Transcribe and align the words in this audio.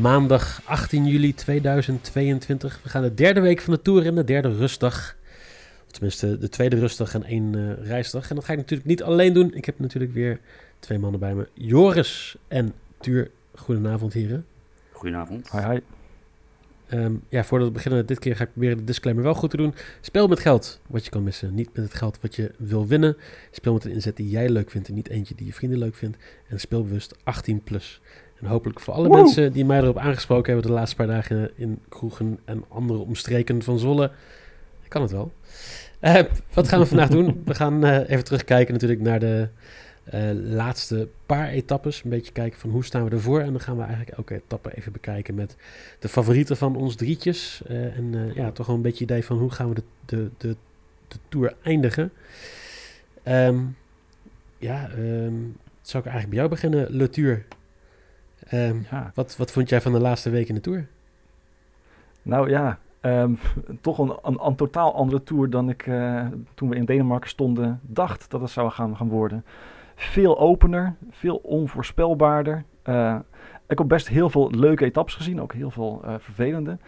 maandag 0.00 0.60
18 0.64 1.06
juli 1.06 1.34
2022. 1.34 2.80
We 2.82 2.88
gaan 2.88 3.02
de 3.02 3.14
derde 3.14 3.40
week 3.40 3.60
van 3.60 3.74
de 3.74 3.82
Tour 3.82 4.06
in, 4.06 4.14
de 4.14 4.24
derde 4.24 4.56
rustdag. 4.56 5.16
Tenminste, 5.86 6.38
de 6.38 6.48
tweede 6.48 6.78
rustdag 6.78 7.14
en 7.14 7.24
één 7.24 7.52
uh, 7.52 7.86
reisdag. 7.86 8.30
En 8.30 8.34
dat 8.36 8.44
ga 8.44 8.52
ik 8.52 8.58
natuurlijk 8.58 8.88
niet 8.88 9.02
alleen 9.02 9.32
doen. 9.32 9.54
Ik 9.54 9.64
heb 9.64 9.78
natuurlijk 9.78 10.12
weer 10.12 10.40
twee 10.78 10.98
mannen 10.98 11.20
bij 11.20 11.34
me. 11.34 11.48
Joris 11.54 12.36
en 12.48 12.72
Tuur. 13.00 13.30
Goedenavond, 13.54 14.12
heren. 14.12 14.46
Goedenavond. 14.92 15.50
Hi, 15.50 15.60
hi. 15.60 15.80
Um, 16.92 17.22
ja, 17.28 17.44
voordat 17.44 17.68
we 17.68 17.74
beginnen, 17.74 18.06
dit 18.06 18.18
keer 18.18 18.36
ga 18.36 18.44
ik 18.44 18.50
proberen 18.50 18.76
de 18.76 18.84
disclaimer 18.84 19.24
wel 19.24 19.34
goed 19.34 19.50
te 19.50 19.56
doen. 19.56 19.74
Speel 20.00 20.28
met 20.28 20.40
geld 20.40 20.80
wat 20.86 21.04
je 21.04 21.10
kan 21.10 21.22
missen. 21.22 21.54
Niet 21.54 21.72
met 21.72 21.84
het 21.84 21.94
geld 21.94 22.18
wat 22.20 22.36
je 22.36 22.50
wil 22.58 22.86
winnen. 22.86 23.16
Speel 23.50 23.72
met 23.72 23.84
een 23.84 23.90
inzet 23.90 24.16
die 24.16 24.28
jij 24.28 24.48
leuk 24.48 24.70
vindt 24.70 24.88
en 24.88 24.94
niet 24.94 25.08
eentje 25.08 25.34
die 25.34 25.46
je 25.46 25.52
vrienden 25.52 25.78
leuk 25.78 25.94
vindt. 25.94 26.16
En 26.48 26.60
speel 26.60 26.82
bewust 26.82 27.16
18 27.22 27.62
plus. 27.62 28.00
En 28.40 28.46
hopelijk 28.46 28.80
voor 28.80 28.94
alle 28.94 29.08
mensen 29.08 29.52
die 29.52 29.64
mij 29.64 29.80
erop 29.80 29.98
aangesproken 29.98 30.52
hebben 30.52 30.70
de 30.70 30.76
laatste 30.76 30.96
paar 30.96 31.06
dagen 31.06 31.50
in 31.56 31.78
kroegen 31.88 32.38
en 32.44 32.64
andere 32.68 32.98
omstreken 32.98 33.62
van 33.62 33.78
Zwolle. 33.78 34.10
Kan 34.88 35.02
het 35.02 35.10
wel. 35.10 35.32
Uh, 36.00 36.20
wat 36.52 36.68
gaan 36.68 36.80
we 36.80 36.86
vandaag 36.86 37.08
doen? 37.08 37.42
We 37.44 37.54
gaan 37.54 37.84
uh, 37.84 38.10
even 38.10 38.24
terugkijken 38.24 38.72
natuurlijk 38.72 39.00
naar 39.00 39.20
de 39.20 39.48
uh, 40.14 40.30
laatste 40.32 41.08
paar 41.26 41.48
etappes. 41.48 42.02
Een 42.04 42.10
beetje 42.10 42.32
kijken 42.32 42.60
van 42.60 42.70
hoe 42.70 42.84
staan 42.84 43.04
we 43.04 43.10
ervoor. 43.10 43.40
En 43.40 43.50
dan 43.50 43.60
gaan 43.60 43.76
we 43.76 43.82
eigenlijk 43.82 44.16
elke 44.16 44.34
etappe 44.34 44.76
even 44.76 44.92
bekijken 44.92 45.34
met 45.34 45.56
de 45.98 46.08
favorieten 46.08 46.56
van 46.56 46.76
ons 46.76 46.96
drietjes. 46.96 47.62
en 47.68 48.32
ja, 48.34 48.50
toch 48.50 48.66
wel 48.66 48.76
een 48.76 48.82
beetje 48.82 49.04
idee 49.04 49.24
van 49.24 49.38
hoe 49.38 49.50
gaan 49.50 49.68
we 49.68 49.74
de, 49.74 49.82
de, 50.04 50.30
de, 50.36 50.56
de 51.08 51.16
Tour 51.28 51.54
eindigen. 51.62 52.12
Um, 53.28 53.76
ja, 54.58 54.90
um, 54.98 55.56
zou 55.82 56.04
ik 56.04 56.10
eigenlijk 56.10 56.28
bij 56.28 56.38
jou 56.38 56.48
beginnen, 56.48 56.96
Le 56.96 57.08
Tour? 57.08 57.44
Um, 58.54 58.86
ja. 58.90 59.10
wat, 59.14 59.36
wat 59.36 59.52
vond 59.52 59.68
jij 59.68 59.80
van 59.80 59.92
de 59.92 60.00
laatste 60.00 60.30
week 60.30 60.48
in 60.48 60.54
de 60.54 60.60
Tour? 60.60 60.86
Nou 62.22 62.50
ja, 62.50 62.78
um, 63.00 63.38
toch 63.80 63.98
een, 63.98 64.12
een, 64.22 64.38
een, 64.46 64.54
totaal 64.54 64.94
andere 64.94 65.22
Tour 65.22 65.50
dan 65.50 65.68
ik 65.68 65.86
uh, 65.86 66.26
toen 66.54 66.68
we 66.68 66.76
in 66.76 66.84
Denemarken 66.84 67.30
stonden 67.30 67.80
dacht 67.82 68.30
dat 68.30 68.40
het 68.40 68.50
zou 68.50 68.70
gaan, 68.70 68.96
gaan 68.96 69.08
worden. 69.08 69.44
Veel 69.94 70.38
opener, 70.38 70.94
veel 71.10 71.36
onvoorspelbaarder. 71.36 72.64
Uh, 72.84 73.16
ik 73.68 73.78
heb 73.78 73.88
best 73.88 74.08
heel 74.08 74.30
veel 74.30 74.50
leuke 74.50 74.84
etappes 74.84 75.14
gezien, 75.14 75.40
ook 75.40 75.52
heel 75.52 75.70
veel 75.70 76.02
uh, 76.04 76.14
vervelende. 76.18 76.78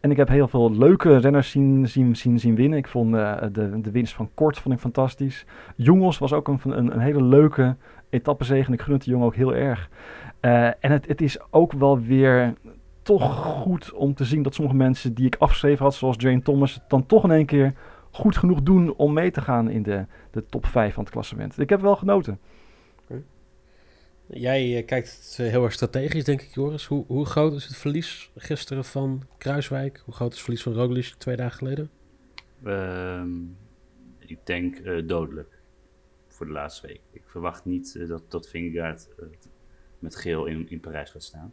En 0.00 0.10
ik 0.10 0.16
heb 0.16 0.28
heel 0.28 0.48
veel 0.48 0.72
leuke 0.72 1.16
renners 1.16 1.50
zien, 1.50 1.88
zien, 1.88 2.16
zien, 2.16 2.40
zien 2.40 2.54
winnen. 2.54 2.78
Ik 2.78 2.88
vond 2.88 3.12
de, 3.12 3.80
de 3.82 3.90
winst 3.90 4.14
van 4.14 4.30
Kort 4.34 4.58
vond 4.58 4.74
ik 4.74 4.80
fantastisch. 4.80 5.46
Jongels 5.76 6.18
was 6.18 6.32
ook 6.32 6.48
een, 6.48 6.60
een, 6.64 6.92
een 6.92 7.00
hele 7.00 7.22
leuke 7.22 7.76
etappezege. 8.10 8.72
Ik 8.72 8.80
gun 8.82 8.92
het 8.92 9.04
de 9.04 9.10
jongen 9.10 9.26
ook 9.26 9.34
heel 9.34 9.54
erg. 9.54 9.88
Uh, 10.42 10.66
en 10.66 10.90
het, 10.90 11.06
het 11.06 11.20
is 11.20 11.38
ook 11.50 11.72
wel 11.72 12.00
weer 12.00 12.54
toch 13.02 13.36
goed 13.36 13.92
om 13.92 14.14
te 14.14 14.24
zien 14.24 14.42
dat 14.42 14.54
sommige 14.54 14.76
mensen 14.76 15.14
die 15.14 15.26
ik 15.26 15.36
afgeschreven 15.38 15.84
had, 15.84 15.94
zoals 15.94 16.16
Jane 16.18 16.42
Thomas, 16.42 16.80
dan 16.88 17.06
toch 17.06 17.24
in 17.24 17.30
één 17.30 17.46
keer 17.46 17.74
goed 18.10 18.36
genoeg 18.36 18.62
doen 18.62 18.94
om 18.94 19.12
mee 19.12 19.30
te 19.30 19.40
gaan 19.40 19.70
in 19.70 19.82
de, 19.82 20.06
de 20.30 20.46
top 20.46 20.66
5 20.66 20.94
van 20.94 21.02
het 21.02 21.12
klassement. 21.12 21.58
Ik 21.58 21.68
heb 21.68 21.80
wel 21.80 21.96
genoten. 21.96 22.38
Okay. 23.04 23.22
Jij 24.26 24.78
uh, 24.78 24.86
kijkt 24.86 25.36
uh, 25.40 25.48
heel 25.48 25.64
erg 25.64 25.72
strategisch, 25.72 26.24
denk 26.24 26.42
ik, 26.42 26.54
Joris. 26.54 26.86
Hoe, 26.86 27.04
hoe 27.06 27.26
groot 27.26 27.52
is 27.52 27.64
het 27.64 27.76
verlies 27.76 28.30
gisteren 28.36 28.84
van 28.84 29.22
Kruiswijk? 29.38 30.02
Hoe 30.04 30.14
groot 30.14 30.30
is 30.30 30.34
het 30.34 30.44
verlies 30.44 30.62
van 30.62 30.72
Roglic 30.72 31.04
twee 31.04 31.36
dagen 31.36 31.58
geleden? 31.58 31.90
Uh, 32.64 33.22
ik 34.18 34.38
denk 34.44 34.78
uh, 34.78 35.08
dodelijk 35.08 35.60
voor 36.28 36.46
de 36.46 36.52
laatste 36.52 36.86
week. 36.86 37.00
Ik 37.10 37.22
verwacht 37.24 37.64
niet 37.64 38.08
dat, 38.08 38.30
dat 38.30 38.48
Vingegaard 38.48 39.08
met 40.02 40.16
geel 40.16 40.46
in, 40.46 40.70
in 40.70 40.80
Parijs 40.80 41.10
gaat 41.10 41.22
staan. 41.22 41.52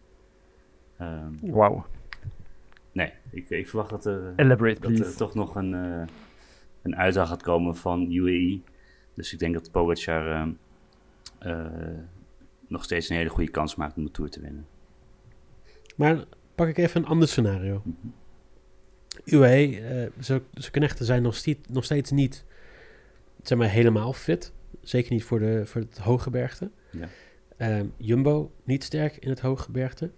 Um, 1.01 1.39
Wauw. 1.41 1.85
Nee, 2.91 3.13
ik, 3.29 3.49
ik 3.49 3.67
verwacht 3.67 3.89
dat 3.89 4.05
er, 4.05 4.33
Elaborate, 4.35 4.81
dat 4.81 4.99
er 4.99 5.15
toch 5.15 5.33
nog 5.33 5.55
een, 5.55 5.73
uh, 5.73 6.07
een 6.81 6.95
uitdag 6.95 7.27
gaat 7.27 7.41
komen 7.41 7.75
van 7.75 8.11
UAE. 8.11 8.61
Dus 9.13 9.33
ik 9.33 9.39
denk 9.39 9.53
dat 9.53 9.71
Pogacar 9.71 10.25
uh, 10.25 10.47
uh, 11.45 11.99
nog 12.67 12.83
steeds 12.83 13.09
een 13.09 13.15
hele 13.15 13.29
goede 13.29 13.51
kans 13.51 13.75
maakt 13.75 13.97
om 13.97 14.03
de 14.03 14.11
Tour 14.11 14.29
te 14.29 14.41
winnen. 14.41 14.67
Maar 15.95 16.25
pak 16.55 16.67
ik 16.67 16.77
even 16.77 17.01
een 17.01 17.07
ander 17.07 17.27
scenario. 17.27 17.81
Mm 17.83 17.97
-hmm. 18.01 18.13
UAE, 19.25 20.11
zijn 20.19 20.41
knechten 20.71 21.05
zijn 21.05 21.21
nog, 21.21 21.35
steeds, 21.35 21.67
nog 21.69 21.83
steeds 21.83 22.11
niet 22.11 22.45
zeg 23.43 23.57
maar, 23.57 23.69
helemaal 23.69 24.13
fit. 24.13 24.53
Zeker 24.81 25.11
niet 25.11 25.23
voor, 25.23 25.39
de, 25.39 25.65
voor 25.65 25.81
het 25.81 25.97
hooggebergte. 25.97 26.71
Ja. 26.91 27.07
Um, 27.61 27.93
Jumbo 27.97 28.51
niet 28.63 28.83
sterk 28.83 29.17
in 29.17 29.29
het 29.29 29.39
hooggebergte. 29.39 30.11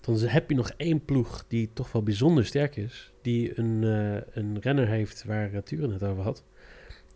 Dan 0.00 0.18
heb 0.18 0.50
je 0.50 0.56
nog 0.56 0.70
één 0.76 1.04
ploeg 1.04 1.44
die 1.48 1.70
toch 1.72 1.92
wel 1.92 2.02
bijzonder 2.02 2.46
sterk 2.46 2.76
is. 2.76 3.12
Die 3.22 3.58
een, 3.58 3.82
uh, 3.82 4.20
een 4.30 4.58
renner 4.60 4.88
heeft 4.88 5.24
waar 5.24 5.52
uh, 5.52 5.58
Turen 5.58 5.92
het 5.92 6.02
over 6.02 6.22
had. 6.22 6.44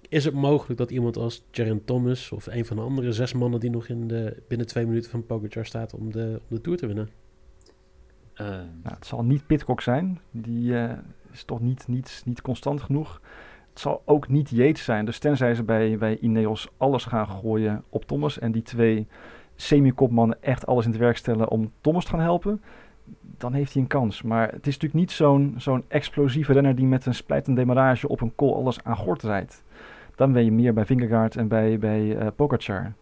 Is 0.08 0.24
het 0.24 0.34
mogelijk 0.34 0.78
dat 0.78 0.90
iemand 0.90 1.16
als 1.16 1.44
Geraint 1.50 1.86
Thomas 1.86 2.32
of 2.32 2.46
een 2.46 2.64
van 2.64 2.76
de 2.76 2.82
andere 2.82 3.12
zes 3.12 3.32
mannen 3.32 3.60
die 3.60 3.70
nog 3.70 3.88
in 3.88 4.08
de, 4.08 4.42
binnen 4.48 4.66
twee 4.66 4.86
minuten 4.86 5.10
van 5.10 5.26
Pogacar 5.26 5.66
staat 5.66 5.94
om 5.94 6.12
de, 6.12 6.40
om 6.48 6.56
de 6.56 6.60
Tour 6.60 6.78
te 6.78 6.86
winnen? 6.86 7.08
Uh, 8.34 8.48
nou, 8.48 8.94
het 8.94 9.06
zal 9.06 9.24
niet 9.24 9.46
Pitcock 9.46 9.80
zijn. 9.80 10.20
Die 10.30 10.74
is 11.32 11.44
toch 11.44 11.60
niet, 11.60 11.88
niet, 11.88 12.22
niet 12.24 12.40
constant 12.40 12.80
genoeg. 12.80 13.20
Het 13.70 13.80
zal 13.80 14.02
ook 14.04 14.28
niet 14.28 14.50
Yates 14.50 14.84
zijn. 14.84 15.04
Dus 15.04 15.18
tenzij 15.18 15.54
ze 15.54 15.62
bij, 15.62 15.98
bij 15.98 16.18
Ineos 16.18 16.68
alles 16.76 17.04
gaan 17.04 17.28
gooien 17.28 17.84
op 17.88 18.04
Thomas 18.04 18.38
en 18.38 18.52
die 18.52 18.62
twee 18.62 19.06
semi-kopmannen 19.56 20.42
echt 20.42 20.66
alles 20.66 20.84
in 20.84 20.90
het 20.90 21.00
werk 21.00 21.16
stellen 21.16 21.48
om 21.48 21.72
Thomas 21.80 22.04
te 22.04 22.10
gaan 22.10 22.20
helpen, 22.20 22.62
dan 23.38 23.52
heeft 23.52 23.72
hij 23.72 23.82
een 23.82 23.88
kans. 23.88 24.22
Maar 24.22 24.46
het 24.46 24.66
is 24.66 24.72
natuurlijk 24.72 24.94
niet 24.94 25.10
zo'n 25.10 25.54
zo'n 25.56 25.84
explosieve 25.88 26.52
renner 26.52 26.74
die 26.74 26.86
met 26.86 27.06
een 27.06 27.14
splijtende 27.14 27.60
demarrage 27.60 28.08
op 28.08 28.20
een 28.20 28.34
kol 28.34 28.56
alles 28.56 28.84
aan 28.84 28.96
gort 28.96 29.22
rijdt. 29.22 29.62
Dan 30.16 30.32
ben 30.32 30.44
je 30.44 30.52
meer 30.52 30.74
bij 30.74 30.86
Vingegaard 30.86 31.36
en 31.36 31.48
bij, 31.48 31.78
bij 31.78 32.00
uh, 32.00 32.26
Pogacar. 32.36 32.92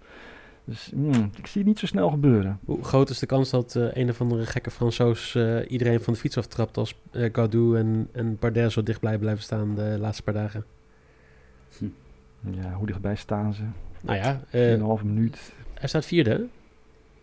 Dus 0.65 0.91
mm, 0.95 1.31
ik 1.37 1.47
zie 1.47 1.61
het 1.61 1.67
niet 1.71 1.79
zo 1.79 1.87
snel 1.87 2.11
gebeuren. 2.11 2.59
Hoe 2.65 2.85
groot 2.85 3.11
is 3.11 3.19
de 3.19 3.27
kans 3.27 3.51
dat 3.51 3.75
uh, 3.75 3.93
een 3.93 4.09
of 4.09 4.21
andere 4.21 4.47
gekke 4.47 4.71
Fransoos 4.71 5.35
uh, 5.35 5.71
iedereen 5.71 6.01
van 6.01 6.13
de 6.13 6.19
fiets 6.19 6.39
aftrapt 6.39 6.77
als 6.77 6.99
uh, 7.13 7.29
Gaudu 7.33 7.77
en, 7.77 8.09
en 8.13 8.37
Bardet 8.41 8.73
zo 8.73 8.83
dichtbij 8.83 9.19
blijven 9.19 9.43
staan 9.43 9.75
de 9.75 9.97
laatste 10.01 10.23
paar 10.23 10.35
dagen? 10.35 10.65
Hm. 11.79 11.85
Ja, 12.41 12.73
hoe 12.73 12.87
dichtbij 12.87 13.17
staan 13.17 13.55
ze? 13.55 13.63
Nou 14.01 14.19
ja, 14.19 14.41
een 14.51 14.81
halve 14.81 15.07
minuut. 15.07 15.53
Hij 15.83 15.91
staat 15.91 16.07
vierde. 16.07 16.47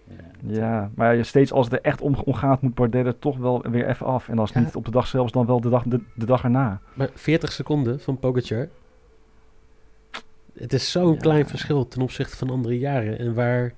Ja, 0.08 0.56
ja, 0.56 0.92
maar 0.96 1.26
steeds 1.26 1.52
als 1.52 1.66
het 1.66 1.74
er 1.74 1.82
echt 1.82 2.02
om, 2.02 2.16
om 2.16 2.34
gaat, 2.34 2.62
moet 2.62 2.74
Bardet 2.74 3.06
er 3.06 3.20
toch 3.20 3.38
wel 3.38 3.62
weer 3.62 3.88
even 3.88 4.06
af. 4.06 4.30
En 4.30 4.40
als 4.40 4.52
ja. 4.52 4.60
niet 4.60 4.76
op 4.76 4.86
de 4.86 4.92
dag 4.92 5.08
zelfs, 5.08 5.32
dan 5.32 5.46
wel 5.46 5.62
de 5.62 5.70
dag, 5.70 5.84
de, 5.84 6.02
de 6.16 6.26
dag 6.26 6.44
erna. 6.44 6.82
Maar 6.94 7.10
40 7.14 7.52
seconden 7.52 8.00
van 8.00 8.20
Pogacar. 8.20 8.68
Het 10.54 10.74
is 10.74 10.92
zo'n 10.92 11.14
ja. 11.14 11.20
klein 11.20 11.48
verschil 11.48 11.88
ten 11.88 12.02
opzichte 12.02 12.38
van 12.38 12.50
andere 12.50 12.80
jaren. 12.80 13.20
En 13.20 13.34
waar, 13.34 13.74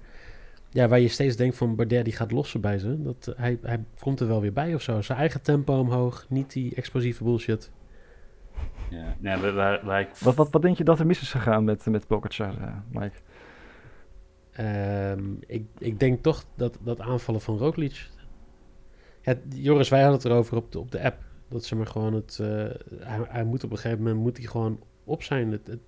ja, 0.70 0.88
waar 0.88 1.00
je 1.00 1.08
steeds 1.08 1.36
denkt 1.36 1.58
van 1.58 1.76
Bardet 1.76 2.04
die 2.06 2.16
gaat 2.16 2.32
lossen 2.32 2.62
bij 2.62 2.78
ze. 2.78 3.02
Dat, 3.02 3.34
hij, 3.38 3.60
hij 3.62 3.84
komt 4.00 4.20
er 4.20 4.28
wel 4.28 4.42
weer 4.42 4.54
bij 4.54 4.76
of 4.76 4.82
zo. 4.82 5.02
Zijn 5.02 5.18
eigen 5.18 5.42
tempo 5.42 5.80
omhoog, 5.80 6.26
niet 6.30 6.54
die 6.54 6.76
explosieve 6.76 7.24
bullshit. 7.24 7.72
Ja, 8.90 9.16
nee, 9.20 9.52
waar, 9.52 9.86
waar 9.86 10.02
ik... 10.02 10.10
wat, 10.20 10.36
wat, 10.36 10.50
wat 10.52 10.62
denk 10.62 10.78
je 10.78 10.84
dat 10.84 11.00
er 11.00 11.06
mis 11.06 11.22
is 11.22 11.32
gegaan 11.32 11.64
met, 11.64 11.86
met 11.86 12.08
Pogacar, 12.08 12.54
uh, 12.62 12.76
Mike? 12.92 13.16
Um, 14.60 15.40
ik, 15.48 15.66
ik 15.78 16.00
denk 16.00 16.24
toch 16.24 16.46
dat, 16.56 16.78
dat 16.82 17.00
aanvallen 17.00 17.42
van 17.42 17.58
Roglic... 17.58 18.10
Ja, 19.22 19.36
Joris, 19.50 19.90
wij 19.90 20.02
hadden 20.02 20.18
het 20.18 20.28
erover 20.28 20.58
op 20.58 20.72
de, 20.72 20.80
op 20.80 20.92
de 20.92 21.04
app. 21.04 21.24
Dat 21.48 21.66
ze 21.66 21.76
maar 21.76 21.88
gewoon 21.88 22.14
het... 22.14 22.38
Uh, 22.42 22.70
hij, 23.28 23.44
moet 23.44 23.64
op 23.64 23.72
een 23.72 23.78
gegeven 23.78 24.04
moment 24.04 24.22
moet 24.22 24.38
hij 24.38 24.46
gewoon 24.46 24.80
op 25.04 25.24
zijn. 25.24 25.52
Het, 25.52 25.80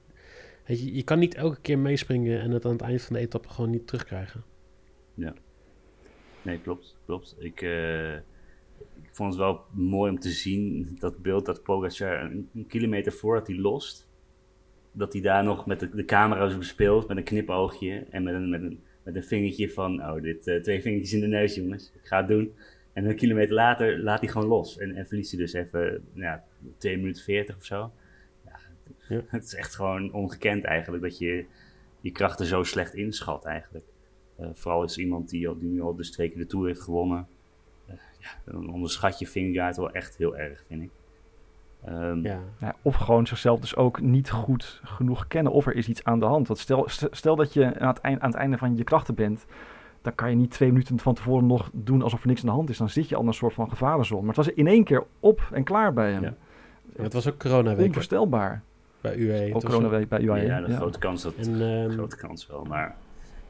je, 0.65 1.03
kan 1.03 1.19
niet 1.19 1.35
elke 1.35 1.61
keer 1.61 1.79
meespringen 1.79 2.41
en 2.41 2.51
het 2.51 2.65
aan 2.65 2.71
het 2.71 2.81
eind 2.81 3.01
van 3.01 3.15
de 3.15 3.21
etappe 3.21 3.49
gewoon 3.49 3.69
niet 3.69 3.87
terugkrijgen. 3.87 4.43
Ja. 5.13 5.33
Nee, 6.41 6.59
klopt. 6.61 6.95
klopt. 7.05 7.35
Ik, 7.39 7.61
uh, 7.61 8.15
ik 8.15 9.09
vond 9.11 9.29
het 9.29 9.41
wel 9.41 9.61
mooi 9.71 10.11
om 10.11 10.19
te 10.19 10.31
zien, 10.31 10.95
dat 10.99 11.21
beeld 11.21 11.45
dat 11.45 11.63
Pogacar 11.63 12.21
een, 12.21 12.49
een 12.53 12.67
kilometer 12.67 13.11
voordat 13.11 13.47
hij 13.47 13.55
lost 13.55 14.02
dat 14.93 15.13
hij 15.13 15.21
daar 15.21 15.43
nog 15.43 15.65
met 15.65 15.79
de, 15.79 15.89
de 15.89 16.05
camera's 16.05 16.57
bespeelt 16.57 17.07
met 17.07 17.17
een 17.17 17.23
knipoogje 17.23 18.05
en 18.09 18.23
met 18.23 18.33
een, 18.33 18.49
met 18.49 18.61
een, 18.61 18.79
met 19.03 19.15
een 19.15 19.23
vingertje 19.23 19.69
van, 19.69 20.01
oh, 20.01 20.21
dit 20.21 20.47
uh, 20.47 20.61
twee 20.61 20.81
vingertjes 20.81 21.13
in 21.13 21.19
de 21.19 21.27
neus, 21.27 21.55
jongens, 21.55 21.91
ik 21.95 22.07
ga 22.07 22.17
het 22.17 22.27
doen. 22.27 22.53
En 22.93 23.05
een 23.05 23.15
kilometer 23.15 23.53
later 23.53 23.99
laat 23.99 24.19
hij 24.19 24.29
gewoon 24.29 24.47
los 24.47 24.77
en, 24.77 24.95
en 24.95 25.07
verliest 25.07 25.31
hij 25.31 25.39
dus 25.39 25.53
even, 25.53 26.03
ja, 26.13 26.43
2 26.77 26.97
minuten 26.97 27.23
40 27.23 27.55
of 27.55 27.65
zo. 27.65 27.91
Ja, 28.45 28.59
ja. 29.09 29.21
Het 29.27 29.43
is 29.43 29.55
echt 29.55 29.75
gewoon 29.75 30.13
ongekend 30.13 30.63
eigenlijk 30.63 31.03
dat 31.03 31.17
je 31.17 31.45
je 32.01 32.11
krachten 32.11 32.45
zo 32.45 32.63
slecht 32.63 32.93
inschat 32.93 33.45
eigenlijk. 33.45 33.85
Uh, 34.39 34.47
vooral 34.53 34.83
is 34.83 34.97
iemand 34.97 35.29
die, 35.29 35.47
al, 35.47 35.57
die 35.57 35.69
nu 35.69 35.81
al 35.81 35.95
dus 35.95 36.11
twee 36.11 36.29
keer 36.29 36.37
de 36.37 36.45
Tour 36.45 36.67
heeft 36.67 36.81
gewonnen. 36.81 37.27
Uh, 37.89 37.95
ja, 38.19 38.51
dan 38.51 38.73
onderschat 38.73 39.19
je 39.19 39.27
Vingegaard 39.27 39.77
wel 39.77 39.91
echt 39.91 40.17
heel 40.17 40.37
erg, 40.37 40.63
vind 40.67 40.83
ik. 40.83 40.89
Um, 41.89 42.21
ja. 42.23 42.39
Ja, 42.59 42.75
of 42.81 42.95
gewoon 42.95 43.27
zichzelf 43.27 43.59
dus 43.59 43.75
ook 43.75 44.01
niet 44.01 44.31
goed 44.31 44.81
genoeg 44.83 45.27
kennen 45.27 45.51
of 45.51 45.65
er 45.65 45.75
is 45.75 45.87
iets 45.87 46.03
aan 46.03 46.19
de 46.19 46.25
hand. 46.25 46.47
Want 46.47 46.59
stel, 46.59 46.85
stel 47.11 47.35
dat 47.35 47.53
je 47.53 47.79
aan 47.79 47.87
het, 47.87 47.99
eind, 47.99 48.21
aan 48.21 48.29
het 48.29 48.39
einde 48.39 48.57
van 48.57 48.75
je 48.77 48.83
krachten 48.83 49.15
bent, 49.15 49.45
dan 50.01 50.15
kan 50.15 50.29
je 50.29 50.35
niet 50.35 50.51
twee 50.51 50.71
minuten 50.71 50.99
van 50.99 51.13
tevoren 51.13 51.47
nog 51.47 51.69
doen 51.73 52.01
alsof 52.01 52.21
er 52.21 52.27
niks 52.27 52.39
aan 52.39 52.45
de 52.47 52.51
hand 52.51 52.69
is. 52.69 52.77
Dan 52.77 52.89
zit 52.89 53.09
je 53.09 53.15
al 53.15 53.21
in 53.21 53.27
een 53.27 53.33
soort 53.33 53.53
van 53.53 53.69
gevarenzone. 53.69 54.19
Maar 54.19 54.35
het 54.35 54.45
was 54.45 54.55
in 54.55 54.67
één 54.67 54.83
keer 54.83 55.03
op 55.19 55.49
en 55.51 55.63
klaar 55.63 55.93
bij 55.93 56.11
hem. 56.11 56.23
Ja. 56.23 56.33
Ja, 56.95 57.03
het 57.03 57.13
was 57.13 57.27
ook 57.27 57.37
corona-week 57.37 57.87
Onvoorstelbaar. 57.87 58.61
bij 59.01 59.17
UE. 59.17 59.53
Ook 59.55 59.63
coronaweek 59.63 60.09
bij 60.09 60.21
UAE. 60.21 60.45
ja, 60.45 60.61
de 60.61 60.71
ja. 60.71 60.75
grote 60.75 60.99
kans 60.99 61.21
dat... 61.21 61.33
En, 61.35 61.61
ehm, 61.61 61.89
grote 61.89 62.15
kans 62.17 62.47
wel, 62.47 62.63
maar 62.63 62.95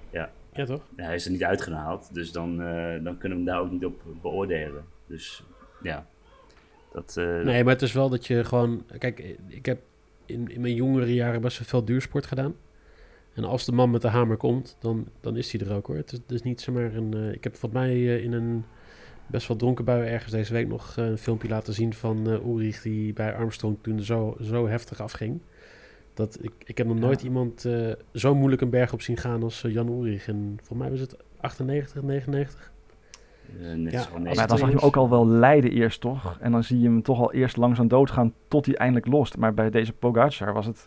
Ja, 0.10 0.66
toch? 0.66 0.82
ja, 0.98 1.04
hij 1.04 1.16
is 1.16 1.26
er 1.26 1.32
niet 1.32 1.44
uitgehaald. 1.44 2.14
Dus 2.14 2.32
dan, 2.32 2.62
eh, 2.62 3.04
dan 3.04 3.18
kunnen 3.18 3.38
we 3.38 3.44
hem 3.44 3.46
daar 3.46 3.60
ook 3.60 3.72
niet 3.72 3.86
op 3.86 4.02
beoordelen. 4.22 4.84
Dus 5.08 5.44
ja, 5.82 6.06
dat... 6.94 7.18
eh, 7.18 7.40
Nee, 7.44 7.64
maar 7.64 7.74
het 7.74 7.82
is 7.82 7.92
wel 7.94 8.10
dat 8.10 8.28
je 8.28 8.44
gewoon... 8.44 8.84
Kijk, 8.98 9.36
ik 9.48 9.66
heb 9.66 9.80
in, 10.26 10.48
in 10.52 10.62
mijn 10.62 10.76
jongere 10.76 11.14
jaren 11.14 11.42
best 11.42 11.58
wel 11.60 11.68
veel 11.68 11.86
duursport 11.86 12.26
gedaan. 12.26 12.56
En 13.34 13.44
als 13.44 13.66
de 13.66 13.72
man 13.72 13.92
met 13.92 14.02
de 14.02 14.08
hamer 14.08 14.38
komt, 14.38 14.78
dan, 14.80 15.08
dan 15.22 15.38
is 15.38 15.52
hij 15.52 15.68
er 15.68 15.74
ook 15.76 15.88
hoor. 15.88 15.96
Het 15.96 16.12
is, 16.12 16.18
het 16.18 16.32
is 16.32 16.42
niet 16.42 16.62
zomaar 16.62 16.96
een... 16.96 17.14
eh, 17.14 17.32
ik 17.32 17.44
heb 17.44 17.56
volgens 17.56 17.82
mij 17.82 17.92
eh, 17.92 18.24
in 18.24 18.34
een 18.34 18.64
best 19.28 19.48
wel 19.48 19.58
dronken 19.58 19.86
bui 19.86 20.08
ergens 20.08 20.32
deze 20.32 20.54
week 20.54 20.68
nog 20.68 20.94
een 20.98 21.18
filmpje 21.18 21.48
laten 21.48 21.74
zien 21.74 21.94
van 21.94 22.30
eh 22.30 22.46
Ulrich 22.46 22.82
die 22.82 23.14
bij 23.14 23.36
Armstrong 23.36 23.78
toen 23.82 24.00
zo, 24.00 24.38
zo 24.42 24.68
heftig 24.68 25.02
afging. 25.02 25.40
Dat 26.14 26.38
ik, 26.42 26.52
ik 26.66 26.78
heb 26.78 26.88
nog 26.88 27.00
nooit 27.00 27.20
Ja. 27.22 27.28
iemand 27.28 27.66
eh, 27.66 27.92
zo 28.14 28.36
moeilijk 28.36 28.62
een 28.62 28.70
berg 28.70 28.94
op 28.94 29.02
zien 29.02 29.18
gaan 29.18 29.44
als 29.44 29.62
Jan 29.68 29.88
Ulrich. 29.88 30.28
En 30.28 30.54
volgens 30.58 30.80
mij 30.80 30.90
was 30.90 31.00
het 31.00 31.16
98, 31.40 32.02
99. 32.04 32.72
Net 33.76 33.92
Ja, 33.92 34.06
Maar 34.14 34.48
dan 34.48 34.58
zag 34.58 34.70
je 34.70 34.76
hem 34.76 34.86
ook 34.86 34.96
al 34.96 35.10
wel 35.10 35.28
lijden 35.28 35.72
eerst, 35.72 36.02
toch? 36.02 36.38
En 36.40 36.52
dan 36.52 36.64
zie 36.64 36.80
je 36.80 36.86
hem 36.88 37.02
toch 37.02 37.20
al 37.20 37.34
eerst 37.34 37.58
langzaam 37.58 37.88
doodgaan 37.88 38.34
tot 38.48 38.66
hij 38.66 38.76
eindelijk 38.76 39.08
lost. 39.08 39.38
Maar 39.38 39.54
bij 39.54 39.70
deze 39.70 39.94
Pogacar 39.94 40.54
was 40.54 40.66
het... 40.66 40.86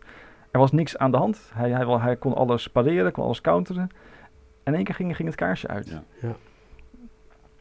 Er 0.51 0.59
was 0.59 0.73
niks 0.73 0.99
aan 0.99 1.11
de 1.11 1.17
hand. 1.17 1.51
Hij, 1.55 1.71
hij, 1.71 1.87
wel- 1.87 2.01
hij 2.01 2.17
kon 2.17 2.35
alles 2.35 2.69
pareren, 2.69 3.13
kon 3.13 3.25
alles 3.25 3.41
counteren. 3.41 3.83
En 4.63 4.73
in 4.73 4.75
één 4.75 4.85
keer 4.85 4.95
ging, 4.95 5.17
ging 5.17 5.29
het 5.29 5.37
kaarsje 5.37 5.69
uit. 5.69 5.89
Ja. 5.89 6.03
Ja. 6.21 6.37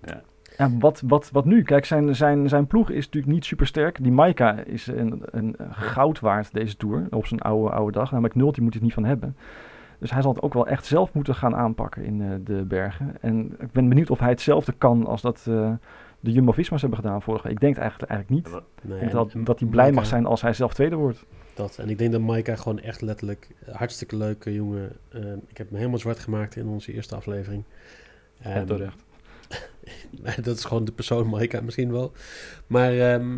Ja. 0.01 0.21
Ja, 0.57 0.69
wat, 0.79 1.03
wat, 1.05 1.29
wat 1.31 1.45
nu? 1.45 1.63
Kijk, 1.63 1.85
zijn, 1.85 2.15
zijn, 2.15 2.49
zijn 2.49 2.67
ploeg 2.67 2.89
is 2.89 3.05
natuurlijk 3.05 3.33
niet 3.33 3.45
super 3.45 3.67
sterk. 3.67 4.03
Die 4.03 4.11
Maika 4.11 4.59
is 4.59 4.87
een, 4.87 5.21
een 5.25 5.55
goud 5.69 6.19
waard 6.19 6.53
deze 6.53 6.77
Tour 6.77 7.07
op 7.09 7.25
zijn 7.25 7.39
oude, 7.41 7.69
oude 7.69 7.91
dag. 7.91 8.11
Namelijk 8.11 8.35
Nult, 8.35 8.53
die 8.53 8.63
moet 8.63 8.73
het 8.73 8.83
niet 8.83 8.93
van 8.93 9.05
hebben. 9.05 9.35
Dus 10.05 10.13
hij 10.13 10.23
zal 10.23 10.33
het 10.33 10.41
ook 10.43 10.53
wel 10.53 10.67
echt 10.67 10.85
zelf 10.85 11.13
moeten 11.13 11.35
gaan 11.35 11.55
aanpakken 11.55 12.03
in 12.03 12.21
eh, 12.21 12.29
de 12.43 12.63
bergen. 12.67 13.15
En 13.21 13.55
ik 13.59 13.71
ben 13.71 13.89
benieuwd 13.89 14.09
of 14.09 14.19
hij 14.19 14.29
hetzelfde 14.29 14.71
kan 14.77 15.05
als 15.05 15.21
dat 15.21 15.45
eh, 15.47 15.71
de 16.19 16.31
Jumbo-Visma's 16.31 16.81
hebben 16.81 16.99
gedaan 16.99 17.21
vorige 17.21 17.43
week. 17.43 17.53
Ik 17.53 17.59
denk 17.61 17.77
eigenlijk, 17.77 18.11
eigenlijk 18.11 18.45
niet. 18.45 18.61
Nee, 18.81 18.99
en- 18.99 19.09
dat, 19.09 19.33
en 19.33 19.43
dat 19.43 19.59
hij 19.59 19.69
blij 19.69 19.91
mag 19.91 20.05
zijn 20.05 20.25
als 20.25 20.41
hij 20.41 20.53
zelf 20.53 20.73
tweede 20.73 20.95
wordt. 20.95 21.25
Dat. 21.53 21.77
En 21.77 21.89
ik 21.89 21.97
denk 21.97 22.11
dat 22.11 22.21
Maika 22.21 22.55
gewoon 22.55 22.79
echt 22.79 23.01
letterlijk 23.01 23.47
hartstikke 23.71 24.15
leuke 24.17 24.53
jongen. 24.53 24.91
eh, 25.09 25.21
ik 25.47 25.57
heb 25.57 25.67
hem 25.69 25.77
helemaal 25.77 25.99
zwart 25.99 26.19
gemaakt 26.19 26.55
in 26.55 26.67
onze 26.67 26.93
eerste 26.93 27.15
aflevering. 27.15 27.63
Ja, 28.37 28.53
Ehm, 28.53 28.65
terecht. 28.65 29.03
Dat 30.45 30.57
is 30.57 30.63
gewoon 30.65 30.85
de 30.85 30.91
persoon 30.91 31.27
Maika 31.29 31.61
misschien 31.61 31.91
wel. 31.91 32.11
Maar 32.67 32.93
ehm, 32.97 33.37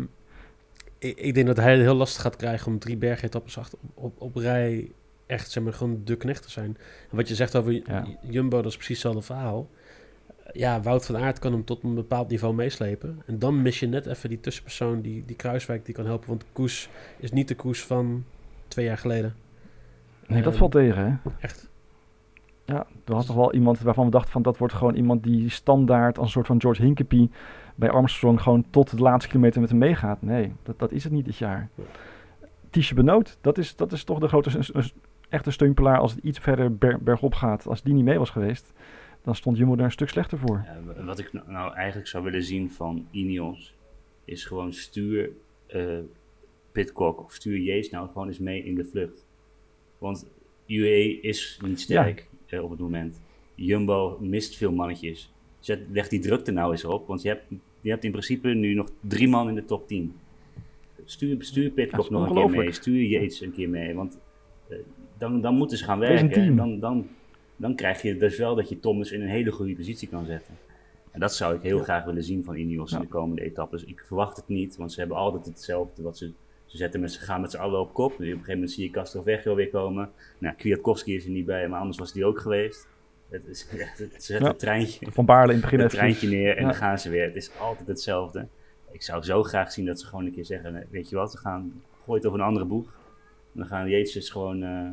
ik, 0.98 1.16
ik 1.18 1.34
denk 1.34 1.46
dat 1.46 1.56
hij 1.56 1.72
het 1.72 1.80
heel 1.80 1.94
lastig 1.94 2.22
gaat 2.22 2.36
krijgen 2.36 2.72
om 2.72 2.78
drie 2.78 2.96
bergetappes 2.96 3.56
op, 3.56 3.66
op, 3.94 4.20
op 4.20 4.36
rij 4.36 4.90
echt 5.28 5.50
zeg 5.50 5.62
maar 5.62 5.72
gewoon 5.72 6.00
de 6.04 6.16
knecht 6.16 6.42
te 6.42 6.50
zijn. 6.50 6.76
En 7.10 7.16
wat 7.16 7.28
je 7.28 7.34
zegt 7.34 7.56
over 7.56 7.72
Ja. 7.72 8.04
Jumbo, 8.22 8.56
dat 8.56 8.70
is 8.70 8.76
precies 8.76 9.02
hetzelfde 9.02 9.22
verhaal. 9.34 9.68
Ja, 10.52 10.80
Wout 10.80 11.06
van 11.06 11.16
Aert 11.16 11.38
kan 11.38 11.52
hem 11.52 11.64
tot 11.64 11.82
een 11.82 11.94
bepaald 11.94 12.28
niveau 12.28 12.54
meeslepen. 12.54 13.22
En 13.26 13.38
dan 13.38 13.62
mis 13.62 13.80
je 13.80 13.86
net 13.86 14.06
even 14.06 14.28
die 14.28 14.40
tussenpersoon, 14.40 15.00
die, 15.00 15.24
die 15.26 15.36
Kruiswijk, 15.36 15.84
die 15.84 15.94
kan 15.94 16.06
helpen. 16.06 16.28
Want 16.28 16.44
Koes 16.52 16.88
is 17.18 17.32
niet 17.32 17.48
de 17.48 17.54
Koes 17.54 17.82
van 17.84 18.24
twee 18.68 18.84
jaar 18.84 18.98
geleden. 18.98 19.34
Nee, 20.26 20.42
dat 20.42 20.50
Ehm, 20.50 20.58
valt 20.60 20.72
tegen, 20.72 21.04
hè? 21.22 21.30
Echt. 21.40 21.70
Ja, 22.64 22.86
er 23.04 23.14
was 23.14 23.26
toch 23.26 23.36
wel 23.36 23.54
iemand 23.54 23.80
waarvan 23.80 24.04
we 24.04 24.10
dachten 24.10 24.30
van 24.32 24.42
dat 24.42 24.58
wordt 24.58 24.74
gewoon 24.74 24.94
iemand 24.94 25.22
die 25.22 25.48
standaard 25.50 26.16
als 26.18 26.26
een 26.26 26.32
soort 26.32 26.46
van 26.46 26.60
George 26.60 26.82
Hinkepie 26.82 27.30
bij 27.74 27.90
Armstrong 27.90 28.40
gewoon 28.40 28.64
tot 28.70 28.90
de 28.90 29.02
laatste 29.02 29.28
kilometer 29.28 29.60
met 29.60 29.70
hem 29.70 29.78
meegaat. 29.78 30.22
Nee, 30.22 30.52
dat, 30.62 30.78
dat 30.78 30.92
is 30.92 31.04
het 31.04 31.12
niet 31.12 31.24
dit 31.24 31.36
jaar. 31.36 31.68
Tische 32.70 32.94
Benoot, 32.94 33.38
dat 33.40 33.58
is, 33.58 33.76
dat 33.76 33.92
is 33.92 34.04
toch 34.04 34.18
de 34.18 34.28
grote, 34.28 34.50
echte 35.28 35.50
steunpilaar 35.50 35.98
als 35.98 36.12
het 36.14 36.24
iets 36.24 36.38
verder 36.38 36.76
ber- 36.76 37.02
bergop 37.02 37.34
gaat. 37.34 37.66
Als 37.66 37.82
die 37.82 37.94
niet 37.94 38.04
mee 38.04 38.18
was 38.18 38.30
geweest, 38.30 38.72
dan 39.22 39.34
stond 39.34 39.56
Jumbo 39.56 39.74
er 39.76 39.80
een 39.84 39.90
stuk 39.90 40.08
slechter 40.08 40.38
voor. 40.38 40.64
Wat 41.04 41.18
ik 41.18 41.32
nou- 41.32 41.50
nou 41.50 41.74
eigenlijk 41.74 42.08
zou 42.08 42.24
willen 42.24 42.42
zien 42.42 42.70
van 42.70 43.06
Ineos 43.10 43.74
is 44.24 44.44
gewoon 44.44 44.72
stuur 44.72 45.30
eh 45.66 45.98
Pitcock 46.72 47.24
of 47.24 47.32
stuur 47.32 47.58
Yates 47.58 47.90
nou 47.90 48.08
gewoon 48.08 48.26
eens 48.28 48.38
mee 48.38 48.64
in 48.64 48.74
de 48.74 48.84
vlucht. 48.84 49.26
Want 49.98 50.26
UAE 50.66 51.20
is 51.20 51.58
niet 51.64 51.80
sterk 51.80 52.26
eh, 52.46 52.62
op 52.62 52.70
het 52.70 52.78
moment. 52.78 53.20
Jumbo 53.54 54.18
mist 54.20 54.56
veel 54.56 54.72
mannetjes. 54.72 55.32
Zet, 55.58 55.80
leg 55.90 56.08
die 56.08 56.20
drukte 56.20 56.50
nou 56.50 56.70
eens 56.72 56.84
op, 56.84 57.06
want 57.06 57.22
je 57.22 57.28
hebt, 57.28 57.44
je 57.80 57.90
hebt 57.90 58.04
in 58.04 58.10
principe 58.10 58.48
nu 58.48 58.74
nog 58.74 58.90
drie 59.00 59.28
man 59.28 59.48
in 59.48 59.54
de 59.54 59.64
top 59.64 59.88
10. 59.88 60.14
Stuur, 61.04 61.36
stuur 61.38 61.70
Pitcock 61.70 62.10
nog 62.10 62.28
een 62.28 62.34
keer 62.34 62.58
mee, 62.58 62.72
stuur 62.72 63.02
Yates 63.02 63.40
een 63.40 63.52
keer 63.52 63.68
mee, 63.68 63.94
want 63.94 64.18
eh, 64.68 64.76
dan, 65.18 65.40
dan 65.40 65.54
moeten 65.54 65.78
ze 65.78 65.84
gaan 65.84 65.98
werken. 65.98 66.56
Dan, 66.56 66.80
dan, 66.80 67.06
dan 67.56 67.74
krijg 67.74 68.02
je 68.02 68.16
dus 68.16 68.38
wel 68.38 68.54
dat 68.54 68.68
je 68.68 68.80
Thomas 68.80 69.12
in 69.12 69.20
een 69.22 69.28
hele 69.28 69.50
goede 69.50 69.74
positie 69.74 70.08
kan 70.08 70.24
zetten. 70.24 70.54
En 71.10 71.20
dat 71.20 71.34
zou 71.34 71.54
ik 71.56 71.62
heel 71.62 71.76
Ja. 71.76 71.82
graag 71.82 72.04
willen 72.04 72.24
zien 72.24 72.44
van 72.44 72.56
Ineos 72.56 72.92
in 72.92 73.00
de 73.00 73.06
komende 73.06 73.42
etappes. 73.42 73.84
Ik 73.84 74.02
verwacht 74.06 74.36
het 74.36 74.48
niet, 74.48 74.76
want 74.76 74.92
ze 74.92 74.98
hebben 75.00 75.16
altijd 75.16 75.46
hetzelfde. 75.46 76.02
Wat 76.02 76.18
ze, 76.18 76.32
ze, 76.66 76.76
zetten 76.76 77.00
met, 77.00 77.12
ze 77.12 77.20
gaan 77.20 77.40
met 77.40 77.50
z'n 77.50 77.56
allen 77.58 77.80
op 77.80 77.92
kop. 77.94 78.12
Op 78.12 78.18
een 78.20 78.26
gegeven 78.26 78.52
moment 78.52 78.70
zie 78.70 78.84
je 78.84 78.90
Castrovejo 78.90 79.54
weer 79.54 79.68
komen. 79.68 80.10
Nou, 80.38 80.54
Kwiatkowski 80.56 81.14
is 81.14 81.24
er 81.24 81.30
niet 81.30 81.46
bij, 81.46 81.68
maar 81.68 81.80
anders 81.80 81.98
was 81.98 82.12
die 82.12 82.24
ook 82.24 82.40
geweest. 82.40 82.88
Het 83.28 83.42
is, 83.46 83.66
ze 83.68 84.08
zetten 84.18 84.40
Ja. 84.40 84.46
het 84.48 84.58
treintje, 84.58 85.10
Van 85.10 85.24
Baarle 85.24 85.52
in 85.52 85.58
het 85.58 85.62
begin 85.64 85.80
het 85.80 85.90
treintje 85.90 86.28
neer 86.28 86.56
en 86.56 86.64
dan 86.64 86.74
gaan 86.74 86.98
ze 86.98 87.10
weer. 87.10 87.24
Het 87.24 87.36
is 87.36 87.50
altijd 87.60 87.88
hetzelfde. 87.88 88.46
Ik 88.90 89.02
zou 89.02 89.22
zo 89.22 89.42
graag 89.42 89.72
zien 89.72 89.86
dat 89.86 90.00
ze 90.00 90.06
gewoon 90.06 90.24
een 90.24 90.32
keer 90.32 90.44
zeggen, 90.44 90.86
weet 90.90 91.08
je 91.08 91.16
wat, 91.16 91.32
we 91.32 91.38
gaan 91.38 91.82
gooi 92.04 92.18
het 92.18 92.26
over 92.28 92.40
een 92.40 92.46
andere 92.46 92.64
boeg. 92.66 92.86
En 93.52 93.60
dan 93.60 93.66
gaan 93.66 93.88
Jezus 93.88 94.30
gewoon 94.30 94.62
eh, 94.62 94.90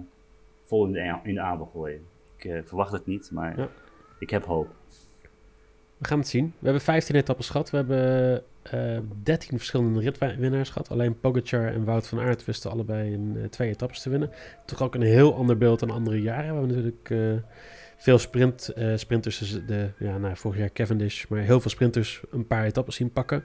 vol 0.65 0.85
in 0.85 0.91
de, 0.91 1.19
in 1.23 1.33
de 1.33 1.41
aanval 1.41 1.69
gooien. 1.73 2.01
Ik 2.37 2.45
eh, 2.45 2.59
verwacht 2.63 2.91
het 2.91 3.05
niet, 3.05 3.29
maar 3.31 3.59
Ja. 3.59 3.67
ik 4.19 4.29
heb 4.29 4.45
hoop. 4.45 4.67
We 5.97 6.07
gaan 6.07 6.19
het 6.19 6.27
zien. 6.27 6.45
We 6.45 6.63
hebben 6.63 6.81
15 6.81 7.15
etappes 7.15 7.49
gehad. 7.49 7.69
We 7.69 7.77
hebben 7.77 8.43
eh 8.63 8.99
13 9.23 9.57
verschillende 9.57 9.99
ritwinnaars 9.99 10.69
gehad. 10.69 10.89
Alleen 10.91 11.19
Pogacar 11.19 11.67
en 11.67 11.83
Wout 11.85 12.07
van 12.07 12.19
Aert 12.19 12.45
wisten 12.45 12.71
allebei 12.71 13.11
in 13.13 13.37
eh, 13.37 13.43
twee 13.49 13.69
etappes 13.69 14.01
te 14.01 14.09
winnen. 14.09 14.31
Toch 14.65 14.81
ook 14.81 14.95
een 14.95 15.01
heel 15.01 15.35
ander 15.35 15.57
beeld 15.57 15.79
dan 15.79 15.89
andere 15.91 16.21
jaren. 16.21 16.53
We 16.53 16.59
hebben 16.59 16.75
natuurlijk 16.77 17.09
veel 17.97 18.17
sprint, 18.17 18.67
eh, 18.67 18.91
sprinters. 18.95 19.37
dus 19.37 19.65
De, 19.65 19.89
ja, 19.99 20.17
nou, 20.17 20.35
vorig 20.37 20.57
jaar 20.57 20.71
Cavendish. 20.71 21.25
Maar 21.27 21.39
heel 21.39 21.61
veel 21.61 21.71
sprinters 21.71 22.21
een 22.31 22.47
paar 22.47 22.65
etappes 22.65 22.95
zien 22.95 23.11
pakken. 23.11 23.43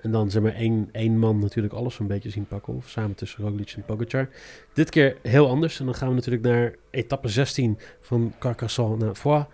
En 0.00 0.10
dan 0.10 0.30
zeg 0.30 0.42
maar 0.42 0.54
één, 0.54 0.88
één 0.92 1.18
man 1.18 1.38
natuurlijk 1.38 1.74
alles 1.74 1.98
een 1.98 2.06
beetje 2.06 2.30
zien 2.30 2.46
pakken. 2.46 2.74
Of 2.74 2.88
samen 2.88 3.14
tussen 3.14 3.44
Roglic 3.44 3.72
en 3.76 3.84
Pogacar. 3.84 4.28
Dit 4.72 4.90
keer 4.90 5.16
heel 5.22 5.48
anders. 5.48 5.80
En 5.80 5.84
dan 5.84 5.94
gaan 5.94 6.08
we 6.08 6.14
natuurlijk 6.14 6.44
naar 6.44 6.74
etappe 6.90 7.28
16 7.28 7.78
van 8.00 8.34
Carcassonne 8.38 9.04
naar 9.04 9.14
Foix. 9.14 9.46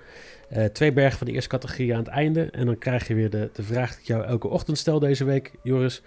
Eh, 0.48 0.64
twee 0.64 0.92
bergen 0.92 1.18
van 1.18 1.26
de 1.26 1.32
eerste 1.32 1.48
categorie 1.48 1.92
aan 1.92 1.98
het 1.98 2.08
einde. 2.08 2.50
En 2.50 2.66
dan 2.66 2.78
krijg 2.78 3.08
je 3.08 3.14
weer 3.14 3.30
de, 3.30 3.50
de 3.52 3.62
vraag 3.62 3.90
die 3.90 4.00
ik 4.00 4.06
jou 4.06 4.24
elke 4.24 4.48
ochtend 4.48 4.78
stel 4.78 4.98
deze 4.98 5.24
week, 5.24 5.52
Joris. 5.62 6.02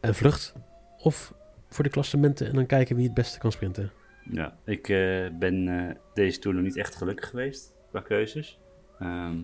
Een 0.00 0.14
vlucht 0.14 0.52
of 0.98 1.34
voor 1.68 1.84
de 1.84 1.90
klassementen 1.90 2.46
en 2.46 2.54
dan 2.54 2.66
kijken 2.66 2.96
wie 2.96 3.04
het 3.04 3.14
beste 3.14 3.38
kan 3.38 3.52
sprinten. 3.52 3.92
Ja, 4.30 4.56
ik 4.64 4.88
eh, 4.88 5.26
ben 5.38 5.68
eh, 5.68 5.94
deze 6.14 6.38
tour 6.38 6.56
nog 6.56 6.64
niet 6.66 6.76
echt 6.76 6.94
gelukkig 6.94 7.28
geweest 7.28 7.76
qua 7.90 8.00
keuzes. 8.00 8.58
Ehm, 8.98 9.36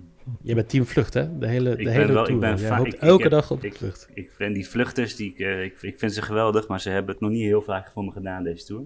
Je 0.43 0.55
bent 0.55 0.69
team 0.69 0.85
vlucht, 0.85 1.15
hè? 1.15 1.39
De 1.39 1.47
hele, 1.47 1.77
de 1.77 1.91
hele 1.91 2.13
wel- 2.13 2.21
ik 2.23 2.27
tour. 2.27 2.41
ben 2.41 2.57
Jij 2.57 2.69
va- 2.69 2.77
hoopt 2.77 2.89
ik- 2.89 2.95
ik 2.95 3.01
elke 3.01 3.29
dag 3.29 3.51
op 3.51 3.61
de 3.61 3.67
ik- 3.67 3.75
vlucht. 3.77 4.09
ik 4.15 4.33
vind 4.33 4.55
die 4.55 4.69
vluchters, 4.69 5.17
die, 5.17 5.31
ik, 5.31 5.39
eh, 5.39 5.63
ik, 5.65 5.83
ik 5.83 5.99
vind 5.99 6.13
ze 6.13 6.23
geweldig, 6.23 6.69
maar 6.69 6.81
ze 6.81 6.91
hebben 6.91 7.13
het 7.13 7.21
nog 7.21 7.31
niet 7.31 7.43
heel 7.43 7.63
vaak 7.63 7.91
voor 7.91 8.05
me 8.05 8.11
gedaan 8.11 8.43
deze 8.43 8.65
tour. 8.65 8.85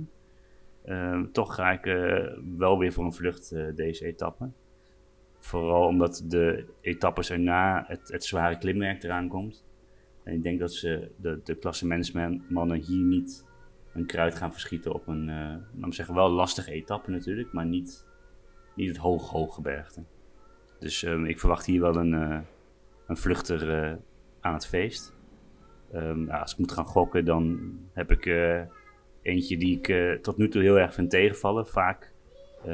Ehm, 0.84 1.24
toch 1.32 1.54
ga 1.54 1.70
ik 1.72 1.84
wel 2.58 2.78
weer 2.78 2.92
voor 2.92 3.04
een 3.04 3.12
vlucht 3.12 3.54
deze 3.76 4.06
etappe. 4.06 4.48
Vooral 5.38 5.86
omdat 5.86 6.24
de 6.26 6.64
etappes 6.80 7.30
erna 7.30 7.84
het, 7.86 8.08
het 8.08 8.24
zware 8.24 8.58
klimwerk 8.58 9.02
eraan 9.02 9.28
komt. 9.28 9.64
En 10.24 10.34
ik 10.34 10.42
denk 10.42 10.58
dat 10.60 10.72
ze 10.72 11.10
de, 11.16 11.40
de 11.44 11.54
klassementsmannen 11.54 12.76
hier 12.80 13.04
niet 13.04 13.44
een 13.98 14.06
kruid 14.06 14.34
gaan 14.34 14.52
verschieten 14.52 14.92
op 14.92 15.06
een, 15.06 15.26
we 15.80 15.94
zeggen, 15.94 16.14
wel 16.14 16.30
lastige 16.30 16.72
etappe 16.72 17.10
natuurlijk, 17.10 17.52
maar 17.52 17.66
niet, 17.66 18.06
niet 18.74 18.88
het 18.88 18.96
hoog, 18.96 19.30
hoge 19.30 19.60
bergte. 19.60 20.02
Dus 20.78 21.02
ehm, 21.02 21.24
ik 21.24 21.38
verwacht 21.38 21.66
hier 21.66 21.80
wel 21.80 21.96
een, 21.96 22.14
eh, 22.14 22.40
een 23.06 23.16
vluchter 23.16 23.70
eh, 23.70 23.96
aan 24.40 24.54
het 24.54 24.66
feest. 24.66 25.16
Ja, 25.92 26.38
als 26.38 26.52
ik 26.52 26.58
moet 26.58 26.72
gaan 26.72 26.84
gokken, 26.84 27.24
dan 27.24 27.72
heb 27.92 28.10
ik 28.10 28.26
eentje 29.22 29.56
die 29.56 29.80
ik 29.80 30.22
tot 30.22 30.36
nu 30.36 30.48
toe 30.48 30.62
heel 30.62 30.78
erg 30.78 30.94
vind 30.94 31.10
tegenvallen. 31.10 31.66
Vaak 31.66 32.12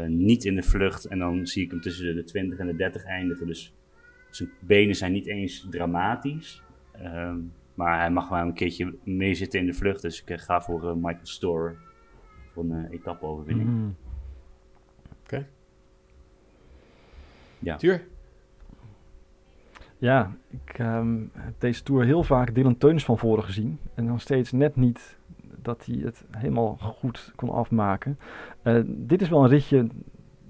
niet 0.07 0.45
in 0.45 0.55
de 0.55 0.63
vlucht 0.63 1.05
en 1.05 1.19
dan 1.19 1.47
zie 1.47 1.65
ik 1.65 1.71
hem 1.71 1.81
tussen 1.81 2.07
de, 2.07 2.15
de 2.15 2.25
20 2.25 2.59
en 2.59 2.67
de 2.67 2.77
30 2.77 3.05
eindigen. 3.05 3.47
Dus 3.47 3.75
zijn 4.31 4.51
benen 4.61 4.95
zijn 4.95 5.13
niet 5.13 5.27
eens 5.27 5.67
dramatisch. 5.71 6.63
Ehm, 6.93 7.39
maar 7.75 7.99
hij 7.99 8.11
mag 8.11 8.29
wel 8.29 8.39
een 8.39 8.55
keertje 8.55 8.95
meezitten 9.03 9.61
in 9.61 9.67
de 9.67 9.73
vlucht. 9.73 10.03
Dus 10.03 10.23
ik 10.23 10.31
eh, 10.31 10.39
ga 10.39 10.61
voor 10.61 10.89
eh, 10.89 10.95
Michael 10.95 11.19
Storer 11.27 11.77
voor 12.53 12.65
een 12.65 12.85
eh, 12.85 12.93
etappe-overwinning. 12.93 13.69
Mm. 13.69 13.97
Oké. 15.23 15.47
Ja. 17.59 17.77
Tuur? 17.77 18.07
Ja, 19.99 20.37
ik 20.51 20.79
ehm, 20.79 21.19
heb 21.33 21.55
deze 21.59 21.83
Tour 21.83 22.05
heel 22.05 22.23
vaak 22.23 22.55
Dylan 22.55 22.79
Teuns 22.79 23.05
van 23.05 23.19
voren 23.19 23.45
gezien. 23.45 23.79
En 23.95 24.07
dan 24.07 24.21
steeds 24.21 24.53
net 24.53 24.77
niet 24.77 25.19
dat 25.63 25.87
hij 25.87 25.97
het 25.97 26.25
helemaal 26.31 26.77
goed 26.77 27.33
kon 27.37 27.51
afmaken. 27.51 28.19
Uh, 28.63 28.83
dit 28.87 29.23
is 29.23 29.29
wel 29.29 29.43
een 29.43 29.49
ritje 29.49 29.87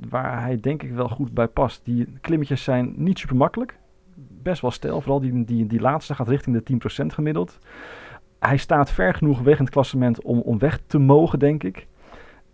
waar 0.08 0.40
hij 0.40 0.60
denk 0.60 0.82
ik 0.82 0.92
wel 0.92 1.08
goed 1.08 1.34
bij 1.34 1.48
past. 1.48 1.84
Die 1.84 2.18
klimmetjes 2.20 2.64
zijn 2.64 2.94
niet 2.96 3.18
super 3.18 3.36
makkelijk. 3.36 3.78
Best 4.44 4.62
wel 4.62 4.70
stijl. 4.70 5.00
Vooral 5.00 5.20
die, 5.20 5.44
die, 5.44 5.66
die 5.66 5.80
laatste 5.80 6.14
gaat 6.14 6.28
richting 6.28 6.62
de 6.62 7.02
10% 7.02 7.06
gemiddeld. 7.06 7.58
Hij 8.38 8.56
staat 8.56 8.90
ver 8.90 9.14
genoeg 9.14 9.40
weg 9.40 9.58
in 9.58 9.64
het 9.64 9.72
klassement 9.72 10.22
om, 10.22 10.40
om 10.40 10.58
weg 10.58 10.80
te 10.86 10.98
mogen, 10.98 11.38
denk 11.38 11.62
ik. 11.62 11.86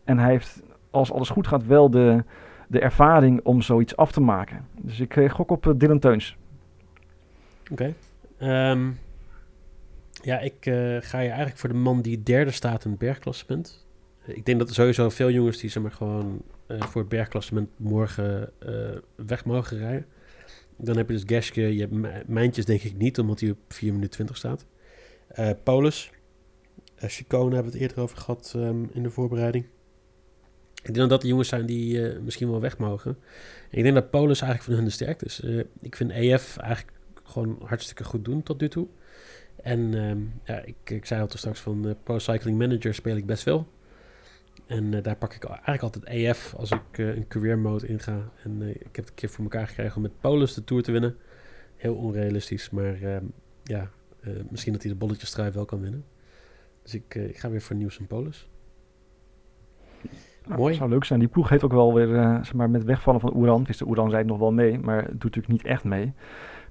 En 0.04 0.18
hij 0.18 0.30
heeft, 0.30 0.62
als 0.90 1.12
alles 1.12 1.28
goed 1.28 1.46
gaat, 1.46 1.66
wel 1.66 1.90
de, 1.90 2.24
de 2.68 2.80
ervaring 2.80 3.40
om 3.42 3.62
zoiets 3.62 3.96
af 3.96 4.12
te 4.12 4.20
maken. 4.20 4.66
Dus 4.80 5.00
ik 5.00 5.16
uh, 5.16 5.30
gok 5.30 5.50
op 5.50 5.66
uh, 5.66 5.72
Dylan 5.76 5.98
Teuns. 5.98 6.36
Oké. 7.70 7.94
Ehm, 8.38 8.90
ja, 10.22 10.38
ik 10.38 10.66
uh, 10.66 10.96
ga 11.00 11.18
je 11.18 11.28
eigenlijk 11.28 11.58
voor 11.58 11.68
de 11.68 11.74
man 11.74 12.02
die 12.02 12.22
derde 12.22 12.50
staat 12.50 12.84
in 12.84 12.90
het 12.90 12.98
bergklassement. 12.98 13.86
ik 14.24 14.46
denk 14.46 14.58
dat 14.58 14.68
er 14.68 14.74
sowieso 14.74 15.08
veel 15.08 15.30
jongens 15.30 15.58
die 15.58 15.70
zeg 15.70 15.82
maar 15.82 15.92
gewoon 15.92 16.42
voor 16.66 17.00
het 17.00 17.10
bergklassement 17.10 17.68
morgen 17.76 18.50
weg 19.14 19.44
mogen 19.44 19.78
rijden. 19.78 20.06
Dan 20.82 20.96
heb 20.96 21.08
je 21.08 21.14
dus 21.14 21.22
Geske, 21.26 21.76
je 21.76 21.88
Mijntjes 22.26 22.64
denk 22.64 22.82
ik 22.82 22.96
niet, 22.96 23.18
omdat 23.18 23.40
hij 23.40 23.50
op 23.50 23.58
4 23.68 23.92
minuten 23.92 24.10
20 24.10 24.36
staat. 24.36 24.66
Uh, 25.38 25.50
Paulus. 25.62 26.10
Uh, 27.02 27.10
Chicone 27.10 27.54
hebben 27.54 27.72
we 27.72 27.78
het 27.78 27.88
eerder 27.88 28.02
over 28.02 28.18
gehad 28.18 28.52
um, 28.56 28.90
in 28.92 29.02
de 29.02 29.10
voorbereiding. 29.10 29.66
Ik 30.82 30.94
denk 30.94 31.10
dat 31.10 31.20
de 31.20 31.28
jongens 31.28 31.48
zijn 31.48 31.66
die 31.66 31.98
uh, 31.98 32.18
misschien 32.18 32.50
wel 32.50 32.60
weg 32.60 32.78
mogen. 32.78 33.18
ik 33.70 33.82
denk 33.82 33.94
dat 33.94 34.10
Paulus 34.10 34.40
eigenlijk 34.40 34.62
van 34.62 34.74
hun 34.74 34.84
de 34.84 34.90
sterk 34.90 35.22
is. 35.22 35.40
ik 35.80 35.96
vind 35.96 36.10
EF 36.10 36.56
eigenlijk 36.56 36.96
gewoon 37.24 37.58
hartstikke 37.64 38.04
goed 38.04 38.24
doen 38.24 38.42
tot 38.42 38.60
nu 38.60 38.68
toe. 38.68 38.86
En 39.62 39.94
um, 39.94 40.32
ja, 40.44 40.62
ik, 40.64 40.76
ik 40.84 41.06
zei 41.06 41.20
al 41.20 41.28
straks 41.34 41.60
van 41.60 41.96
Pro 42.02 42.18
Cycling 42.18 42.58
Manager 42.58 42.94
speel 42.94 43.16
ik 43.16 43.26
best 43.26 43.42
veel. 43.42 43.68
En 44.66 45.02
daar 45.02 45.16
pak 45.16 45.34
ik 45.34 45.44
eigenlijk 45.44 45.82
altijd 45.82 46.04
EF 46.04 46.54
als 46.56 46.70
ik 46.70 46.98
een 46.98 47.28
career 47.28 47.58
mode 47.58 47.86
inga. 47.86 48.30
En 48.44 48.62
ik 48.62 48.96
heb 48.96 48.96
het 48.96 49.08
een 49.08 49.14
keer 49.14 49.28
voor 49.28 49.44
elkaar 49.44 49.66
gekregen 49.66 49.96
om 49.96 50.02
met 50.02 50.20
Paulus 50.20 50.54
de 50.54 50.64
Tour 50.64 50.82
te 50.82 50.92
winnen. 50.92 51.16
Heel 51.76 51.94
onrealistisch, 51.94 52.70
maar 52.70 53.02
um, 53.02 53.32
ja, 53.62 53.90
uh, 54.20 54.32
misschien 54.50 54.72
dat 54.72 54.82
hij 54.82 54.90
de 54.92 54.98
bolletjesstrijd 54.98 55.54
wel 55.54 55.64
kan 55.64 55.80
winnen. 55.80 56.04
Dus 56.82 56.94
ik, 56.94 57.14
uh, 57.14 57.28
ik 57.28 57.38
ga 57.38 57.50
weer 57.50 57.60
voor 57.60 57.76
Nieuws 57.76 57.98
en 57.98 58.06
Polis. 58.06 58.48
Nou, 60.46 60.60
Mooi. 60.60 60.74
zou 60.74 60.90
leuk 60.90 61.04
zijn. 61.04 61.18
Die 61.18 61.28
ploeg 61.28 61.48
heeft 61.48 61.64
ook 61.64 61.72
wel 61.72 61.94
weer, 61.94 62.08
uh, 62.08 62.34
zeg 62.34 62.54
maar, 62.54 62.70
met 62.70 62.84
wegvallen 62.84 63.20
van 63.20 63.36
Oeran. 63.36 63.66
Is 63.68 63.76
de 63.76 63.86
Oeran 63.86 64.10
zei 64.10 64.24
nog 64.24 64.38
wel 64.38 64.52
mee, 64.52 64.78
maar 64.78 65.02
doet 65.02 65.12
natuurlijk 65.12 65.48
niet 65.48 65.64
echt 65.64 65.84
mee. 65.84 66.12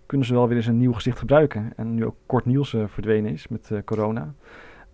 Kunnen 0.06 0.28
ze 0.28 0.34
wel 0.34 0.48
weer 0.48 0.58
eens 0.58 0.68
een 0.68 0.78
nieuw 0.78 0.94
gezicht 0.94 1.20
gebruiken. 1.20 1.74
En 1.76 1.94
nu 1.96 2.06
ook 2.06 2.16
Kort 2.26 2.46
Niels 2.46 2.70
verdwenen 2.70 3.32
is 3.32 3.48
met 3.48 3.72
corona. 3.86 4.34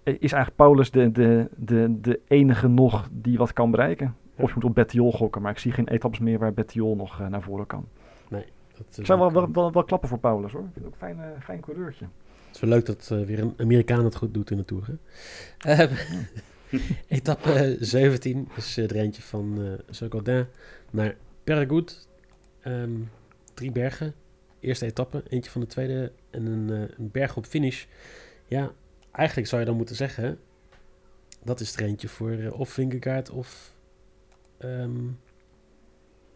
Is 0.05 0.31
eigenlijk 0.31 0.55
Paulus 0.55 0.91
de, 0.91 1.11
de, 1.11 1.49
de, 1.55 2.01
de 2.01 2.19
enige 2.27 2.67
nog 2.67 3.09
die 3.11 3.37
wat 3.37 3.53
kan 3.53 3.71
bereiken? 3.71 4.15
Of 4.35 4.47
je 4.47 4.55
moet 4.55 4.63
op 4.63 4.75
Bettiol 4.75 5.11
gokken, 5.11 5.41
maar 5.41 5.51
ik 5.51 5.57
zie 5.57 5.71
geen 5.71 5.87
etappes 5.87 6.19
meer 6.19 6.39
waar 6.39 6.53
Bettiol 6.53 6.95
nog 6.95 7.29
naar 7.29 7.41
voren 7.41 7.67
kan. 7.67 7.87
Nee. 8.29 8.45
Dat 8.77 8.97
ik 8.97 9.05
zou 9.05 9.19
wel, 9.19 9.31
wel, 9.31 9.51
wel, 9.51 9.71
wel, 9.71 9.83
klappen 9.83 10.09
voor 10.09 10.19
Paulus 10.19 10.51
hoor. 10.51 10.61
Ik 10.61 10.69
vind 10.73 10.85
het 10.85 10.93
ook 10.93 11.01
een 11.01 11.15
fijn, 11.15 11.41
fijn 11.43 11.59
coureurtje. 11.59 12.05
Het 12.45 12.55
is 12.55 12.59
wel 12.59 12.69
leuk 12.69 12.85
dat 12.85 13.09
uh, 13.13 13.25
weer 13.25 13.39
een 13.39 13.53
Amerikaan 13.57 14.03
het 14.03 14.15
goed 14.15 14.33
doet 14.33 14.51
in 14.51 14.57
de 14.57 14.65
Tour. 14.65 14.97
Uh, 15.67 15.91
etappe 17.07 17.77
17 17.79 18.49
is 18.55 18.77
er 18.77 18.95
eentje 18.95 19.21
van 19.21 19.55
uh, 19.59 19.73
Saint-Gaudin 19.89 20.45
naar 20.91 21.15
Perregoud. 21.43 22.07
Um, 22.67 23.09
drie 23.53 23.71
bergen. 23.71 24.13
Eerste 24.59 24.85
etappe, 24.85 25.23
eentje 25.29 25.51
van 25.51 25.61
de 25.61 25.67
tweede 25.67 26.11
en 26.29 26.45
een, 26.45 26.69
een, 26.69 27.11
berg 27.11 27.37
op 27.37 27.45
finish. 27.45 27.85
Ja, 28.47 28.71
eigenlijk 29.15 29.47
zou 29.47 29.61
je 29.61 29.67
dan 29.67 29.77
moeten 29.77 29.95
zeggen... 29.95 30.39
dat 31.43 31.59
is 31.59 31.75
er 31.75 31.83
eentje 31.83 32.07
voor 32.07 32.51
of 32.51 32.69
Vingegaard 32.69 33.29
of... 33.29 33.75
Um, 34.59 35.19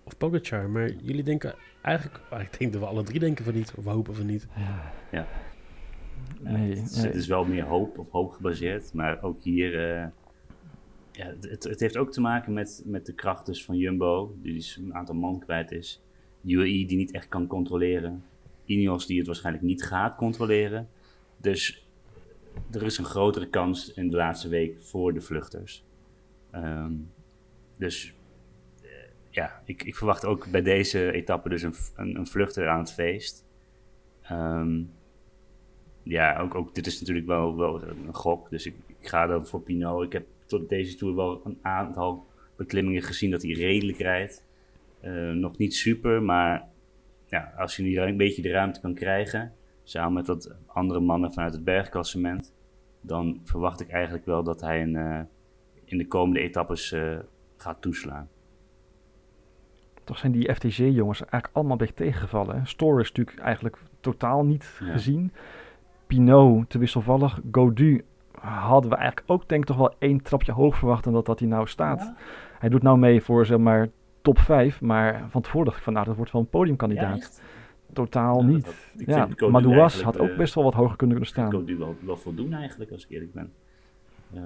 of 0.03 0.17
Pogacar. 0.17 0.69
Maar 0.69 0.91
jullie 0.91 1.23
denken 1.23 1.55
eigenlijk... 1.81 2.19
ik 2.51 2.59
denk 2.59 2.73
dat 2.73 2.81
we 2.81 2.87
alle 2.87 3.03
drie 3.03 3.19
denken 3.19 3.45
van 3.45 3.53
niet. 3.53 3.73
Of 3.77 3.83
we 3.83 3.89
hopen 3.89 4.15
van 4.15 4.25
niet. 4.25 4.47
Ja. 4.55 4.91
ja. 5.11 5.27
Nee, 6.39 6.75
het, 6.75 7.15
is 7.15 7.27
wel 7.27 7.45
meer 7.45 7.63
hoop 7.63 7.97
op 7.97 8.11
hoop 8.11 8.31
gebaseerd, 8.31 8.93
maar 8.93 9.23
ook 9.23 9.43
hier, 9.43 9.73
uh, 9.73 10.07
ja, 11.11 11.33
het, 11.41 11.63
het, 11.63 11.79
heeft 11.79 11.97
ook 11.97 12.11
te 12.11 12.21
maken 12.21 12.53
met, 12.53 12.81
met 12.85 13.05
de 13.05 13.13
kracht 13.13 13.45
dus 13.45 13.65
van 13.65 13.77
Jumbo, 13.77 14.35
die 14.41 14.53
dus 14.53 14.77
een 14.77 14.95
aantal 14.95 15.15
man 15.15 15.39
kwijt 15.39 15.71
is. 15.71 16.01
UAE 16.45 16.85
die 16.85 16.97
niet 16.97 17.11
echt 17.11 17.27
kan 17.27 17.47
controleren. 17.47 18.23
Ineos 18.65 19.05
die 19.05 19.17
het 19.17 19.27
waarschijnlijk 19.27 19.65
niet 19.65 19.83
gaat 19.83 20.15
controleren. 20.15 20.89
Dus 21.37 21.88
er 22.71 22.83
is 22.83 22.97
een 22.97 23.05
grotere 23.05 23.49
kans 23.49 23.93
in 23.93 24.09
de 24.09 24.15
laatste 24.15 24.49
week 24.49 24.83
voor 24.83 25.13
de 25.13 25.21
vluchters. 25.21 25.85
Um, 26.55 27.11
dus 27.77 28.13
uh, 28.83 28.89
ja, 29.29 29.61
ik, 29.65 29.83
ik, 29.83 29.95
verwacht 29.95 30.25
ook 30.25 30.51
bij 30.51 30.61
deze 30.61 31.11
etappe 31.11 31.49
dus 31.49 31.61
een, 31.61 31.73
een, 31.95 32.15
een 32.15 32.27
vluchter 32.27 32.67
aan 32.67 32.79
het 32.79 32.93
feest. 32.93 33.45
Um, 34.31 34.91
ja, 36.03 36.39
ook, 36.39 36.55
ook 36.55 36.75
dit 36.75 36.87
is 36.87 36.99
natuurlijk 36.99 37.27
wel, 37.27 37.57
wel 37.57 37.83
een 37.83 38.13
gok. 38.13 38.49
Dus 38.49 38.65
ik, 38.65 38.73
ik 38.87 39.07
ga 39.07 39.27
dan 39.27 39.47
voor 39.47 39.61
Pinot. 39.61 40.03
Ik 40.03 40.13
heb 40.13 40.25
tot 40.45 40.69
deze 40.69 40.95
tour 40.95 41.15
wel 41.15 41.41
een 41.45 41.57
aantal 41.61 42.27
beklimmingen 42.55 43.01
gezien 43.01 43.31
dat 43.31 43.41
hij 43.41 43.51
redelijk 43.51 43.97
rijdt. 43.97 44.47
Uh, 45.03 45.31
nog 45.31 45.57
niet 45.57 45.75
super, 45.75 46.23
maar 46.23 46.67
ja, 47.27 47.53
als 47.57 47.75
je 47.75 47.83
nu 47.83 47.99
een 47.99 48.17
beetje 48.17 48.41
de 48.41 48.49
ruimte 48.49 48.81
kan 48.81 48.93
krijgen, 48.93 49.53
samen 49.89 50.13
met 50.13 50.25
dat 50.25 50.55
andere 50.67 50.99
mannen 50.99 51.33
vanuit 51.33 51.53
het 51.53 51.63
bergklassement, 51.63 52.53
dan 53.01 53.39
verwacht 53.43 53.79
ik 53.79 53.89
eigenlijk 53.89 54.25
wel 54.25 54.43
dat 54.43 54.61
hij 54.61 54.81
een, 54.81 54.93
uh, 54.93 55.19
in 55.85 55.97
de 55.97 56.07
komende 56.07 56.39
etappes 56.39 56.91
uh, 56.91 57.19
gaat 57.57 57.81
toeslaan. 57.81 58.27
Toch 60.03 60.17
zijn 60.17 60.31
die 60.31 60.53
FTG-jongens 60.53 61.19
eigenlijk 61.19 61.49
allemaal 61.53 61.71
een 61.71 61.77
beetje 61.77 62.03
tegengevallen. 62.03 62.67
Store 62.67 63.01
is 63.01 63.11
natuurlijk 63.11 63.39
eigenlijk 63.39 63.77
totaal 63.99 64.45
niet 64.45 64.77
ja. 64.79 64.91
gezien. 64.91 65.31
Pinot 66.07 66.69
te 66.69 66.77
wisselvallig. 66.77 67.39
Godu 67.51 68.05
hadden 68.39 68.89
we 68.89 68.95
eigenlijk 68.95 69.31
ook 69.31 69.49
denk 69.49 69.61
ik 69.61 69.67
toch 69.67 69.77
wel 69.77 69.95
één 69.99 70.21
trapje 70.21 70.51
hoog 70.51 70.77
verwacht 70.77 71.03
dan 71.03 71.13
dat, 71.13 71.25
dat 71.25 71.39
hij 71.39 71.47
nou 71.47 71.67
staat. 71.67 72.13
Hij 72.59 72.69
doet 72.69 72.81
nou 72.81 72.97
mee 72.97 73.21
voor 73.21 73.45
zeg 73.45 73.57
maar 73.57 73.89
top 74.21 74.39
5, 74.39 74.81
maar 74.81 75.25
van 75.29 75.41
tevoren 75.41 75.65
dacht 75.65 75.77
ik 75.77 75.83
van 75.83 75.93
nou 75.93 76.05
dat 76.05 76.15
wordt 76.15 76.31
wel 76.31 76.41
een 76.41 76.49
podiumkandidaat. 76.49 77.41
Totaal 77.93 78.43
niet. 78.43 78.65
Dat, 78.65 79.29
ja, 79.39 79.49
Madouas 79.49 80.01
had 80.01 80.19
ook 80.19 80.35
best 80.35 80.53
wel 80.53 80.63
wat 80.63 80.73
hoger 80.73 80.95
kunnen, 80.95 81.17
kunnen 81.17 81.33
staan. 81.33 81.51
Godu 81.51 81.77
wel, 81.77 81.95
wel 81.99 82.17
voldoen 82.17 82.53
eigenlijk 82.53 82.91
als 82.91 83.03
ik 83.03 83.09
eerlijk 83.09 83.33
ben. 83.33 83.51
Uh, 84.33 84.41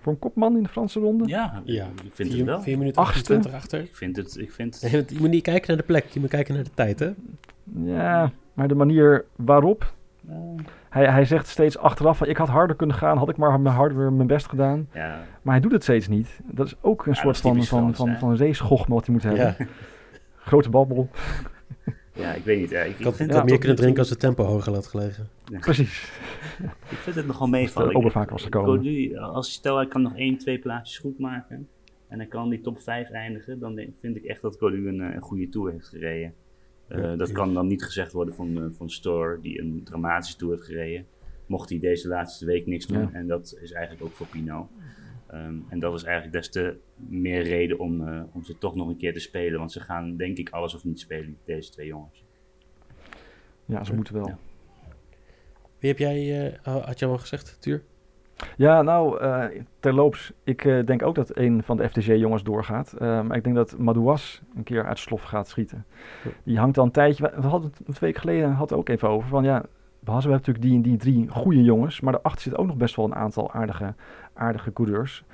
voor 0.00 0.12
een 0.12 0.18
kopman 0.18 0.56
in 0.56 0.62
de 0.62 0.68
Franse 0.68 1.00
ronde? 1.00 1.28
Ja, 1.28 1.62
ja. 1.64 1.86
ik 2.04 2.12
vind 2.12 2.28
vier, 2.28 2.38
het 2.38 2.46
wel. 2.46 2.60
4 2.60 2.78
minuten 2.78 3.02
28 3.02 3.52
achter. 3.52 3.80
Ik 3.80 3.96
vind 3.96 4.16
het... 4.16 4.36
Ik 4.38 4.52
vind... 4.52 4.80
je 5.08 5.16
moet 5.18 5.30
niet 5.30 5.42
kijken 5.42 5.68
naar 5.68 5.76
de 5.76 5.82
plek, 5.82 6.06
je 6.06 6.20
moet 6.20 6.28
kijken 6.28 6.54
naar 6.54 6.64
de 6.64 6.70
tijd, 6.74 6.98
hè? 6.98 7.10
Ja, 7.74 8.32
maar 8.54 8.68
de 8.68 8.74
manier 8.74 9.24
waarop 9.36 9.92
hij, 10.88 11.06
hij 11.06 11.24
zegt 11.24 11.48
steeds 11.48 11.78
achteraf 11.78 12.18
van 12.18 12.26
ik 12.26 12.36
had 12.36 12.48
harder 12.48 12.76
kunnen 12.76 12.96
gaan, 12.96 13.16
had 13.18 13.28
ik 13.28 13.36
maar 13.36 13.60
harder 13.66 14.12
mijn 14.12 14.28
best 14.28 14.48
gedaan. 14.48 14.88
Ja. 14.92 15.18
Maar 15.42 15.54
hij 15.54 15.62
doet 15.62 15.72
het 15.72 15.82
steeds 15.82 16.08
niet. 16.08 16.40
Dat 16.44 16.66
is 16.66 16.74
ook 16.80 17.06
een 17.06 17.16
soort 17.16 17.38
van, 17.38 17.64
van, 17.64 17.94
van, 17.94 18.16
van, 18.18 18.36
racegochme 18.36 18.94
wat 18.94 19.06
hij 19.06 19.14
moet 19.14 19.22
hebben. 19.22 19.54
Ja. 19.58 19.66
Grote 20.36 20.70
babbel. 20.70 21.08
Ja, 22.20 22.34
ik 22.34 22.44
weet 22.44 22.60
niet. 22.60 22.70
Ja, 22.70 22.82
ik, 22.82 22.98
ik 22.98 23.04
had, 23.04 23.16
vind 23.16 23.44
meer 23.44 23.58
kunnen 23.58 23.76
drinken 23.76 23.98
als 23.98 24.08
de 24.08 24.16
tempo 24.16 24.44
hoger 24.44 24.72
had 24.72 24.86
gelegen. 24.86 25.28
Precies. 25.60 26.12
ik 26.90 26.98
vind 26.98 27.16
het 27.16 27.26
nogal 27.26 27.46
meevallen. 27.46 27.94
Ook 27.94 28.10
vaak 28.10 28.30
was 28.30 28.42
gekomen. 28.42 29.18
als 29.18 29.52
stel 29.52 29.76
hij 29.76 29.86
kan 29.86 30.02
nog 30.02 30.16
één, 30.16 30.38
twee 30.38 30.58
plaatjes 30.58 30.98
goed 30.98 31.18
maken 31.18 31.68
en 32.10 32.18
hij 32.18 32.26
kan 32.26 32.48
die 32.48 32.60
top 32.60 32.80
5 32.80 33.10
eindigen, 33.10 33.58
dan 33.58 33.80
vind 34.00 34.16
ik 34.16 34.24
echt 34.24 34.42
dat 34.42 34.56
Colu 34.56 34.88
een, 34.88 35.00
een 35.00 35.20
goede 35.20 35.48
tour 35.48 35.72
heeft 35.72 35.88
gereden. 35.88 36.34
Uh, 36.88 37.18
dat 37.18 37.32
kan 37.32 37.54
dan 37.54 37.66
niet 37.66 37.84
gezegd 37.84 38.12
worden 38.12 38.34
van, 38.34 38.58
uh, 38.58 38.64
van 38.70 38.90
Store, 38.90 39.40
die 39.40 39.60
een 39.60 39.80
dramatische 39.84 40.36
tour 40.36 40.54
heeft 40.54 40.66
gereden. 40.66 41.06
Mocht 41.46 41.68
hij 41.68 41.78
deze 41.78 42.08
laatste 42.08 42.46
week 42.46 42.66
niks 42.66 42.86
doen. 42.86 43.00
Ja. 43.00 43.10
En 43.12 43.26
dat 43.26 43.58
is 43.60 43.72
eigenlijk 43.72 44.04
ook 44.04 44.12
voor 44.12 44.26
Pino. 44.26 44.68
Um, 45.34 45.66
en 45.68 45.78
dat 45.78 45.94
is 45.94 46.02
eigenlijk 46.02 46.34
des 46.34 46.50
te 46.50 46.76
meer 46.94 47.42
reden 47.42 47.78
om, 47.78 48.08
uh, 48.08 48.22
om 48.32 48.44
ze 48.44 48.58
toch 48.58 48.74
nog 48.74 48.88
een 48.88 48.96
keer 48.96 49.12
te 49.12 49.20
spelen. 49.20 49.58
Want 49.58 49.72
ze 49.72 49.80
gaan 49.80 50.16
denk 50.16 50.38
ik 50.38 50.50
alles 50.50 50.74
of 50.74 50.84
niet 50.84 51.00
spelen, 51.00 51.36
deze 51.44 51.70
twee 51.70 51.86
jongens. 51.86 52.24
Ja, 53.64 53.84
ze 53.84 53.94
moeten 53.94 54.14
wel. 54.14 54.26
Ja. 54.26 54.38
Wie 55.78 55.90
heb 55.90 55.98
jij, 55.98 56.58
had 56.62 56.98
je 56.98 57.06
al 57.06 57.18
gezegd, 57.18 57.60
Tuur? 57.60 57.82
Ja, 58.56 58.82
nou, 58.82 59.22
uh, 59.22 59.44
terloops, 59.78 60.32
ik 60.44 60.64
uh, 60.64 60.86
denk 60.86 61.02
ook 61.02 61.14
dat 61.14 61.36
een 61.36 61.62
van 61.62 61.76
de 61.76 61.88
FTG-jongens 61.88 62.42
doorgaat. 62.42 62.94
Uh, 62.94 63.22
maar 63.22 63.36
ik 63.36 63.44
denk 63.44 63.56
dat 63.56 63.78
Madouas 63.78 64.42
een 64.56 64.62
keer 64.62 64.86
uit 64.86 64.98
slof 64.98 65.22
gaat 65.22 65.48
schieten. 65.48 65.86
Die 66.42 66.58
hangt 66.58 66.78
al 66.78 66.84
een 66.84 66.90
tijdje... 66.90 67.32
We 67.40 67.46
hadden 67.46 67.70
het 67.70 67.88
een 67.88 67.94
week 68.00 68.16
geleden 68.16 68.48
hadden 68.48 68.68
het 68.68 68.72
ook 68.72 68.88
even 68.88 69.08
over. 69.08 69.28
Van 69.28 69.44
ja, 69.44 69.64
we 70.00 70.10
hebben 70.10 70.30
natuurlijk 70.30 70.64
die, 70.64 70.80
die 70.80 70.96
drie 70.96 71.28
goede 71.28 71.62
jongens. 71.62 72.00
Maar 72.00 72.12
daarachter 72.12 72.42
zit 72.42 72.56
ook 72.56 72.66
nog 72.66 72.76
best 72.76 72.96
wel 72.96 73.04
een 73.04 73.14
aantal 73.14 73.52
aardige, 73.52 73.94
aardige 74.32 74.72
coureurs. 74.72 75.24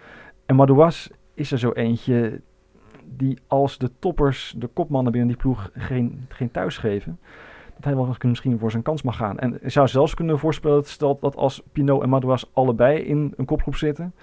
En 0.46 0.56
Madouas 0.56 1.10
is 1.34 1.52
er 1.52 1.58
zo 1.58 1.72
eentje 1.72 2.40
die 3.04 3.38
als 3.46 3.78
de 3.78 3.90
toppers, 3.98 4.54
de 4.58 4.66
kopmannen 4.66 5.12
binnen 5.12 5.30
die 5.30 5.40
ploeg, 5.40 5.70
geen, 5.74 6.26
geen 6.28 6.50
thuis 6.50 6.78
geven 6.78 7.18
dat 7.76 7.84
hij 7.84 7.94
wel 7.94 8.16
misschien 8.22 8.58
voor 8.58 8.70
zijn 8.70 8.82
kans 8.82 9.02
mag 9.02 9.16
gaan. 9.16 9.38
En 9.38 9.64
ik 9.64 9.70
zou 9.70 9.88
zelfs 9.88 10.14
kunnen 10.14 10.38
voorspellen, 10.38 10.84
stel 10.84 11.18
dat 11.20 11.36
als 11.36 11.62
Pinot 11.72 12.02
en 12.02 12.08
Madouas 12.08 12.50
allebei 12.52 12.98
in 12.98 13.32
een 13.36 13.44
kopgroep 13.44 13.76
zitten, 13.76 14.14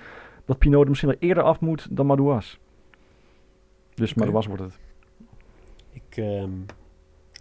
dat 0.46 0.58
Pinot 0.58 0.84
er 0.84 0.90
misschien 0.90 1.10
wel 1.10 1.20
eerder 1.20 1.44
af 1.44 1.60
moet 1.60 1.88
dan 1.92 2.06
Madouas. 2.06 2.60
Dus. 3.94 4.14
Madouas 4.14 4.48
wordt 4.48 4.64
het. 4.64 4.80
Ik, 5.92 6.18
ehm, 6.18 6.50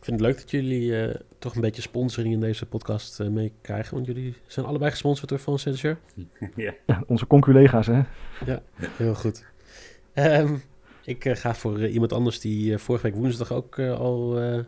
ik 0.03 0.09
vind 0.09 0.21
het 0.21 0.29
leuk 0.29 0.39
dat 0.39 0.51
jullie 0.51 1.01
eh, 1.01 1.15
toch 1.39 1.55
een 1.55 1.61
beetje 1.61 1.83
sponsoring 1.83 2.35
in 2.35 2.41
deze 2.41 2.67
podcast 2.67 3.21
eh, 3.21 3.29
meekrijgen. 3.29 3.95
Want 3.95 4.07
jullie 4.07 4.35
zijn 4.47 4.67
allebei 4.67 4.91
gesponsord 4.91 5.29
door 5.29 5.39
Van 5.39 5.59
Saint 5.59 5.81
ja. 6.57 6.75
Ja, 6.87 7.03
onze 7.07 7.27
conculega's, 7.27 7.87
hè. 7.87 8.03
Heel 8.97 9.15
goed. 9.15 9.45
Ehm, 10.13 10.57
ik 11.05 11.25
eh, 11.25 11.37
ga 11.37 11.55
voor 11.55 11.87
iemand 11.87 12.13
anders 12.13 12.41
die 12.41 12.79
vorige 12.79 13.07
week 13.07 13.15
woensdag 13.15 13.53
ook 13.53 13.79
al 13.79 14.41
eh, 14.41 14.59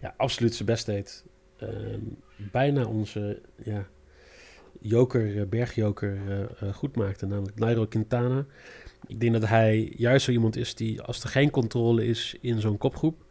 ja, 0.00 0.14
absoluut 0.16 0.54
zijn 0.54 0.68
best 0.68 0.86
deed. 0.86 1.24
Ehm, 1.56 2.00
bijna 2.36 2.84
onze 2.84 3.40
ja, 3.64 3.86
joker, 4.80 5.48
bergjoker 5.48 6.18
goed 6.72 6.96
maakte, 6.96 7.26
namelijk 7.26 7.58
Nairo 7.58 7.86
Quintana. 7.86 8.46
Ik 9.06 9.20
denk 9.20 9.32
dat 9.32 9.46
hij 9.46 9.92
juist 9.96 10.24
zo 10.24 10.30
iemand 10.30 10.56
is 10.56 10.74
die, 10.74 11.02
als 11.02 11.22
er 11.22 11.28
geen 11.28 11.50
controle 11.50 12.06
is 12.06 12.36
in 12.40 12.60
zo'n 12.60 12.78
kopgroep, 12.78 13.28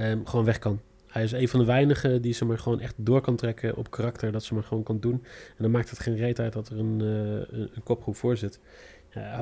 ehm, 0.00 0.24
gewoon 0.24 0.44
weg 0.44 0.58
kan. 0.58 0.80
Hij 1.06 1.22
is 1.22 1.32
een 1.32 1.48
van 1.48 1.60
de 1.60 1.66
weinigen 1.66 2.22
die 2.22 2.32
ze 2.32 2.44
maar 2.44 2.58
gewoon 2.58 2.80
echt 2.80 2.94
door 2.96 3.20
kan 3.20 3.36
trekken 3.36 3.76
op 3.76 3.90
karakter, 3.90 4.32
dat 4.32 4.44
ze 4.44 4.54
maar 4.54 4.62
gewoon 4.62 4.82
kan 4.82 5.00
doen. 5.00 5.22
En 5.48 5.62
dan 5.62 5.70
maakt 5.70 5.90
het 5.90 5.98
geen 5.98 6.16
reet 6.16 6.40
uit 6.40 6.52
dat 6.52 6.68
er 6.68 6.78
een, 6.78 7.00
eh, 7.00 7.58
een, 7.58 7.82
kopgroep 7.84 8.16
voor 8.16 8.36
zit. 8.36 8.60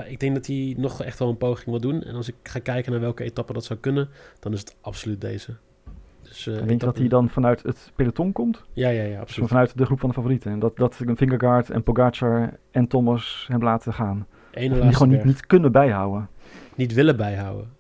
Ik 0.09 0.21
denk 0.21 0.35
dat 0.35 0.47
hij 0.47 0.75
nog 0.77 1.03
echt 1.03 1.19
wel 1.19 1.29
een 1.29 1.37
poging 1.37 1.67
wil 1.67 1.81
doen. 1.81 2.03
En 2.03 2.15
als 2.15 2.29
ik 2.29 2.35
ga 2.43 2.59
kijken 2.59 2.93
naar 2.93 3.01
welke 3.01 3.25
etappe 3.25 3.53
dat 3.53 3.65
zou 3.65 3.79
kunnen, 3.79 4.09
dan 4.41 4.53
is 4.53 4.61
het 4.61 4.77
absoluut 4.81 5.21
deze. 5.21 5.57
Dus, 6.23 6.47
eh, 6.47 6.55
Denk 6.55 6.71
je 6.71 6.87
dat 6.87 6.99
hij 6.99 7.09
dan 7.09 7.29
vanuit 7.29 7.63
het 7.63 7.93
peloton 7.97 8.33
komt? 8.33 8.65
Ja, 8.73 8.89
ja, 8.89 9.03
ja, 9.03 9.09
Dus 9.09 9.21
absoluut. 9.21 9.49
vanuit 9.49 9.79
de 9.79 9.85
groep 9.85 10.01
van 10.01 10.09
de 10.09 10.15
favorieten. 10.15 10.53
En 10.53 10.59
dat, 10.59 10.77
dat 10.77 10.97
Vingegaard 10.97 11.71
en 11.71 11.83
Pogacar 11.83 12.59
en 12.71 12.87
Thomas 12.87 13.47
hem 13.49 13.63
laten 13.63 13.93
gaan. 13.93 14.27
Ene 14.51 14.81
die 14.81 14.93
gewoon 14.93 15.25
niet 15.25 15.47
kunnen 15.47 15.73
bijhouden. 15.73 16.29
niet 16.75 16.93
willen 16.93 17.17
bijhouden. 17.17 17.77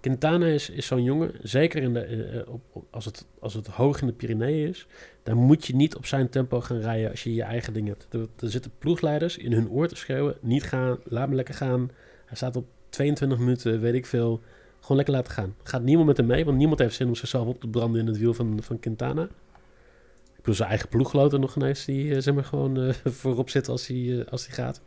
Quintana 0.00 0.46
is, 0.46 0.70
is 0.70 0.86
zo'n 0.86 1.02
jongen, 1.02 1.32
zeker 1.42 1.82
in 1.82 1.92
de, 1.92 2.00
eh, 2.00 2.38
eh, 2.38 2.48
op, 2.48 2.84
als, 2.90 3.04
het, 3.04 3.26
als 3.38 3.54
het 3.54 3.66
hoog 3.66 4.00
in 4.00 4.06
de 4.06 4.12
Pyreneeën 4.12 4.68
is, 4.68 4.86
dan 5.22 5.36
moet 5.36 5.66
je 5.66 5.74
niet 5.74 5.96
op 5.96 6.06
zijn 6.06 6.28
tempo 6.28 6.60
gaan 6.60 6.80
rijden 6.80 7.10
als 7.10 7.22
je 7.22 7.34
je 7.34 7.42
eigen 7.42 7.72
ding 7.72 7.88
hebt. 7.88 8.06
Er, 8.10 8.50
zitten 8.50 8.70
ploegleiders 8.78 9.38
in 9.38 9.52
hun 9.52 9.70
oor 9.70 9.88
te 9.88 9.96
schreeuwen, 9.96 10.36
niet 10.40 10.62
gaan, 10.62 10.98
laat 11.04 11.28
me 11.28 11.34
lekker 11.34 11.54
gaan. 11.54 11.90
Hij 12.26 12.36
staat 12.36 12.56
op 12.56 12.66
22 12.88 13.38
minuten, 13.38 13.80
weet 13.80 13.94
ik 13.94 14.06
veel, 14.06 14.40
gewoon 14.80 14.96
lekker 14.96 15.14
laten 15.14 15.32
gaan. 15.32 15.54
Gaat 15.62 15.82
niemand 15.82 16.06
met 16.06 16.16
hem 16.16 16.26
mee, 16.26 16.44
want 16.44 16.56
niemand 16.56 16.78
heeft 16.78 16.94
zin 16.94 17.06
om 17.08 17.14
zichzelf 17.14 17.46
op 17.46 17.60
te 17.60 17.68
branden 17.68 18.00
in 18.00 18.06
het 18.06 18.18
wiel 18.18 18.34
van, 18.34 18.62
van 18.62 18.80
Quintana. 18.80 19.22
Ik 19.22 20.36
bedoel, 20.36 20.54
zijn 20.54 20.68
eigen 20.68 20.88
ploeggenoten 20.88 21.40
nog 21.40 21.56
ineens, 21.56 21.84
die 21.84 22.14
eh, 22.14 22.20
zeg 22.20 22.34
maar 22.34 22.44
gewoon 22.44 22.94
voorop 23.20 23.50
zit 23.50 23.68
als 23.68 23.86
hij, 23.86 24.26
als 24.30 24.46
hij 24.46 24.54
gaat. 24.54 24.82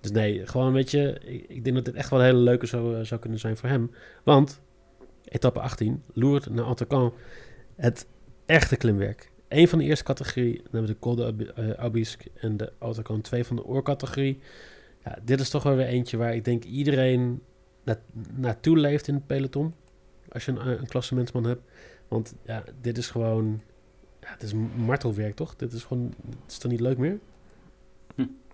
Dus 0.00 0.10
nee, 0.10 0.46
gewoon 0.46 0.72
weet 0.72 0.90
je, 0.90 1.20
ik, 1.24 1.44
ik 1.48 1.64
denk 1.64 1.76
dat 1.76 1.84
dit 1.84 1.94
echt 1.94 2.10
wel 2.10 2.18
een 2.18 2.24
hele 2.24 2.38
leuke 2.38 2.66
zou, 2.66 2.96
eh, 2.96 3.04
zou 3.04 3.20
kunnen 3.20 3.38
zijn 3.38 3.56
voor 3.56 3.68
hem. 3.68 3.90
Want, 4.24 4.60
etappe 5.24 5.60
18, 5.60 6.02
Lourdes 6.12 6.52
naar 6.52 6.64
Antocan, 6.64 7.12
het 7.76 8.06
echte 8.46 8.76
klimwerk. 8.76 9.30
Eén 9.48 9.68
van 9.68 9.78
de 9.78 9.84
eerste 9.84 10.04
categorie, 10.04 10.62
namelijk 10.70 11.00
de 11.00 11.06
Col 11.06 11.14
de 11.14 11.52
eh, 11.54 12.44
en 12.44 12.56
de 12.56 12.72
Autocan 12.78 13.20
2 13.20 13.44
van 13.44 13.56
de 13.56 13.64
oorcategorie. 13.64 14.38
Ja, 15.04 15.18
dit 15.24 15.40
is 15.40 15.50
toch 15.50 15.62
wel 15.62 15.76
weer 15.76 15.86
eentje 15.86 16.16
waar 16.16 16.34
ik 16.34 16.44
denk 16.44 16.64
iedereen 16.64 17.42
na, 17.84 18.00
naartoe 18.34 18.78
leeft 18.78 19.08
in 19.08 19.14
het 19.14 19.26
peloton. 19.26 19.74
Als 20.28 20.44
je 20.44 20.52
een, 20.52 20.66
een 20.66 20.86
klassementsman 20.86 21.44
hebt. 21.44 21.62
Want 22.08 22.34
ja, 22.44 22.64
dit 22.80 22.98
is 22.98 23.10
gewoon, 23.10 23.60
ja, 24.20 24.28
het 24.28 24.42
is 24.42 24.52
martelwerk 24.76 25.36
toch? 25.36 25.56
Dit 25.56 25.72
is 25.72 25.84
gewoon, 25.84 26.14
het 26.26 26.50
is 26.50 26.58
toch 26.58 26.70
niet 26.70 26.80
leuk 26.80 26.98
meer? 26.98 27.18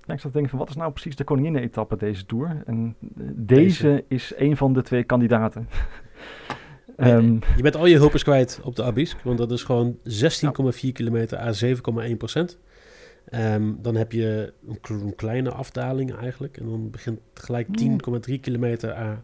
Ja, 0.07 0.15
ik 0.15 0.21
zat 0.21 0.31
te 0.33 0.39
denken 0.39 0.51
van 0.51 0.59
wat 0.59 0.69
is 0.69 0.77
nou 0.77 0.93
precies 0.93 1.17
de 1.17 1.25
koninginnen-etappe 1.25 1.97
deze 1.97 2.27
Tour? 2.27 2.63
En 2.67 2.97
eh, 3.01 3.09
deze, 3.35 3.83
Deze. 3.83 4.05
is 4.09 4.33
een 4.37 4.57
van 4.57 4.73
de 4.73 4.83
twee 4.83 5.05
kandidaten. 5.05 5.69
Ehm, 6.97 7.33
Je 7.57 7.63
bent 7.63 7.77
al 7.77 7.87
je 7.87 7.97
hulpers 7.97 8.23
kwijt 8.23 8.61
op 8.63 8.77
de 8.77 8.83
Abisk, 8.83 9.21
want 9.23 9.39
dat 9.39 9.51
is 9.51 9.63
gewoon 9.63 9.99
16,4 10.03 10.93
kilometer 10.93 11.39
à 11.39 11.53
7,1 12.11 12.17
procent. 12.19 12.59
Ehm, 13.29 13.73
dan 13.79 13.95
heb 13.97 14.13
je 14.13 14.53
een, 14.69 14.81
kle- 14.81 14.95
een 15.03 15.15
kleine 15.15 15.51
afdaling 15.51 16.15
eigenlijk. 16.15 16.57
En 16.57 16.67
dan 16.69 16.91
begint 16.91 17.21
gelijk 17.35 17.67
10,3 18.29 18.41
kilometer 18.41 18.95
à 18.95 19.23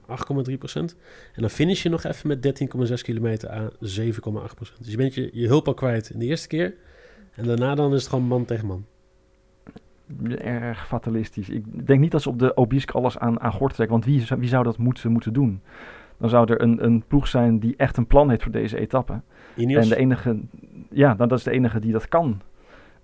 8,3 0.50 0.58
procent. 0.58 0.96
En 1.34 1.40
dan 1.40 1.50
finish 1.50 1.82
je 1.82 1.88
nog 1.88 2.04
even 2.04 2.28
met 2.28 2.42
13,6 2.42 3.02
kilometer 3.02 3.50
à 3.50 3.68
7,8 3.80 4.54
procent. 4.54 4.78
Dus 4.78 4.90
je 4.90 4.96
bent 4.96 5.14
je, 5.14 5.30
je 5.32 5.46
hulp 5.46 5.66
al 5.66 5.74
kwijt 5.74 6.10
in 6.10 6.18
de 6.18 6.26
eerste 6.26 6.48
keer. 6.48 6.74
En 7.34 7.44
daarna 7.46 7.74
dan 7.74 7.94
is 7.94 8.00
het 8.00 8.08
gewoon 8.08 8.24
man 8.24 8.44
tegen 8.44 8.66
man. 8.66 8.84
Erg 10.38 10.86
fatalistisch. 10.86 11.48
Ik 11.48 11.86
denk 11.86 12.00
niet 12.00 12.10
dat 12.10 12.22
ze 12.22 12.28
op 12.28 12.38
de 12.38 12.56
Obisque 12.56 12.92
alles 12.92 13.18
aan, 13.18 13.40
aan 13.40 13.52
gort 13.52 13.74
trekken. 13.74 13.96
Want 13.96 14.08
wie, 14.08 14.20
zou- 14.20 14.40
wie 14.40 14.48
zou 14.48 14.64
dat 14.64 14.78
moeten, 14.78 15.12
moeten 15.12 15.32
doen? 15.32 15.60
Dan 16.18 16.28
zou 16.28 16.52
er 16.52 16.62
een, 16.62 16.84
een 16.84 17.04
ploeg 17.08 17.26
zijn 17.28 17.58
die 17.58 17.74
echt 17.76 17.96
een 17.96 18.06
plan 18.06 18.28
heeft 18.28 18.42
voor 18.42 18.52
deze 18.52 18.78
etappe. 18.78 19.20
Ineos, 19.54 19.82
En 19.82 19.88
de 19.88 19.96
enige, 19.96 20.40
ja, 20.90 21.14
dan, 21.14 21.28
dat 21.28 21.38
is 21.38 21.44
de 21.44 21.50
enige 21.50 21.80
die 21.80 21.92
dat 21.92 22.08
kan. 22.08 22.40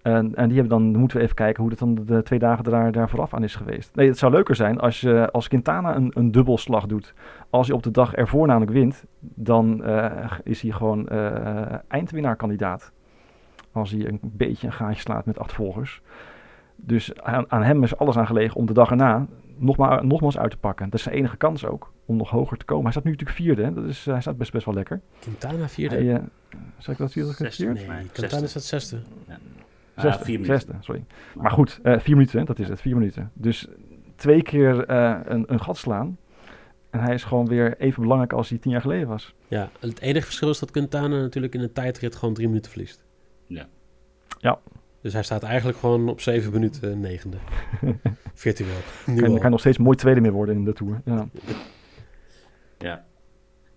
En, 0.02 0.34
en 0.34 0.48
die 0.48 0.58
hebben 0.58 0.78
dan, 0.78 0.98
moeten 1.00 1.16
we 1.16 1.22
even 1.22 1.34
kijken 1.34 1.60
hoe 1.60 1.70
dat 1.70 1.78
dan 1.78 1.94
de 2.06 2.22
twee 2.22 2.38
dagen 2.38 2.64
daar, 2.64 2.92
daar 2.92 3.08
vooraf 3.08 3.34
aan 3.34 3.42
is 3.42 3.56
geweest. 3.56 3.94
Nee, 3.94 4.08
het 4.08 4.18
zou 4.18 4.32
leuker 4.32 4.54
zijn 4.54 4.78
als, 4.78 5.00
je, 5.00 5.30
als 5.30 5.48
Quintana 5.48 5.96
een, 5.96 6.10
een 6.14 6.30
dubbelslag 6.32 6.86
doet. 6.86 7.14
Als 7.50 7.66
hij 7.66 7.76
op 7.76 7.82
de 7.82 7.90
dag 7.90 8.14
ervoor 8.14 8.46
namelijk 8.46 8.72
wint, 8.72 9.04
dan 9.20 9.84
eh, 9.84 10.30
is 10.42 10.62
hij 10.62 10.70
gewoon 10.70 11.08
eh 11.08 11.74
eindwinnaarkandidaat. 11.88 12.92
Als 13.72 13.90
hij 13.90 14.06
een 14.06 14.20
beetje 14.22 14.66
een 14.66 14.72
gaatje 14.72 15.00
slaat 15.00 15.26
met 15.26 15.38
acht 15.38 15.52
volgers. 15.52 16.02
Dus 16.80 17.20
aan, 17.20 17.50
aan 17.50 17.62
hem 17.62 17.82
is 17.82 17.96
alles 17.96 18.16
aan 18.16 18.26
gelegen 18.26 18.56
om 18.56 18.66
de 18.66 18.72
dag 18.72 18.90
erna 18.90 19.26
nogmaals, 19.56 20.02
nogmaals 20.02 20.38
uit 20.38 20.50
te 20.50 20.56
pakken. 20.56 20.84
Dat 20.84 20.94
is 20.94 21.02
zijn 21.02 21.14
enige 21.14 21.36
kans 21.36 21.66
ook 21.66 21.92
om 22.04 22.16
nog 22.16 22.30
hoger 22.30 22.56
te 22.56 22.64
komen. 22.64 22.82
Hij 22.82 22.92
staat 22.92 23.04
nu 23.04 23.10
natuurlijk 23.10 23.38
vierde. 23.38 23.62
hè. 23.62 23.72
Dat 23.72 23.84
is, 23.84 24.04
hij 24.04 24.20
staat 24.20 24.36
best, 24.36 24.52
best 24.52 24.64
wel 24.64 24.74
lekker. 24.74 25.00
Quintana 25.20 25.68
vierde. 25.68 25.94
Hij, 25.96 26.14
eh, 26.14 26.20
zeg 26.78 26.94
ik 26.94 26.98
dat 27.00 27.12
vierde? 27.12 27.32
Zesde, 27.32 27.66
nee, 27.66 27.86
Quintana 28.12 28.42
is 28.42 28.54
het 28.54 28.64
zesde. 28.64 28.96
Ah, 29.28 30.04
Zesde, 30.04 30.24
vier 30.24 30.40
minuten. 30.40 30.60
zesde, 30.60 30.74
sorry. 30.80 31.04
Maar 31.34 31.50
goed, 31.50 31.80
eh, 31.82 31.98
vier 31.98 32.16
minuten, 32.16 32.38
hè, 32.38 32.44
dat 32.44 32.58
is 32.58 32.68
het, 32.68 32.80
vier 32.80 32.96
minuten. 32.96 33.30
Dus 33.34 33.66
twee 34.16 34.42
keer 34.42 34.84
eh, 34.86 35.18
een, 35.24 35.52
een 35.52 35.60
gat 35.60 35.76
slaan. 35.76 36.18
En 36.90 37.00
hij 37.00 37.14
is 37.14 37.24
gewoon 37.24 37.46
weer 37.46 37.76
even 37.78 38.02
belangrijk 38.02 38.32
als 38.32 38.48
hij 38.48 38.58
tien 38.58 38.70
jaar 38.72 38.80
geleden 38.80 39.08
was. 39.08 39.34
Ja, 39.48 39.70
het 39.80 40.00
enige 40.00 40.24
verschil 40.24 40.50
is 40.50 40.58
dat 40.58 40.70
Quintana 40.70 41.20
natuurlijk 41.20 41.54
in 41.54 41.60
een 41.60 41.72
tijdrit 41.72 42.16
gewoon 42.16 42.34
drie 42.34 42.46
minuten 42.48 42.70
verliest. 42.70 43.04
Ja. 43.46 43.66
Ja. 44.40 44.58
Dus 45.00 45.12
hij 45.12 45.22
staat 45.22 45.42
eigenlijk 45.42 45.78
gewoon 45.78 46.08
op 46.08 46.20
zeven 46.20 46.52
minuten 46.52 47.00
negende. 47.00 47.36
Virtueel. 48.34 48.78
Nu 49.06 49.16
En 49.16 49.24
al. 49.24 49.30
dan 49.30 49.40
kan 49.40 49.50
nog 49.50 49.60
steeds 49.60 49.78
mooi 49.78 49.96
tweede 49.96 50.20
meer 50.20 50.32
worden 50.32 50.54
in 50.54 50.64
de 50.64 50.72
Tour. 50.72 51.00
Ja. 51.04 51.28
Ja. 52.78 53.04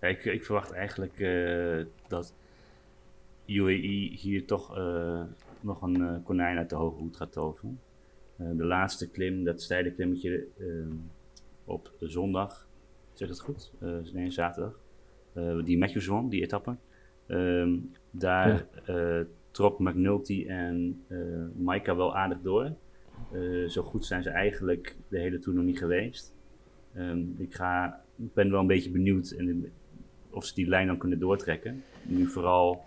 Ja, 0.02 0.08
ik, 0.08 0.26
ik 0.26 0.46
verwacht 0.46 0.72
eigenlijk 0.72 1.20
eh, 1.20 1.86
dat 2.08 2.34
UAE 3.46 4.10
hier 4.18 4.46
toch 4.46 4.78
eh, 4.78 5.22
nog 5.60 5.82
een 5.82 6.02
eh, 6.02 6.16
konijn 6.24 6.58
uit 6.58 6.70
de 6.70 6.76
hoge 6.76 6.98
hoed 7.00 7.18
gaat 7.18 7.32
toveren. 7.32 7.80
Eh, 8.38 8.48
de 8.54 8.66
laatste 8.66 9.10
klim, 9.10 9.44
dat 9.44 9.62
steile 9.62 9.92
klimmetje 9.92 10.48
op 11.66 11.92
zondag, 12.00 12.68
zeg 13.14 13.28
het 13.30 13.40
goed? 13.40 13.72
Eh, 13.80 13.90
nee, 14.14 14.32
zaterdag. 14.32 14.80
Eh, 15.34 15.64
die 15.64 15.78
Matthews 15.78 16.06
won, 16.06 16.30
die 16.30 16.42
etappe. 16.42 16.76
Ehm, 17.28 17.78
daar 18.12 18.66
eh, 18.86 19.20
trok 19.52 19.80
McNulty 19.80 20.46
en 20.48 21.04
eh 21.08 21.18
Maika 21.56 21.96
wel 21.96 22.16
aardig 22.16 22.42
door. 22.42 22.72
Eh, 23.32 23.68
zo 23.68 23.82
goed 23.82 24.06
zijn 24.06 24.24
ze 24.24 24.30
eigenlijk 24.30 24.96
de 25.08 25.20
hele 25.20 25.40
Tour 25.40 25.58
nog 25.58 25.68
niet 25.68 25.78
geweest. 25.78 26.34
Ehm, 26.94 27.24
ik, 27.38 27.54
ga, 27.54 28.04
ben 28.16 28.52
wel 28.52 28.60
een 28.60 28.68
beetje 28.68 28.92
benieuwd 28.92 29.32
en, 29.32 29.72
of 30.30 30.46
ze 30.46 30.54
die 30.54 30.68
lijn 30.68 30.88
dan 30.88 30.98
kunnen 30.98 31.20
doortrekken. 31.20 31.84
Nu 32.04 32.28
vooral 32.28 32.84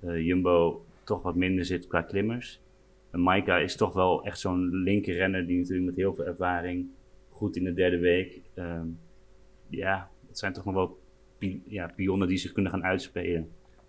eh, 0.00 0.26
Jumbo 0.26 0.84
toch 1.04 1.22
wat 1.22 1.34
minder 1.34 1.64
zit 1.64 1.86
qua 1.86 2.02
klimmers. 2.02 2.60
En 3.10 3.20
Maika 3.20 3.58
is 3.58 3.76
toch 3.76 3.92
wel 3.92 4.24
echt 4.24 4.38
zo'n 4.38 4.70
linker 4.82 5.14
renner 5.14 5.46
die 5.46 5.58
natuurlijk 5.58 5.86
met 5.86 5.96
heel 5.96 6.14
veel 6.14 6.24
ervaring 6.24 6.88
goed 7.30 7.56
in 7.56 7.64
de 7.64 7.74
derde 7.74 7.98
week. 7.98 8.40
ehm, 8.54 8.86
ja, 9.68 10.10
het 10.28 10.38
zijn 10.38 10.52
toch 10.52 10.64
nog 10.64 10.74
wel 10.74 10.98
ja, 11.68 11.92
pionnen 11.96 12.28
die 12.28 12.38
zich 12.38 12.52
kunnen 12.52 12.72
gaan 12.72 12.84
uitspelen. 12.84 13.48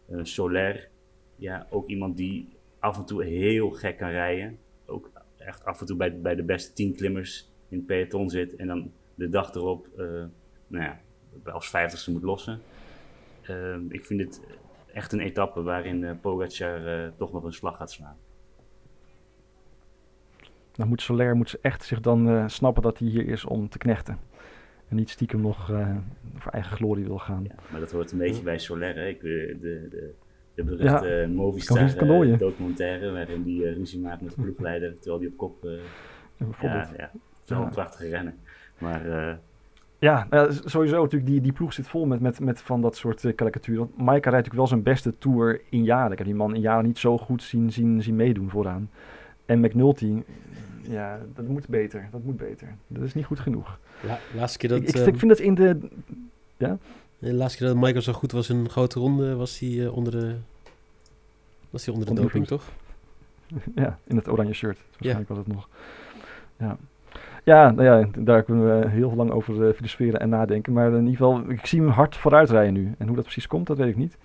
Eh, 0.10 0.19
Soler, 0.23 0.89
ja, 1.38 1.67
ook 1.69 1.88
iemand 1.88 2.17
die 2.17 2.50
af 2.80 2.97
en 2.97 3.06
toe 3.06 3.23
heel 3.23 3.69
gek 3.69 3.97
kan 3.97 4.10
rijden. 4.10 4.58
Ook 4.86 5.12
echt 5.38 5.65
af 5.65 5.80
en 5.80 5.86
toe 5.86 5.97
bij, 5.97 6.21
bij 6.21 6.36
de 6.36 6.43
beste 6.43 6.73
tien 6.73 6.95
klimmers 6.95 7.52
in 7.69 7.78
het 7.78 7.86
peloton 7.86 8.30
zit. 8.30 8.56
En 8.56 8.67
dan 8.67 8.91
de 9.15 9.30
dag 9.30 9.54
erop, 9.54 9.88
eh, 9.97 10.06
nou 10.67 10.84
ja, 10.84 11.00
als 11.43 11.69
vijftigste 11.69 12.12
moet 12.12 12.23
lossen. 12.23 12.60
Ehm, 13.41 13.82
ik 13.89 14.06
vind 14.06 14.19
het 14.19 14.41
echt 14.93 15.12
een 15.12 15.19
etappe 15.19 15.62
waarin 15.62 16.04
eh 16.04 16.12
Pogacar 16.21 16.88
eh, 16.88 17.12
toch 17.17 17.32
nog 17.32 17.43
een 17.43 17.54
slag 17.54 17.78
gaat 17.78 17.91
slaan. 17.91 18.17
Dan 20.78 20.88
moet 20.88 21.02
Soler 21.02 21.36
moet 21.36 21.50
ze 21.50 21.60
echt 21.62 21.84
zich 21.84 22.00
dan 22.00 22.30
eh, 22.30 22.47
snappen 22.47 22.84
dat 22.84 23.00
hij 23.00 23.08
hier 23.08 23.28
is 23.28 23.45
om 23.45 23.69
te 23.69 23.78
knechten. 23.78 24.19
En 24.88 24.95
niet 24.95 25.10
stiekem 25.10 25.41
nog 25.41 25.71
eh, 25.71 25.97
voor 26.36 26.52
eigen 26.52 26.78
glorie 26.78 27.06
wil 27.06 27.17
gaan. 27.17 27.43
Ja, 27.43 27.56
maar 27.71 27.80
dat 27.80 27.91
hoort 27.91 28.12
een 28.12 28.17
beetje 28.17 28.43
bij 28.43 28.58
Soler. 28.58 28.95
Hè? 28.95 29.08
Ik, 29.08 29.17
eh, 29.17 29.21
de, 29.21 29.88
de, 29.89 30.13
De 30.57 30.63
beruchte 30.63 31.07
Ja, 31.07 31.15
ja, 31.21 31.27
Movistar 31.27 31.77
eh, 31.97 32.37
documentaire 32.37 33.11
waarin 33.11 33.43
die 33.43 33.65
eh, 33.65 33.75
ruzie 33.75 33.99
maakt 33.99 34.21
met 34.21 34.35
de 34.35 34.41
ploegleider 34.41 34.93
terwijl 34.99 35.19
die 35.19 35.29
op 35.29 35.37
kop... 35.37 35.65
eh, 35.65 35.71
Ja, 36.37 36.47
ja, 36.61 36.89
ja, 36.97 37.11
Ja. 37.45 37.57
een 37.57 37.69
prachtige 37.69 38.09
rennen. 38.09 38.35
Maar 38.77 39.05
eh, 39.29 39.35
Ja, 39.99 40.27
nou, 40.29 40.51
sowieso 40.65 41.01
natuurlijk, 41.01 41.31
die, 41.31 41.41
die 41.41 41.51
ploeg 41.51 41.73
zit 41.73 41.87
vol 41.87 42.05
met, 42.05 42.19
met, 42.19 42.39
met 42.39 42.61
van 42.61 42.81
dat 42.81 42.95
soort 42.95 43.23
uh, 43.23 43.35
karikaturen. 43.35 43.79
Want 43.79 43.97
Maika 43.97 44.29
rijdt 44.29 44.45
natuurlijk 44.45 44.55
wel 44.55 44.67
zijn 44.67 44.83
beste 44.83 45.17
Tour 45.17 45.61
in 45.69 45.83
jaren. 45.83 46.11
Ik 46.11 46.17
heb 46.17 46.27
die 46.27 46.35
man 46.35 46.55
in 46.55 46.61
jaren 46.61 46.85
niet 46.85 46.97
zo 46.97 47.17
goed 47.17 47.43
zien, 47.43 47.71
zien, 47.71 48.01
zien 48.03 48.15
meedoen 48.15 48.49
vooraan. 48.49 48.89
En 49.45 49.59
McNulty, 49.59 50.23
ja, 50.81 51.19
dat 51.35 51.47
moet 51.47 51.67
beter. 51.67 52.07
Dat 52.11 52.23
moet 52.23 52.37
beter. 52.37 52.75
Dat 52.87 53.03
is 53.03 53.13
niet 53.13 53.25
goed 53.25 53.39
genoeg. 53.39 53.79
La, 54.07 54.19
laatste 54.35 54.57
keer 54.57 54.69
dat, 54.69 54.81
ik, 54.81 54.87
ik, 54.87 54.95
ehm, 54.95 55.07
ik 55.07 55.17
vind 55.17 55.31
dat 55.31 55.39
in 55.39 55.55
de... 55.55 55.77
de 57.19 57.34
laatste 57.34 57.58
keer 57.58 57.67
dat 57.67 57.77
Michael 57.77 58.01
zo 58.01 58.13
goed 58.13 58.32
was 58.32 58.49
in 58.49 58.58
een 58.58 58.69
grote 58.69 58.99
ronde, 58.99 59.36
was 59.36 59.60
hij 59.60 59.86
eh, 59.86 59.95
onder 59.95 60.12
de... 60.12 60.36
Was 61.69 61.86
hij 61.86 61.93
onder 61.93 62.06
de 62.10 62.21
Onder 62.21 62.32
de 62.32 62.39
doping, 62.39 62.47
toch? 62.47 62.63
Ja, 63.84 63.99
in 64.03 64.15
het 64.15 64.30
oranje 64.30 64.53
shirt. 64.53 64.80
Waarschijnlijk 64.89 65.30
was 65.30 65.38
het 65.38 65.47
nog. 65.47 65.69
Ja. 66.58 66.77
Ja, 67.43 67.71
nou 67.71 67.84
ja, 67.84 68.10
daar 68.19 68.43
kunnen 68.43 68.80
we 68.80 68.89
heel 68.89 69.15
lang 69.15 69.32
over 69.32 69.53
uh, 69.53 69.73
filosoferen 69.73 70.19
en 70.19 70.30
nadenken. 70.30 70.73
Maar 70.73 70.88
in 70.88 71.08
ieder 71.08 71.12
geval, 71.12 71.49
ik 71.49 71.65
zie 71.65 71.82
hem 71.82 71.89
hard 71.89 72.15
vooruit 72.15 72.49
rijden 72.49 72.73
nu. 72.73 72.93
En 72.97 73.08
hoe 73.08 73.15
dat 73.15 73.23
precies 73.23 73.47
komt, 73.47 73.67
dat 73.67 73.77
weet 73.77 73.88
ik 73.88 73.95
niet. 73.95 74.17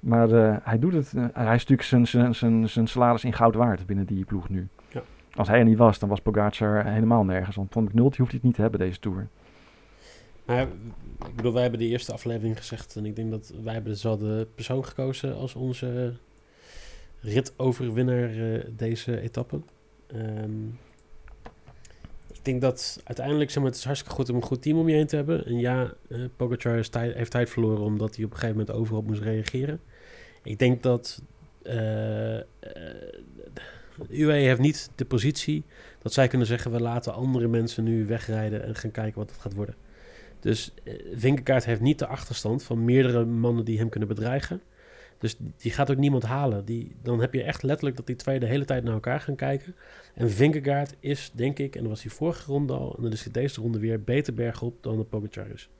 Maar 0.00 0.28
uh, 0.28 0.56
hij 0.62 0.78
doet 0.78 0.92
het. 0.92 1.12
Uh, 1.16 1.24
hij 1.32 1.54
is 1.54 1.66
natuurlijk 1.66 2.36
zijn, 2.68 2.88
salaris 2.88 3.24
in 3.24 3.32
goud 3.32 3.54
waard 3.54 3.86
binnen 3.86 4.04
die 4.06 4.24
ploeg 4.24 4.48
nu. 4.48 4.68
Ja. 4.88 5.02
Als 5.34 5.48
hij 5.48 5.58
er 5.58 5.64
niet 5.64 5.78
was, 5.78 5.98
dan 5.98 6.08
was 6.08 6.20
Pogacar 6.20 6.84
helemaal 6.84 7.24
nergens. 7.24 7.56
Want 7.56 7.72
van 7.72 7.84
McNulty 7.84 8.18
hoeft 8.18 8.30
hij 8.30 8.38
het 8.38 8.42
niet 8.42 8.54
te 8.54 8.62
hebben, 8.62 8.80
deze 8.80 9.00
Tour. 9.00 9.26
Maar 10.50 10.68
ik 11.28 11.36
bedoel, 11.36 11.52
wij 11.52 11.62
hebben 11.62 11.80
de 11.80 11.86
eerste 11.86 12.12
aflevering 12.12 12.58
gezegd... 12.58 12.96
en 12.96 13.04
ik 13.06 13.16
denk 13.16 13.30
dat 13.30 13.52
wij 13.62 13.72
hebben 13.72 13.92
dezelfde 13.92 14.46
persoon 14.54 14.84
gekozen 14.84 15.34
als 15.34 15.54
onze 15.54 16.14
ritoverwinnaar 17.20 18.34
uh, 18.34 18.64
deze 18.76 19.20
etappe. 19.20 19.60
Um, 20.14 20.78
ik 22.32 22.44
denk 22.44 22.60
dat 22.60 23.00
uiteindelijk, 23.04 23.50
zeg 23.50 23.62
maar, 23.62 23.70
het 23.70 23.78
is 23.78 23.84
hartstikke 23.84 24.16
goed 24.16 24.28
om 24.28 24.36
een 24.36 24.42
goed 24.42 24.62
team 24.62 24.78
om 24.78 24.88
je 24.88 24.94
heen 24.94 25.06
te 25.06 25.16
hebben. 25.16 25.46
En 25.46 25.58
ja, 25.58 25.94
uh, 26.08 26.24
Pogacar 26.36 26.74
heeft 26.92 27.30
tijd 27.30 27.50
verloren 27.50 27.84
omdat 27.84 28.16
hij 28.16 28.24
op 28.24 28.30
een 28.30 28.38
gegeven 28.38 28.58
moment 28.58 28.76
overal 28.76 29.02
moest 29.02 29.22
reageren. 29.22 29.80
Ik 30.42 30.58
denk 30.58 30.82
dat 30.82 31.22
uh, 31.62 32.34
uh, 32.34 32.42
UAE 34.08 34.32
heeft 34.32 34.60
niet 34.60 34.90
de 34.94 35.04
positie 35.04 35.64
dat 35.98 36.12
zij 36.12 36.28
kunnen 36.28 36.46
zeggen... 36.46 36.70
we 36.70 36.80
laten 36.80 37.14
andere 37.14 37.48
mensen 37.48 37.84
nu 37.84 38.06
wegrijden 38.06 38.64
en 38.64 38.74
gaan 38.74 38.90
kijken 38.90 39.18
wat 39.18 39.30
het 39.30 39.40
gaat 39.40 39.54
worden. 39.54 39.74
Dus 40.40 40.74
uh, 40.84 40.94
Vinkegaard 41.14 41.64
heeft 41.64 41.80
niet 41.80 41.98
de 41.98 42.06
achterstand 42.06 42.62
van 42.62 42.84
meerdere 42.84 43.24
mannen 43.24 43.64
die 43.64 43.78
hem 43.78 43.88
kunnen 43.88 44.08
bedreigen. 44.08 44.60
Dus 45.18 45.36
die 45.56 45.72
gaat 45.72 45.90
ook 45.90 45.96
niemand 45.96 46.22
halen. 46.22 46.64
Die, 46.64 46.96
dan 47.02 47.20
heb 47.20 47.34
je 47.34 47.42
echt 47.42 47.62
letterlijk 47.62 47.96
dat 47.96 48.06
die 48.06 48.16
twee 48.16 48.40
de 48.40 48.46
hele 48.46 48.64
tijd 48.64 48.84
naar 48.84 48.92
elkaar 48.92 49.20
gaan 49.20 49.34
kijken. 49.36 49.74
En 50.14 50.30
Vinkegaard 50.30 50.96
is, 51.00 51.30
denk 51.34 51.58
ik, 51.58 51.74
en 51.74 51.80
dat 51.80 51.90
was 51.90 52.02
die 52.02 52.12
vorige 52.12 52.52
ronde 52.52 52.72
al... 52.72 52.94
en 52.96 53.02
dan 53.02 53.12
is 53.12 53.22
hij 53.22 53.32
deze 53.32 53.60
ronde 53.60 53.78
weer 53.78 54.02
beter 54.02 54.34
bergop 54.34 54.82
dan 54.82 54.96
de 54.96 55.04
Pogacar 55.04 55.46
is. 55.50 55.70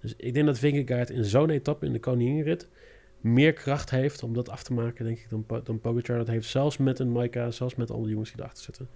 Dus 0.00 0.14
ik 0.16 0.34
denk 0.34 0.46
dat 0.46 0.58
Vinkegaard 0.58 1.10
in 1.10 1.24
zo'n 1.24 1.50
etappe 1.50 1.86
in 1.86 1.92
de 1.92 2.00
koninginrit... 2.00 2.68
meer 3.20 3.52
kracht 3.52 3.90
heeft 3.90 4.22
om 4.22 4.34
dat 4.34 4.48
af 4.48 4.62
te 4.62 4.72
maken, 4.72 5.04
denk 5.04 5.18
ik, 5.18 5.28
dan, 5.28 5.44
dan 5.64 5.80
Pogacar 5.80 6.16
dat 6.16 6.26
heeft. 6.26 6.48
Zelfs 6.48 6.76
met 6.76 6.98
een 6.98 7.12
Maika, 7.12 7.50
zelfs 7.50 7.74
met 7.74 7.90
alle 7.90 8.08
jongens 8.08 8.30
die 8.30 8.40
erachter 8.40 8.64
zitten. 8.64 8.88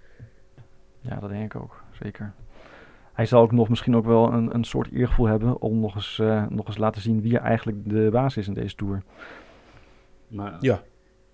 Ja, 1.01 1.19
dat 1.19 1.29
denk 1.29 1.53
ik 1.53 1.61
ook, 1.61 1.83
zeker. 2.03 2.33
Hij 3.13 3.25
zal 3.25 3.41
ook 3.41 3.51
nog 3.51 3.69
misschien 3.69 3.95
ook 3.95 4.05
wel 4.05 4.33
een, 4.33 4.55
een 4.55 4.63
soort 4.63 4.91
eergevoel 4.91 5.25
hebben... 5.25 5.61
om 5.61 5.79
nog 5.79 5.95
eens, 5.95 6.17
uh, 6.21 6.47
nog 6.47 6.67
eens 6.67 6.77
laten 6.77 7.01
zien 7.01 7.21
wie 7.21 7.37
er 7.37 7.41
eigenlijk 7.43 7.89
de 7.89 8.09
baas 8.11 8.37
is 8.37 8.47
in 8.47 8.53
deze 8.53 8.75
Tour. 8.75 9.03
Maar 10.27 10.57
ja. 10.59 10.83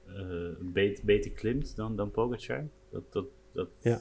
Uh, 0.08 0.50
beter, 0.60 1.06
beter 1.06 1.32
klimt 1.32 1.76
dan, 1.76 1.96
dan 1.96 2.12
Pogacar? 2.12 2.68
Dat, 2.92 3.12
dat, 3.12 3.26
dat, 3.54 3.70
ja. 3.82 4.00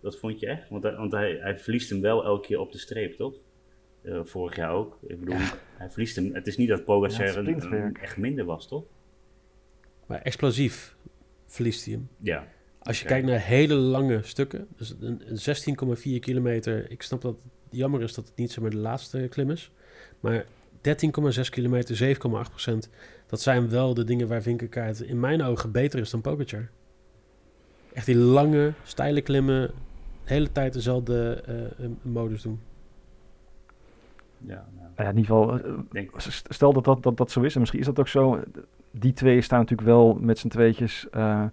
dat 0.00 0.18
vond 0.18 0.40
je 0.40 0.46
echt? 0.46 0.68
Want, 0.68 0.82
hij, 0.82 0.94
want 0.96 1.12
hij, 1.12 1.36
hij 1.40 1.58
verliest 1.58 1.90
hem 1.90 2.00
wel 2.00 2.24
elke 2.24 2.46
keer 2.46 2.58
op 2.58 2.72
de 2.72 2.78
streep, 2.78 3.12
toch? 3.12 3.34
Uh, 4.02 4.20
vorig 4.24 4.56
jaar 4.56 4.72
ook. 4.72 4.98
Ik 5.06 5.20
bedoel, 5.20 5.34
ja. 5.34 5.52
hij 5.76 5.90
verliest 5.90 6.16
hem. 6.16 6.34
Het 6.34 6.46
is 6.46 6.56
niet 6.56 6.68
dat 6.68 6.84
Pogacar 6.84 7.26
ja, 7.26 7.36
een, 7.36 7.72
een, 7.72 7.96
echt 7.96 8.16
minder 8.16 8.44
was, 8.44 8.68
toch? 8.68 8.84
Maar 10.06 10.22
explosief 10.22 10.96
verliest 11.46 11.84
hij 11.84 11.94
hem. 11.94 12.08
Ja. 12.18 12.48
Als 12.84 12.98
je 12.98 13.04
okay. 13.04 13.20
kijkt 13.20 13.32
naar 13.32 13.46
hele 13.46 13.74
lange 13.74 14.20
stukken, 14.22 14.66
dus 14.76 14.94
een, 15.00 15.22
een 15.26 15.96
16,4 16.16 16.18
kilometer. 16.20 16.90
Ik 16.90 17.02
snap 17.02 17.20
dat 17.20 17.36
het 17.42 17.52
jammer 17.78 18.02
is 18.02 18.14
dat 18.14 18.26
het 18.26 18.36
niet 18.36 18.52
zomaar 18.52 18.70
de 18.70 18.76
laatste 18.76 19.26
klim 19.30 19.50
is. 19.50 19.70
Maar 20.20 20.44
13,6 20.44 21.48
kilometer, 21.50 22.16
7,8 22.16 22.20
procent. 22.20 22.88
Dat 23.26 23.40
zijn 23.40 23.68
wel 23.68 23.94
de 23.94 24.04
dingen 24.04 24.28
waar 24.28 24.42
Vinkerkaart 24.42 25.00
in 25.00 25.20
mijn 25.20 25.42
ogen 25.42 25.72
beter 25.72 26.00
is 26.00 26.10
dan 26.10 26.20
Pogacar. 26.20 26.68
Echt 27.92 28.06
die 28.06 28.16
lange, 28.16 28.72
steile 28.82 29.20
klimmen, 29.20 29.66
de 30.24 30.32
hele 30.32 30.52
tijd 30.52 30.72
dezelfde 30.72 31.44
uh, 31.80 31.86
modus 32.02 32.42
doen. 32.42 32.60
Ja, 34.38 34.66
nou, 34.76 34.88
ja, 34.96 35.02
in 35.10 35.16
ieder 35.16 35.24
geval, 35.24 35.60
uh, 35.92 36.08
stel 36.48 36.72
dat 36.72 36.84
dat, 36.84 37.02
dat 37.02 37.16
dat 37.16 37.30
zo 37.30 37.40
is, 37.42 37.54
en 37.54 37.60
misschien 37.60 37.80
is 37.80 37.86
dat 37.86 37.98
ook 37.98 38.08
zo. 38.08 38.42
Die 38.90 39.12
twee 39.12 39.40
staan 39.40 39.58
natuurlijk 39.58 39.88
wel 39.88 40.14
met 40.14 40.38
z'n 40.38 40.48
tweetjes 40.48 41.06
uh, 41.14 41.44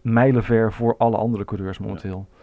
mijlenver 0.00 0.72
voor 0.72 0.96
alle 0.96 1.16
andere 1.16 1.44
coureurs 1.44 1.78
momenteel. 1.78 2.26
Ja. 2.28 2.38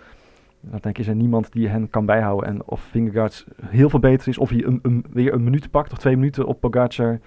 Dan 0.61 0.79
denk 0.81 0.85
ik, 0.85 0.97
is 0.97 1.07
er 1.07 1.15
niemand 1.15 1.51
die 1.51 1.67
hen 1.67 1.89
kan 1.89 2.05
bijhouden. 2.05 2.49
En 2.49 2.65
of 2.65 2.81
Vingegaard 2.81 3.45
heel 3.65 3.89
veel 3.89 3.99
beter 3.99 4.27
is, 4.27 4.37
of 4.37 4.49
hij 4.49 4.63
een, 4.63 4.79
een, 4.81 5.05
weer 5.09 5.33
een 5.33 5.43
minuut 5.43 5.71
pakt 5.71 5.91
of 5.91 5.97
twee 5.97 6.15
minuten 6.15 6.45
op 6.45 6.59
Pogacar, 6.59 7.19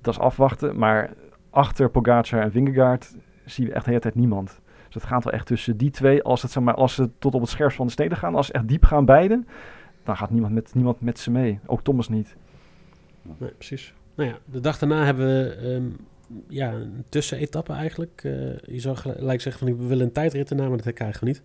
dat 0.00 0.14
is 0.14 0.20
afwachten. 0.20 0.78
Maar 0.78 1.10
achter 1.50 1.90
Pogacar 1.90 2.40
en 2.40 2.52
Vingegaard 2.52 3.16
zien 3.44 3.66
we 3.66 3.72
echt 3.72 3.84
de 3.84 3.90
hele 3.90 4.02
tijd 4.02 4.14
niemand. 4.14 4.60
Dus 4.86 4.94
het 4.94 5.04
gaat 5.04 5.24
wel 5.24 5.32
echt 5.32 5.46
tussen 5.46 5.76
die 5.76 5.90
twee. 5.90 6.22
Als, 6.22 6.42
het, 6.42 6.50
zeg 6.50 6.62
maar, 6.62 6.74
als 6.74 6.94
ze 6.94 7.10
tot 7.18 7.34
op 7.34 7.40
het 7.40 7.50
scherpst 7.50 7.76
van 7.76 7.86
de 7.86 7.92
steden 7.92 8.18
gaan, 8.18 8.34
als 8.34 8.46
ze 8.46 8.52
echt 8.52 8.68
diep 8.68 8.84
gaan 8.84 9.04
beiden, 9.04 9.46
dan 10.04 10.16
gaat 10.16 10.30
niemand 10.30 10.54
met, 10.54 10.74
niemand 10.74 11.00
met 11.00 11.18
ze 11.18 11.30
mee. 11.30 11.58
Ook 11.66 11.82
Thomas 11.82 12.08
niet. 12.08 12.36
Nee, 13.22 13.50
precies. 13.50 13.94
Nou 14.14 14.28
ja, 14.28 14.36
de 14.44 14.60
dag 14.60 14.78
daarna 14.78 15.04
hebben 15.04 15.26
we 15.26 15.68
um, 15.74 15.96
ja, 16.48 16.72
een 16.72 17.04
tussenetappe 17.08 17.72
eigenlijk. 17.72 18.22
Uh, 18.24 18.58
je 18.58 18.80
zou 18.80 18.96
gelijk 18.96 19.40
zeggen 19.40 19.66
van 19.66 19.78
we 19.78 19.86
willen 19.86 20.06
een 20.06 20.12
tijdrit 20.12 20.50
erna, 20.50 20.68
maar 20.68 20.82
dat 20.82 20.94
krijgen 20.94 21.20
we 21.20 21.26
niet. 21.26 21.42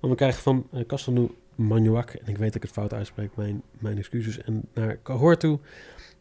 Want 0.00 0.12
we 0.12 0.18
krijgen 0.18 0.42
van 0.42 0.66
uh, 0.74 0.86
Castelnou 0.86 1.30
Magnoac, 1.54 2.10
en 2.10 2.28
ik 2.28 2.36
weet 2.36 2.46
dat 2.46 2.54
ik 2.54 2.62
het 2.62 2.70
fout 2.70 2.92
uitspreek, 2.92 3.36
mijn, 3.36 3.62
mijn 3.78 3.98
excuses, 3.98 4.42
en 4.42 4.62
naar 4.74 4.98
Cahors 5.02 5.38
toe. 5.38 5.58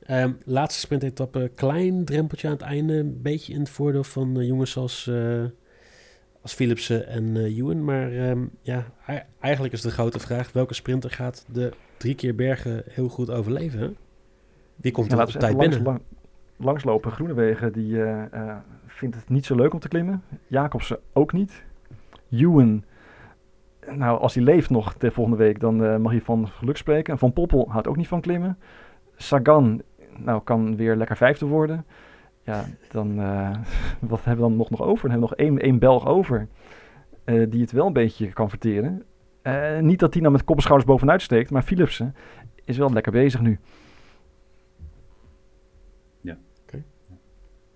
Um, 0.10 0.38
laatste 0.46 0.80
sprintetappe, 0.80 1.52
klein 1.56 2.06
drempeltje 2.06 2.48
aan 2.48 2.54
het 2.54 2.62
einde. 2.62 2.94
Een 2.94 3.22
beetje 3.22 3.54
in 3.54 3.60
het 3.60 3.70
voordeel 3.70 4.04
van 4.04 4.40
uh, 4.40 4.48
jongens 4.48 4.78
als, 4.78 5.08
uh, 5.10 5.44
als 6.42 6.54
Philipsen 6.54 7.08
en 7.08 7.36
uh, 7.36 7.58
Ewan. 7.58 7.84
Maar 7.84 8.30
um, 8.30 8.52
ja, 8.62 8.92
eigenlijk 9.40 9.74
is 9.74 9.82
de 9.82 9.92
grote 9.92 10.20
vraag: 10.20 10.52
welke 10.52 10.74
sprinter 10.74 11.12
gaat 11.12 11.46
de 11.52 11.72
drie 11.98 12.16
keer 12.16 12.36
bergen 12.36 12.84
heel 12.90 13.08
goed 13.08 13.30
overleven? 13.30 13.98
Wie 14.76 14.92
komt 14.92 15.12
er 15.12 15.22
op 15.22 15.30
tijd 15.30 15.58
binnen? 15.58 16.02
Langslopen, 16.60 17.12
Groenewegen, 17.12 17.74
die 17.74 18.02
vindt 18.86 19.16
het 19.16 19.30
niet 19.30 19.46
zo 19.46 19.56
leuk 19.56 19.74
om 19.74 19.80
te 19.80 19.88
klimmen. 19.88 20.24
Jacobsen 20.48 21.00
ook 21.14 21.34
niet. 21.34 21.64
Ewan, 22.32 22.84
nou, 23.92 24.20
als 24.20 24.34
hij 24.36 24.44
leeft 24.44 24.70
nog 24.70 24.98
de 24.98 25.12
volgende 25.12 25.38
week, 25.38 25.60
dan 25.60 26.02
mag 26.02 26.12
hij 26.12 26.22
van 26.22 26.48
geluk 26.48 26.78
spreken. 26.78 27.14
En 27.14 27.20
Van 27.20 27.34
Poppel 27.34 27.70
houdt 27.70 27.88
ook 27.88 27.96
niet 27.96 28.08
van 28.08 28.22
klimmen. 28.22 28.58
Sagan 29.16 29.82
nou, 30.18 30.42
kan 30.44 30.76
weer 30.76 30.96
lekker 30.96 31.18
vijfde 31.18 31.46
worden. 31.46 31.86
Ja, 32.44 32.64
dan 32.92 33.16
wat 34.00 34.24
hebben 34.24 34.44
we 34.44 34.50
dan 34.50 34.56
nog, 34.56 34.70
nog 34.70 34.82
over? 34.82 35.10
Dan 35.10 35.12
hebben 35.12 35.30
we 35.30 35.36
nog 35.36 35.48
één, 35.48 35.60
één 35.60 35.80
Belg 35.80 36.06
over. 36.08 36.48
Die 37.26 37.62
het 37.62 37.72
wel 37.72 37.88
een 37.88 37.94
beetje 37.94 38.34
kan 38.34 38.50
verteren. 38.50 39.04
Niet 39.82 40.00
dat 40.00 40.14
hij 40.14 40.22
nou 40.22 40.34
met 40.34 40.44
kop 40.44 40.56
en 40.56 40.62
schouders 40.62 40.90
bovenuit 40.90 41.22
steekt. 41.22 41.52
Maar 41.52 41.64
Philipsen 41.64 42.16
is 42.66 42.78
wel 42.78 42.92
lekker 42.94 43.12
bezig 43.12 43.42
nu. 43.42 43.60
Ja. 46.22 46.38
Oké. 46.62 46.64
Okay. 46.64 46.84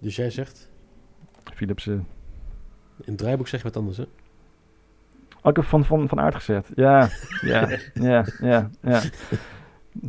Dus 0.03 0.15
jij 0.15 0.29
zegt? 0.29 0.69
Philipsen. 1.53 1.93
In 1.93 3.11
het 3.11 3.17
draaiboek 3.17 3.47
zeg 3.47 3.59
je 3.59 3.65
wat 3.65 3.77
anders, 3.77 3.97
hè? 3.97 4.03
Oh, 5.41 5.49
ik 5.49 5.55
heb 5.55 5.65
van, 5.65 5.85
van, 5.85 6.07
van 6.07 6.19
aard 6.19 6.35
gezet. 6.35 6.71
Ja, 6.75 7.09
ja, 7.41 7.69
ja, 7.93 8.25
ja, 8.39 8.69
ja. 8.81 9.01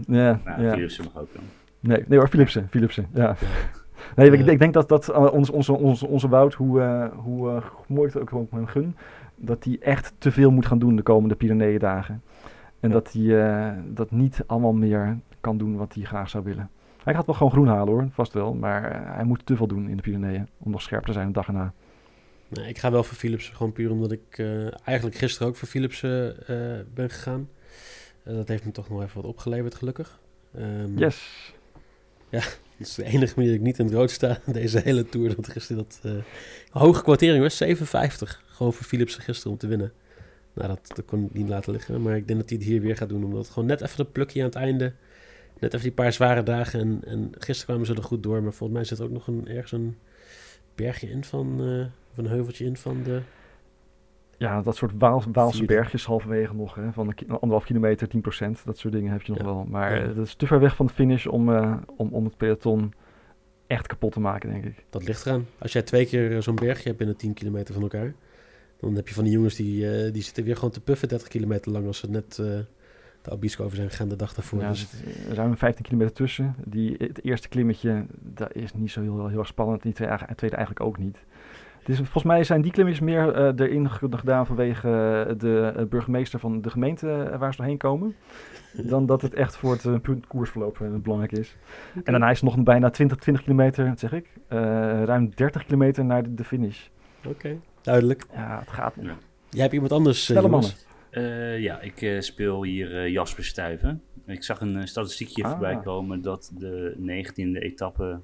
Ja, 0.07 0.41
nou, 0.45 0.63
ja. 0.63 0.73
Philipsen 0.73 1.05
mag 1.05 1.23
ook 1.23 1.29
dan. 1.35 1.43
Nee, 1.81 2.05
nee 2.09 2.19
hoor, 2.19 2.29
Philipsen, 2.29 2.69
Philipsen, 2.69 3.07
ja. 3.13 3.37
Nee, 4.17 4.31
ik, 4.31 4.47
ik, 4.47 4.59
denk 4.59 4.75
dat, 4.75 4.89
dat 4.89 5.09
uh, 5.09 5.33
onze, 5.33 5.53
onze, 5.53 5.73
onze, 5.73 6.07
onze 6.07 6.29
Wout, 6.29 6.55
hoe, 6.55 6.81
uh, 6.81 7.07
hoe 7.17 7.51
uh, 7.51 7.65
mooi 7.87 8.09
ik 8.09 8.15
het 8.15 8.23
ook 8.23 8.51
hem 8.51 8.67
gun, 8.67 8.97
dat 9.37 9.65
hij 9.65 9.77
echt 9.81 10.15
te 10.19 10.33
veel 10.33 10.51
moet 10.51 10.67
gaan 10.67 10.79
doen 10.79 10.97
de 10.97 11.03
komende 11.03 11.35
Pyreneeën 11.35 11.79
dagen. 11.79 12.23
En 12.81 12.91
dat 12.91 13.13
hij 13.13 13.75
dat 13.89 14.11
niet 14.11 14.43
allemaal 14.47 14.73
meer 14.73 15.19
kan 15.41 15.59
doen 15.59 15.77
wat 15.77 15.95
hij 15.95 16.05
graag 16.05 16.31
zou 16.31 16.45
willen. 16.45 16.71
Hij 17.05 17.15
gaat 17.15 17.27
wel 17.27 17.35
gewoon 17.35 17.53
groen 17.53 17.67
halen 17.67 17.95
hoor, 17.95 18.09
vast 18.13 18.33
wel. 18.33 18.55
Maar 18.55 19.15
hij 19.15 19.25
moet 19.25 19.47
te 19.47 19.57
veel 19.57 19.67
doen 19.67 19.89
in 19.89 19.97
de 19.97 20.03
Pyreneeën 20.03 20.49
om 20.59 20.71
nog 20.71 20.83
scherp 20.83 21.05
te 21.05 21.13
zijn 21.13 21.27
de 21.27 21.33
dag 21.33 21.47
erna. 21.47 21.73
Nee, 22.49 22.69
ik 22.69 22.79
ga 22.79 22.91
wel 22.91 23.05
voor 23.05 23.17
Philipsen, 23.17 23.55
gewoon 23.55 23.73
puur 23.73 23.91
omdat 23.91 24.13
ik 24.13 24.43
eigenlijk 24.85 25.17
gisteren 25.17 25.49
ook 25.49 25.57
voor 25.57 25.69
Philipsen 25.69 26.37
ben 26.95 27.11
gegaan. 27.11 27.49
dat 28.25 28.49
heeft 28.49 28.65
me 28.65 28.71
toch 28.71 28.89
nog 28.89 29.03
even 29.03 29.23
wat 29.23 29.31
opgeleverd, 29.31 29.75
gelukkig. 29.75 30.21
Um, 30.59 30.99
yes. 30.99 31.53
Ja, 32.29 32.43
Dat 32.79 32.87
is 32.87 32.95
de 32.95 33.05
enige 33.05 33.33
manier 33.37 33.51
dat 33.51 33.61
ik 33.61 33.67
niet 33.67 33.79
in 33.79 33.85
het 33.85 33.95
rood 33.95 34.11
sta 34.11 34.41
deze 34.53 34.81
hele 34.81 35.09
Tour. 35.09 35.35
Dat 35.35 35.49
gisteren 35.49 35.87
dat 35.87 36.23
hoge 36.71 37.03
kwartering 37.03 37.43
was, 37.43 37.57
57. 37.57 38.43
Gewoon 38.47 38.73
voor 38.73 38.87
Philipsen 38.87 39.23
gisteren 39.23 39.53
om 39.53 39.59
te 39.59 39.67
winnen. 39.67 39.93
Nou, 40.55 40.69
dat, 40.69 40.97
dat 40.97 41.05
kon 41.05 41.25
ik 41.25 41.35
niet 41.35 41.49
laten 41.49 41.73
liggen. 41.73 42.03
Maar 42.03 42.17
ik 42.17 42.27
denk 42.27 42.41
dat 42.41 42.49
hij 42.49 42.59
het 42.59 42.67
hier 42.67 42.81
weer 42.81 42.97
gaat 42.97 43.09
doen. 43.09 43.25
Omdat 43.25 43.45
het 43.45 43.53
gewoon 43.53 43.69
net 43.69 43.81
even 43.81 43.97
dat 43.97 44.13
plukje 44.13 44.41
aan 44.41 44.47
het 44.47 44.55
einde. 44.55 44.93
Net 45.59 45.75
even 45.75 45.87
die 45.87 45.93
paar 45.93 46.13
zware 46.13 46.43
dagen. 46.43 46.81
En, 46.81 47.01
en 47.05 47.31
gisteren 47.31 47.65
kwamen 47.65 47.87
ze 47.87 47.95
er 47.95 48.09
goed 48.09 48.23
door. 48.23 48.43
Maar 48.43 48.53
volgens 48.53 48.79
mij 48.79 48.89
zit 48.89 48.99
er 48.99 49.05
ook 49.05 49.11
nog 49.11 49.27
een, 49.27 49.49
ergens 49.49 49.73
een 49.73 49.97
bergje 50.75 51.11
in 51.11 51.25
van... 51.25 51.61
Uh, 51.61 51.87
of 52.11 52.19
een 52.19 52.27
heuveltje 52.27 52.65
in 52.65 52.77
van 52.77 53.03
de... 53.03 53.21
Ja, 54.37 54.63
dat 54.63 54.77
soort 54.77 54.93
Waals, 54.99 55.25
Waalse 55.33 55.65
bergjes 55.65 56.05
halverwege 56.05 56.55
nog. 56.55 56.75
Hè, 56.75 56.93
van 56.93 57.09
een 57.09 57.29
anderhalf 57.29 57.65
kilometer, 57.65 58.09
10%. 58.09 58.21
Dat 58.65 58.79
soort 58.79 58.95
dingen 58.95 59.13
heb 59.13 59.23
je 59.23 59.33
nog 59.33 59.43
wel. 59.43 59.67
Maar 59.69 60.09
ja. 60.09 60.13
dat 60.13 60.27
is 60.27 60.35
te 60.35 60.47
ver 60.47 60.61
weg 60.61 60.77
van 60.77 60.87
de 60.87 60.93
finish 60.93 61.27
om, 61.27 61.49
uh, 61.49 61.77
om, 61.97 62.09
om 62.13 62.25
het 62.25 62.37
peloton 62.37 62.93
echt 63.67 63.87
kapot 63.87 64.13
te 64.13 64.21
maken, 64.21 64.51
denk 64.51 64.65
ik. 64.65 64.85
Dat 64.91 65.05
ligt 65.07 65.27
eraan. 65.27 65.47
Als 65.59 65.73
jij 65.73 65.83
twee 65.83 66.07
keer 66.07 66.43
zo'n 66.43 66.55
bergje 66.55 66.85
hebt 66.85 66.99
binnen 66.99 67.17
10 67.17 67.35
kilometer 67.35 67.75
van 67.75 67.83
elkaar... 67.83 68.15
Dan 68.81 68.95
heb 68.95 69.09
je 69.09 69.15
van 69.15 69.25
die 69.25 69.33
jongens 69.33 69.55
die, 69.55 69.85
uh, 69.85 70.13
die 70.13 70.23
zitten 70.23 70.45
weer 70.45 70.55
gewoon 70.55 70.71
te 70.71 70.81
puffen 70.81 71.09
30 71.09 71.29
kilometer 71.29 71.73
lang 71.73 71.87
als 71.87 71.99
ze 71.99 72.11
net 72.11 72.39
uh, 72.41 72.59
de 73.25 73.31
Abisko 73.31 73.65
over 73.65 73.77
zijn 73.77 73.91
gegaan 73.91 74.09
de 74.09 74.17
dag 74.17 74.35
daarvoor. 74.35 74.61
Ja, 74.61 74.69
dus 74.69 74.87
er 75.29 75.35
ruim 75.35 75.57
15 75.57 75.85
kilometer 75.85 76.15
tussen. 76.15 76.55
Die, 76.65 76.95
het 76.99 77.25
eerste 77.25 77.49
klimmetje, 77.49 78.07
dat 78.21 78.55
is 78.55 78.75
niet 78.75 78.91
zo 78.91 79.01
heel, 79.01 79.27
heel 79.29 79.39
erg 79.39 79.47
spannend. 79.47 79.83
Die 79.83 79.93
tweede, 79.93 80.19
tweede 80.37 80.57
eigenlijk 80.57 80.87
ook 80.87 80.99
niet. 80.99 81.19
Dus 81.85 81.97
volgens 81.97 82.25
mij 82.25 82.45
zijn 82.45 82.63
die 82.63 82.73
klimmetjes 82.73 83.05
meer 83.05 83.39
uh, 83.39 83.67
erin 83.67 83.91
gedaan 83.91 84.47
vanwege 84.47 84.89
de 85.39 85.87
burgemeester 85.91 86.39
van 86.39 86.61
de 86.61 86.71
gemeente 86.71 87.37
waar 87.39 87.53
ze 87.53 87.57
doorheen 87.57 87.79
komen. 87.79 88.15
Dan 88.91 89.07
dat 89.07 89.23
het 89.23 89.35
echt 89.35 89.57
voor 89.57 89.73
het 89.73 89.85
uh, 89.85 90.17
koersverloop 90.29 90.79
belangrijk 91.03 91.33
is. 91.33 91.57
Okay. 91.91 92.03
En 92.05 92.13
daarna 92.13 92.31
is 92.31 92.41
het 92.41 92.55
nog 92.55 92.65
bijna 92.65 92.91
20, 92.91 93.17
20 93.17 93.43
kilometer, 93.43 93.93
zeg 93.97 94.13
ik, 94.13 94.29
ruim 95.05 95.31
30 95.35 95.65
kilometer 95.65 96.05
naar 96.05 96.23
de, 96.23 96.35
de 96.35 96.45
finish. 96.45 96.87
Oké. 97.19 97.29
Okay. 97.29 97.61
Duidelijk. 97.83 98.27
Ja, 98.33 98.59
het 98.59 98.71
gaat. 98.71 98.95
Ja. 99.01 99.17
Jij 99.49 99.63
hebt 99.63 99.73
iemand 99.73 99.93
anders, 99.93 100.31
uh, 100.31 100.43
mannen. 100.43 100.71
Uh, 101.15 101.59
ja, 101.61 101.81
ik 101.81 102.01
uh, 102.01 102.21
speel 102.21 102.63
hier 102.63 103.09
Jasper 103.11 103.45
Stuyven. 103.45 104.03
Ik 104.27 104.43
zag 104.43 104.61
een 104.61 104.89
statistiekje 104.89 105.45
ah. 105.45 105.51
voorbij 105.51 105.81
komen 105.81 106.23
dat 106.23 106.53
de 106.59 106.95
19e 106.99 107.63
etappe 107.63 108.21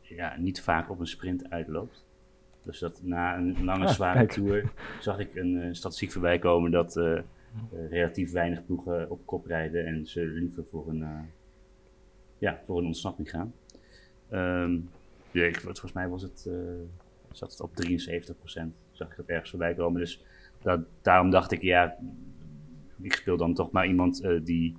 ja, 0.00 0.36
niet 0.38 0.62
vaak 0.62 0.90
op 0.90 1.00
een 1.00 1.06
sprint 1.06 1.50
uitloopt. 1.50 2.04
Dus 2.62 2.78
dat 2.78 3.00
na 3.02 3.36
een 3.36 3.64
lange 3.64 3.86
ah, 3.86 3.92
zware 3.92 4.26
tour 4.26 4.72
zag 5.00 5.18
ik 5.18 5.34
een 5.34 5.76
statistiek 5.76 6.12
voorbij 6.12 6.38
komen 6.38 6.70
dat 6.70 7.00
relatief 7.88 8.32
weinig 8.32 8.66
ploegen 8.66 9.10
op 9.10 9.26
kop 9.26 9.46
rijden 9.46 9.86
en 9.86 10.06
ze 10.06 10.20
liever 10.20 10.64
voor 10.64 10.88
een, 10.88 11.28
ja, 12.38 12.60
voor 12.66 12.78
een 12.78 12.86
ontsnapping 12.86 13.30
gaan. 13.30 13.54
Um, 14.32 14.90
ja, 15.30 15.44
ik, 15.44 15.60
volgens 15.60 15.92
mij 15.92 16.08
was 16.08 16.22
het 16.22 16.48
zat 17.30 17.50
het 17.50 17.60
op 17.60 17.70
73% 17.70 18.82
Zag 18.92 19.10
ik 19.10 19.16
dat 19.16 19.26
ergens 19.26 19.50
voorbij 19.50 19.74
komen. 19.74 20.00
Dus 20.00 20.22
dat, 20.62 20.80
daarom 21.02 21.30
dacht 21.30 21.52
ik, 21.52 21.62
ja, 21.62 21.96
ik 23.00 23.12
speel 23.12 23.36
dan 23.36 23.54
toch 23.54 23.70
maar 23.70 23.86
iemand 23.86 24.24
uh, 24.24 24.40
die 24.44 24.76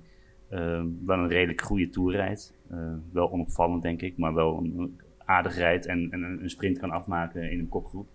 uh, 0.50 0.82
wel 1.04 1.18
een 1.18 1.28
redelijk 1.28 1.60
goede 1.60 1.88
tour 1.88 2.12
rijdt. 2.12 2.54
Uh, 2.72 2.92
wel 3.12 3.32
onopvallend, 3.32 3.82
denk 3.82 4.02
ik, 4.02 4.16
maar 4.16 4.34
wel 4.34 4.58
een, 4.58 5.00
aardig 5.24 5.56
rijdt 5.56 5.86
en, 5.86 6.10
en, 6.10 6.22
een 6.22 6.50
sprint 6.50 6.78
kan 6.78 6.90
afmaken 6.90 7.50
in 7.50 7.58
een 7.58 7.68
kopgroep. 7.68 8.08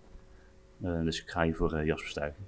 dus 0.78 1.22
ik 1.22 1.28
ga 1.28 1.42
hier 1.42 1.54
voor 1.54 1.84
Jasper 1.84 2.10
Stuyven. 2.10 2.46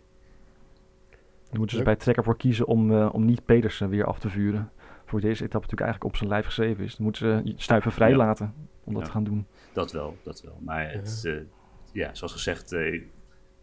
Dan 1.50 1.58
moeten 1.58 1.76
ze 1.76 1.84
bij 1.84 1.96
Trekker 1.96 2.24
voor 2.24 2.36
kiezen 2.36 2.66
om, 2.66 3.06
om 3.06 3.24
niet 3.24 3.44
Pedersen 3.44 3.88
weer 3.88 4.04
af 4.04 4.18
te 4.18 4.30
vuren. 4.30 4.70
Voor 5.04 5.20
deze 5.20 5.44
etappe 5.44 5.66
natuurlijk 5.66 5.80
eigenlijk 5.80 6.12
op 6.12 6.16
zijn 6.16 6.30
lijf 6.30 6.44
geschreven 6.44 6.84
is. 6.84 6.96
Dan 6.96 7.04
moeten 7.04 7.46
ze 7.46 7.52
Stuyven 7.56 7.92
vrij 7.92 8.10
ja. 8.10 8.16
laten 8.16 8.54
om 8.84 8.92
dat 8.92 9.02
ja. 9.02 9.06
te 9.06 9.12
gaan 9.12 9.24
doen. 9.24 9.46
Dat 9.72 9.92
wel, 9.92 10.16
dat 10.22 10.42
wel. 10.42 10.58
Maar 10.60 10.92
het, 10.92 11.44
ja, 11.92 12.14
zoals 12.14 12.32
gezegd, 12.32 12.72
uh, 12.72 13.02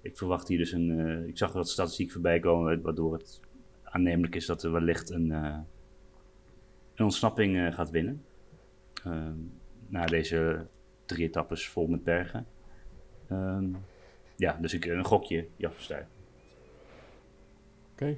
ik, 0.02 0.18
verwacht 0.18 0.48
hier 0.48 0.58
dus 0.58 0.72
een. 0.72 0.90
Uh, 0.90 1.28
ik 1.28 1.38
zag 1.38 1.54
wat 1.54 1.70
statistiek 1.70 2.12
voorbij 2.12 2.40
komen, 2.40 2.82
waardoor 2.82 3.14
het 3.14 3.40
aannemelijk 3.84 4.36
is 4.36 4.46
dat 4.46 4.64
er 4.64 4.72
wellicht 4.72 5.10
een, 5.10 5.28
uh, 5.28 5.58
een 6.96 7.06
ontsnapping 7.06 7.74
gaat 7.76 7.90
winnen. 7.90 8.24
Ehm, 9.04 9.38
na 9.88 10.06
deze 10.06 10.68
drie 11.06 11.28
etappes 11.28 11.68
vol 11.68 11.88
met 11.88 12.04
bergen. 12.04 12.46
Um, 13.32 13.78
ja, 14.36 14.58
dus 14.62 14.74
ik, 14.74 14.86
een 14.86 15.06
gokje, 15.06 15.48
Jasper 15.56 16.08
Oké. 17.92 18.18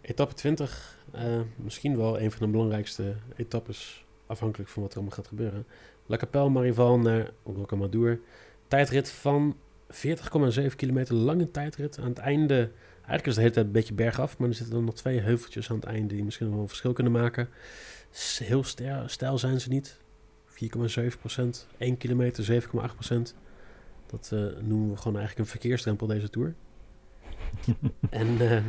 Etappe 0.00 0.34
20, 0.34 0.98
misschien 1.56 1.96
wel 1.96 2.20
een 2.20 2.30
van 2.30 2.46
de 2.46 2.52
belangrijkste 2.52 3.14
etappes, 3.36 4.04
afhankelijk 4.26 4.70
van 4.70 4.82
wat 4.82 4.90
er 4.90 4.96
allemaal 4.96 5.16
gaat 5.16 5.26
gebeuren. 5.26 5.66
La 6.06 6.16
Capelle, 6.16 6.48
Marival 6.48 6.98
naar 6.98 7.30
Rocamadour 7.44 8.20
tijdrit 8.68 9.10
van 9.10 9.56
40,7 9.92 10.76
kilometer 10.76 11.14
lange 11.14 11.50
tijdrit. 11.50 11.98
Aan 11.98 12.08
het 12.08 12.18
einde, 12.18 12.70
eigenlijk 12.94 13.26
is 13.26 13.26
het 13.26 13.34
de 13.34 13.40
hele 13.40 13.52
tijd 13.52 13.66
een 13.66 13.72
beetje 13.72 13.94
bergaf, 13.94 14.38
maar 14.38 14.48
er 14.48 14.54
zitten 14.54 14.74
dan 14.74 14.84
nog 14.84 14.94
twee 14.94 15.20
heuveltjes 15.20 15.70
aan 15.70 15.76
het 15.76 15.84
einde 15.84 16.14
die 16.14 16.24
misschien 16.24 16.50
wel 16.50 16.60
een 16.60 16.68
verschil 16.68 16.92
kunnen 16.92 17.12
maken. 17.12 17.48
Heel 18.38 18.64
stijl 19.06 19.38
zijn 19.38 19.60
ze 19.60 19.68
niet. 19.68 20.00
4,7 21.10 21.18
procent, 21.20 21.66
1 21.78 21.96
kilometer 21.96 22.62
7,8 22.62 22.68
procent. 22.94 23.34
Dat 24.06 24.30
uh, 24.34 24.40
noemen 24.40 24.90
we 24.90 24.96
gewoon 24.96 25.18
eigenlijk 25.18 25.38
een 25.38 25.46
verkeersdrempel 25.46 26.06
deze 26.06 26.30
Tour. 26.30 26.54
en 28.10 28.26
uh, 28.26 28.62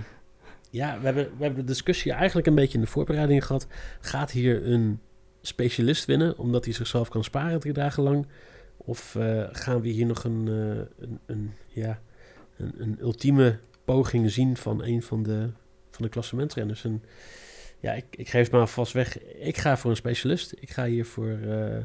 ja, 0.69 0.99
we 0.99 1.05
hebben, 1.05 1.23
we 1.37 1.43
hebben 1.43 1.65
de 1.65 1.71
discussie 1.71 2.11
eigenlijk 2.11 2.47
een 2.47 2.55
beetje 2.55 2.77
in 2.77 2.83
de 2.83 2.89
voorbereiding 2.89 3.45
gehad. 3.45 3.67
Gaat 3.99 4.31
hier 4.31 4.67
een 4.67 4.99
specialist 5.41 6.05
winnen, 6.05 6.37
omdat 6.37 6.65
hij 6.65 6.73
zichzelf 6.73 7.09
kan 7.09 7.23
sparen 7.23 7.59
drie 7.59 7.73
dagen 7.73 8.03
lang? 8.03 8.27
Of 8.85 9.15
uh, 9.15 9.47
gaan 9.51 9.81
we 9.81 9.87
hier 9.87 10.05
nog 10.05 10.23
een, 10.23 10.47
uh, 10.47 10.77
een, 10.99 11.19
een, 11.25 11.51
ja, 11.67 12.01
een, 12.57 12.73
een, 12.77 12.97
ultieme 13.01 13.59
poging 13.85 14.31
zien 14.31 14.57
van 14.57 14.83
een 14.83 15.03
van 15.03 15.23
de, 15.23 15.49
van 15.89 16.05
de 16.05 16.09
klassementrenners? 16.09 16.83
En 16.83 17.03
ja, 17.79 17.93
ik, 17.93 18.05
ik 18.09 18.29
geef 18.29 18.43
het 18.43 18.51
maar 18.51 18.67
vast 18.67 18.93
weg. 18.93 19.19
Ik 19.23 19.57
ga 19.57 19.77
voor 19.77 19.89
een 19.89 19.95
specialist. 19.95 20.53
Ik 20.59 20.69
ga 20.71 20.85
hier 20.85 21.05
voor, 21.05 21.27
uh, 21.27 21.77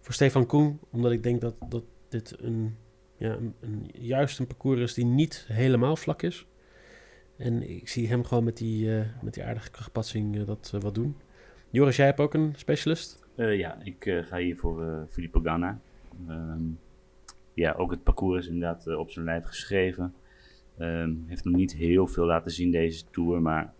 voor 0.00 0.14
Stefan 0.14 0.46
Koen, 0.46 0.80
omdat 0.90 1.12
ik 1.12 1.22
denk 1.22 1.40
dat, 1.40 1.54
dat 1.68 1.84
dit 2.08 2.34
een, 2.40 2.76
ja, 3.16 3.38
een, 3.60 3.90
juist 3.92 4.38
een 4.38 4.46
parcours 4.46 4.80
is 4.80 4.94
die 4.94 5.04
niet 5.04 5.44
helemaal 5.48 5.96
vlak 5.96 6.22
is. 6.22 6.46
En 7.36 7.70
ik 7.70 7.88
zie 7.88 8.08
hem 8.08 8.24
gewoon 8.24 8.44
met 8.44 8.56
die, 8.56 8.90
met 9.22 9.34
die 9.34 9.44
aardige 9.44 9.70
krachtpatsing 9.70 10.44
dat 10.44 10.72
wat 10.80 10.94
doen. 10.94 11.16
Joris, 11.70 11.96
jij 11.96 12.06
hebt 12.06 12.20
ook 12.20 12.34
een 12.34 12.52
specialist? 12.56 13.26
ja, 13.36 13.78
ik 13.82 14.22
ga 14.24 14.36
hier 14.36 14.56
voor 14.56 15.06
Filippo 15.10 15.40
Ganna. 15.40 15.80
Um, 16.28 16.78
ja, 17.54 17.72
ook 17.72 17.90
het 17.90 18.02
parcours 18.02 18.46
is 18.46 18.52
inderdaad 18.52 18.86
uh, 18.86 18.98
op 18.98 19.10
zijn 19.10 19.24
lijf 19.24 19.44
geschreven. 19.44 20.14
Um, 20.78 21.24
heeft 21.26 21.44
nog 21.44 21.54
niet 21.54 21.72
heel 21.72 22.06
veel 22.06 22.24
laten 22.24 22.50
zien 22.50 22.70
deze 22.70 23.04
Tour, 23.10 23.42
maar 23.42 23.74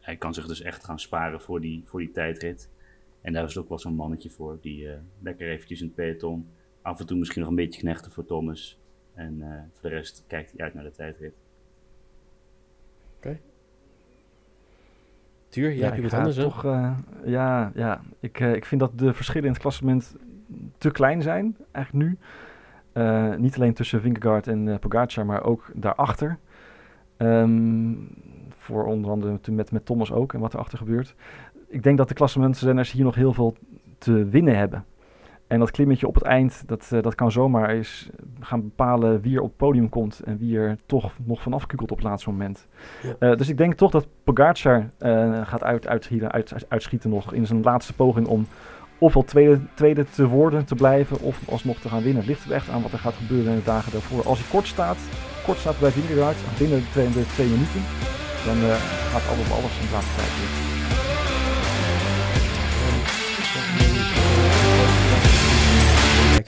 hij 0.00 0.16
kan 0.16 0.34
zich 0.34 0.46
dus 0.46 0.62
echt 0.62 0.84
gaan 0.84 0.98
sparen 0.98 1.40
voor 1.40 1.60
die, 1.60 1.82
voor 1.84 2.00
die 2.00 2.10
tijdrit. 2.10 2.70
En 3.20 3.32
daar 3.32 3.44
is 3.44 3.58
ook 3.58 3.68
wel 3.68 3.78
zo'n 3.78 3.94
mannetje 3.94 4.30
voor, 4.30 4.58
die 4.60 4.84
uh, 4.84 4.92
lekker 5.22 5.50
eventjes 5.50 5.80
in 5.80 5.86
het 5.86 5.94
peloton, 5.94 6.48
af 6.82 7.00
en 7.00 7.06
toe 7.06 7.18
misschien 7.18 7.40
nog 7.40 7.50
een 7.50 7.56
beetje 7.56 7.80
knechten 7.80 8.12
voor 8.12 8.24
Thomas. 8.24 8.78
En 9.14 9.38
uh, 9.38 9.46
voor 9.72 9.90
de 9.90 9.96
rest 9.96 10.24
kijkt 10.26 10.52
hij 10.52 10.60
uit 10.60 10.74
naar 10.74 10.84
de 10.84 10.90
tijdrit. 10.90 11.34
Oké. 13.16 13.28
Okay. 13.28 13.40
Tuur, 15.48 15.68
jij 15.68 15.76
ja, 15.76 15.84
hebt 15.84 15.96
iemand 15.96 16.14
anders, 16.14 16.36
toch, 16.36 16.62
ja, 17.24 17.72
ja. 17.74 18.02
Ik, 18.20 18.40
ik 18.40 18.64
vind 18.64 18.80
dat 18.80 18.98
de 18.98 19.14
verschillen 19.14 19.46
in 19.46 19.52
het 19.52 19.60
klassement 19.60 20.16
te 20.78 20.90
klein 20.90 21.22
zijn, 21.22 21.56
eigenlijk 21.72 22.06
nu. 22.06 22.18
Uh, 22.92 23.34
niet 23.34 23.56
alleen 23.56 23.74
tussen 23.74 24.00
Vingegaard 24.00 24.46
en 24.46 24.66
uh, 24.66 24.74
Pogacar, 24.78 25.26
maar 25.26 25.42
ook 25.42 25.70
daarachter. 25.74 26.38
Um, 27.18 28.08
voor 28.48 28.84
onder 28.84 29.10
andere 29.10 29.38
met, 29.50 29.72
met 29.72 29.86
Thomas 29.86 30.12
ook 30.12 30.34
en 30.34 30.40
wat 30.40 30.54
erachter 30.54 30.78
gebeurt. 30.78 31.14
Ik 31.68 31.82
denk 31.82 31.98
dat 31.98 32.08
de 32.08 32.14
klassementrenners 32.14 32.92
hier 32.92 33.04
nog 33.04 33.14
heel 33.14 33.32
veel 33.32 33.56
te 33.98 34.28
winnen 34.28 34.56
hebben. 34.56 34.84
En 35.46 35.58
dat 35.58 35.70
klimmetje 35.70 36.06
op 36.06 36.14
het 36.14 36.22
eind, 36.22 36.62
dat, 36.66 36.90
uh, 36.92 37.02
dat 37.02 37.14
kan 37.14 37.32
zomaar 37.32 37.70
eens 37.70 38.10
gaan 38.40 38.62
bepalen 38.62 39.20
wie 39.20 39.36
er 39.36 39.42
op 39.42 39.48
het 39.48 39.56
podium 39.56 39.88
komt 39.88 40.20
en 40.20 40.38
wie 40.38 40.58
er 40.58 40.76
toch 40.86 41.12
nog 41.24 41.42
vanaf 41.42 41.66
kukelt 41.66 41.90
op 41.90 41.96
het 41.96 42.06
laatste 42.06 42.30
moment. 42.30 42.66
Ja. 43.20 43.34
dus 43.34 43.48
ik 43.48 43.56
denk 43.56 43.74
toch 43.74 43.90
dat 43.90 44.06
Pogacar 44.24 44.88
gaat 45.44 45.62
uit, 45.62 45.88
uit, 45.88 46.10
uit, 46.28 46.66
uitschieten 46.68 47.10
nog 47.10 47.32
in 47.32 47.46
zijn 47.46 47.62
laatste 47.62 47.94
poging 47.94 48.26
om 48.26 48.46
ofwel 48.98 49.24
tweede, 49.24 49.60
tweede 49.74 50.04
te 50.04 50.26
worden, 50.26 50.64
te 50.64 50.74
blijven, 50.74 51.20
of 51.20 51.48
alsnog 51.48 51.78
te 51.80 51.88
gaan 51.88 52.02
winnen. 52.02 52.16
Het 52.22 52.26
ligt 52.30 52.44
er 52.44 52.52
echt 52.52 52.68
aan 52.68 52.82
wat 52.82 52.92
er 52.92 52.98
gaat 52.98 53.14
gebeuren 53.14 53.52
in 53.52 53.58
de 53.58 53.64
dagen 53.64 53.92
daarvoor. 53.92 54.24
Als 54.24 54.38
hij 54.38 54.48
kort 54.48 54.66
staat, 54.66 54.98
kort 55.44 55.58
staat 55.58 55.80
bij 55.80 55.90
Vingegaard, 55.90 56.36
binnen 56.58 56.78
de 56.78 56.90
twee, 56.90 57.10
de 57.10 57.26
twee 57.26 57.48
minuten, 57.48 57.82
dan 58.44 58.56
uh, 58.56 58.74
gaat 59.12 59.28
alles 59.28 59.50
alles 59.50 59.78
in 59.80 59.86
de 59.86 59.92
laatste 59.92 60.14
tijd 60.16 60.28
weer. 60.38 60.66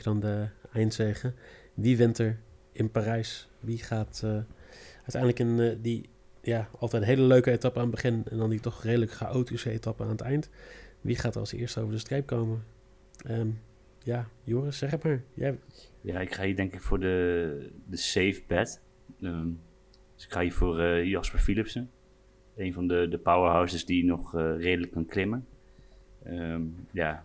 Dan 0.03 0.21
de 0.21 0.47
eindzegen. 0.73 1.35
Wie 1.75 1.97
wint 1.97 2.19
er 2.19 2.39
in 2.73 2.91
Parijs? 2.91 3.49
Wie 3.61 3.79
gaat 3.79 4.23
uh, 4.25 4.31
uiteindelijk 4.97 5.39
in 5.39 5.59
uh, 5.59 5.77
die 5.83 6.09
ja, 6.43 6.69
altijd 6.79 7.05
hele 7.05 7.23
leuke 7.23 7.51
etappe 7.51 7.79
aan 7.79 7.85
het 7.85 7.95
begin 7.95 8.25
en 8.31 8.39
dan 8.39 8.51
die 8.51 8.61
toch 8.61 8.83
redelijk 8.83 9.13
chaotische 9.13 9.71
etappe 9.71 10.03
aan 10.03 10.09
het 10.09 10.21
eind? 10.21 10.49
Wie 11.01 11.17
gaat 11.17 11.35
er 11.35 11.41
als 11.41 11.53
eerste 11.53 11.81
over 11.81 11.93
de 11.93 11.99
streep 11.99 12.27
komen? 12.27 12.65
Ehm, 13.27 13.49
ja, 14.03 14.29
Joris, 14.45 14.79
zeg 14.79 14.91
het 14.91 15.03
maar. 15.03 15.23
Jij... 15.35 15.59
Ja, 16.01 16.21
ik 16.21 16.35
ga 16.35 16.45
hier 16.45 16.57
denk 16.57 16.75
ik 16.75 16.83
voor 16.83 17.01
de, 17.01 17.71
de 17.87 17.97
safe 17.97 18.43
bet. 18.47 18.81
Ehm, 19.21 19.49
dus 20.15 20.25
ik 20.25 20.33
ga 20.33 20.41
hier 20.41 20.53
voor 20.53 20.81
eh, 20.81 21.05
Jasper 21.05 21.39
Philipsen. 21.39 21.91
Een 22.57 22.73
van 22.73 22.87
de, 22.87 23.09
de 23.09 23.19
powerhouses 23.19 23.85
die 23.85 24.05
nog 24.05 24.35
eh, 24.35 24.57
redelijk 24.57 24.93
kan 24.93 25.07
klimmen. 25.07 25.47
Ehm, 26.23 26.63
ja, 26.91 27.25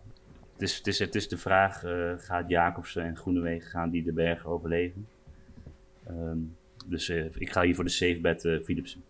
het 0.54 0.62
is, 0.62 0.78
het, 0.78 0.88
is, 0.88 1.00
het 1.00 1.16
is 1.16 1.28
de 1.28 1.38
vraag, 1.38 1.84
eh, 1.84 2.14
gaat 2.18 2.50
Jacobsen 2.50 3.04
en 3.04 3.18
Groenewegen 3.18 3.70
gaan 3.70 3.90
die 3.90 4.04
de 4.04 4.14
berg 4.14 4.46
overleven? 4.46 5.08
Dus 6.86 7.10
ik 7.10 7.52
ga 7.52 7.64
hier 7.64 7.76
voor 7.76 7.84
de 7.84 7.90
safe 7.90 8.20
bet 8.22 8.42
Philipsen. 8.64 9.04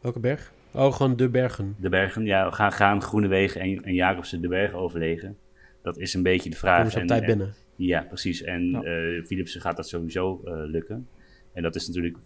Welke 0.00 0.20
berg? 0.20 0.52
Oh, 0.72 0.92
gewoon 0.92 1.16
de 1.16 1.28
bergen. 1.28 1.76
De 1.78 1.88
bergen, 1.88 2.24
ja. 2.24 2.50
Gaan, 2.50 2.72
gaan 2.72 3.02
Groenewegen 3.02 3.60
en, 3.60 3.84
en 3.84 3.94
Jacobsen 3.94 4.40
de 4.40 4.48
berg 4.48 4.72
overleven? 4.72 5.38
Dat 5.82 5.98
is 5.98 6.14
een 6.14 6.22
beetje 6.22 6.50
de 6.50 6.56
vraag. 6.56 6.76
Komen 6.76 6.92
ze 6.92 7.00
op 7.00 7.06
tijd 7.06 7.26
binnen? 7.26 7.54
Ja, 7.76 8.02
precies. 8.02 8.42
En 8.42 8.70
ja. 8.70 8.82
Uh, 8.82 9.24
Philipsen 9.24 9.60
gaat 9.60 9.76
dat 9.76 9.88
sowieso 9.88 10.40
uh, 10.44 10.52
lukken. 10.54 11.08
En 11.52 11.62
dat 11.62 11.74
is 11.74 11.86
natuurlijk 11.86 12.16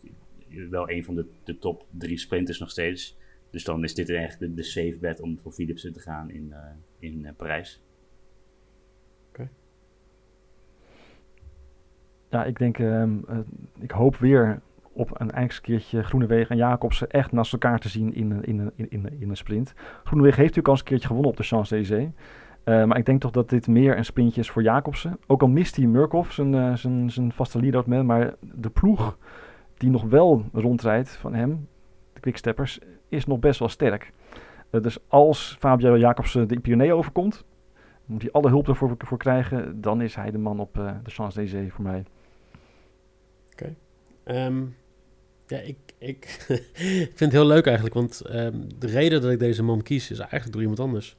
wel 0.70 0.90
een 0.90 1.04
van 1.04 1.14
de, 1.14 1.26
de 1.44 1.58
top 1.58 1.86
drie 1.90 2.18
sprinters 2.18 2.58
nog 2.58 2.70
steeds. 2.70 3.18
Dus 3.50 3.64
dan 3.64 3.84
is 3.84 3.94
dit 3.94 4.08
echt 4.08 4.38
de, 4.38 4.54
de 4.54 4.62
safe 4.62 4.98
bet 5.00 5.20
om 5.20 5.38
voor 5.38 5.52
Philipsen 5.52 5.92
te 5.92 6.00
gaan 6.00 6.30
in, 6.30 6.46
uh, 6.50 6.58
in 6.98 7.34
Parijs. 7.36 7.82
Oké. 9.28 9.40
Okay. 9.40 9.50
Ja, 12.30 12.44
ik 12.44 12.58
denk, 12.58 12.78
um, 12.78 13.24
ik 13.80 13.90
hoop 13.90 14.16
weer 14.16 14.60
op 14.92 15.20
een 15.20 15.30
eindkeertje 15.30 16.02
Groenewegen 16.02 16.50
en 16.50 16.56
Jacobsen 16.56 17.10
echt 17.10 17.32
naast 17.32 17.52
elkaar 17.52 17.78
te 17.78 17.88
zien 17.88 18.14
in, 18.14 18.44
in, 18.44 18.72
in, 18.74 18.86
in, 18.90 19.20
in 19.20 19.30
een 19.30 19.36
sprint. 19.36 19.72
Groenewegen 20.04 20.40
heeft 20.42 20.56
natuurlijk 20.56 20.66
al 20.66 20.72
eens 20.72 20.80
een 20.80 20.86
keertje 20.86 21.06
gewonnen 21.06 21.30
op 21.30 21.36
de 21.36 21.42
Champs-Élysées. 21.42 22.10
Uh, 22.64 22.84
maar 22.84 22.98
ik 22.98 23.06
denk 23.06 23.20
toch 23.20 23.30
dat 23.30 23.48
dit 23.48 23.66
meer 23.66 23.96
een 23.96 24.04
sprintje 24.04 24.40
is 24.40 24.50
voor 24.50 24.62
Jacobsen. 24.62 25.18
Ook 25.26 25.42
al 25.42 25.48
mist 25.48 25.76
hij 25.76 25.86
Murkoff, 25.86 26.32
zijn, 26.32 26.52
uh, 26.52 26.74
zijn, 26.74 27.10
zijn 27.10 27.32
vaste 27.32 27.82
man. 27.86 28.06
Maar 28.06 28.34
de 28.40 28.70
ploeg 28.70 29.18
die 29.76 29.90
nog 29.90 30.02
wel 30.02 30.44
rondrijdt 30.52 31.16
van 31.16 31.34
hem, 31.34 31.68
de 32.12 32.20
Quicksteppers, 32.20 32.78
is 33.08 33.26
nog 33.26 33.38
best 33.38 33.58
wel 33.58 33.68
sterk. 33.68 34.12
Uh, 34.70 34.82
dus 34.82 34.98
als 35.08 35.56
Fabio 35.58 35.98
Jacobsen 35.98 36.48
de 36.48 36.60
Pyrenee 36.60 36.94
overkomt, 36.94 37.44
moet 38.04 38.22
hij 38.22 38.32
alle 38.32 38.48
hulp 38.48 38.68
ervoor 38.68 38.94
voor 38.98 39.18
krijgen. 39.18 39.80
Dan 39.80 40.00
is 40.00 40.14
hij 40.14 40.30
de 40.30 40.38
man 40.38 40.60
op 40.60 40.74
de 40.74 41.10
Champs-Élysées 41.10 41.72
voor 41.72 41.84
mij. 41.84 42.04
Oké. 43.52 43.74
Um, 44.24 44.74
ja, 45.52 45.58
ik, 45.58 45.76
ik 46.12 46.26
vind 47.14 47.18
het 47.18 47.32
heel 47.32 47.46
leuk 47.46 47.66
eigenlijk. 47.66 47.94
Want 47.94 48.22
um, 48.30 48.78
de 48.78 48.86
reden 48.86 49.20
dat 49.20 49.30
ik 49.30 49.38
deze 49.38 49.62
man 49.62 49.82
kies 49.82 50.10
is 50.10 50.18
eigenlijk 50.18 50.52
door 50.52 50.60
iemand 50.60 50.80
anders. 50.80 51.16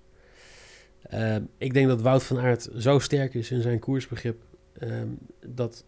Uh, 1.14 1.36
ik 1.58 1.74
denk 1.74 1.88
dat 1.88 2.02
Wout 2.02 2.24
van 2.24 2.40
Aert 2.40 2.70
zo 2.78 3.00
sterk 3.00 3.34
is 3.34 3.52
in 3.52 3.62
zijn 3.62 3.80
koersbegrip. 3.80 4.42
Um, 4.82 5.18
dat 5.46 5.86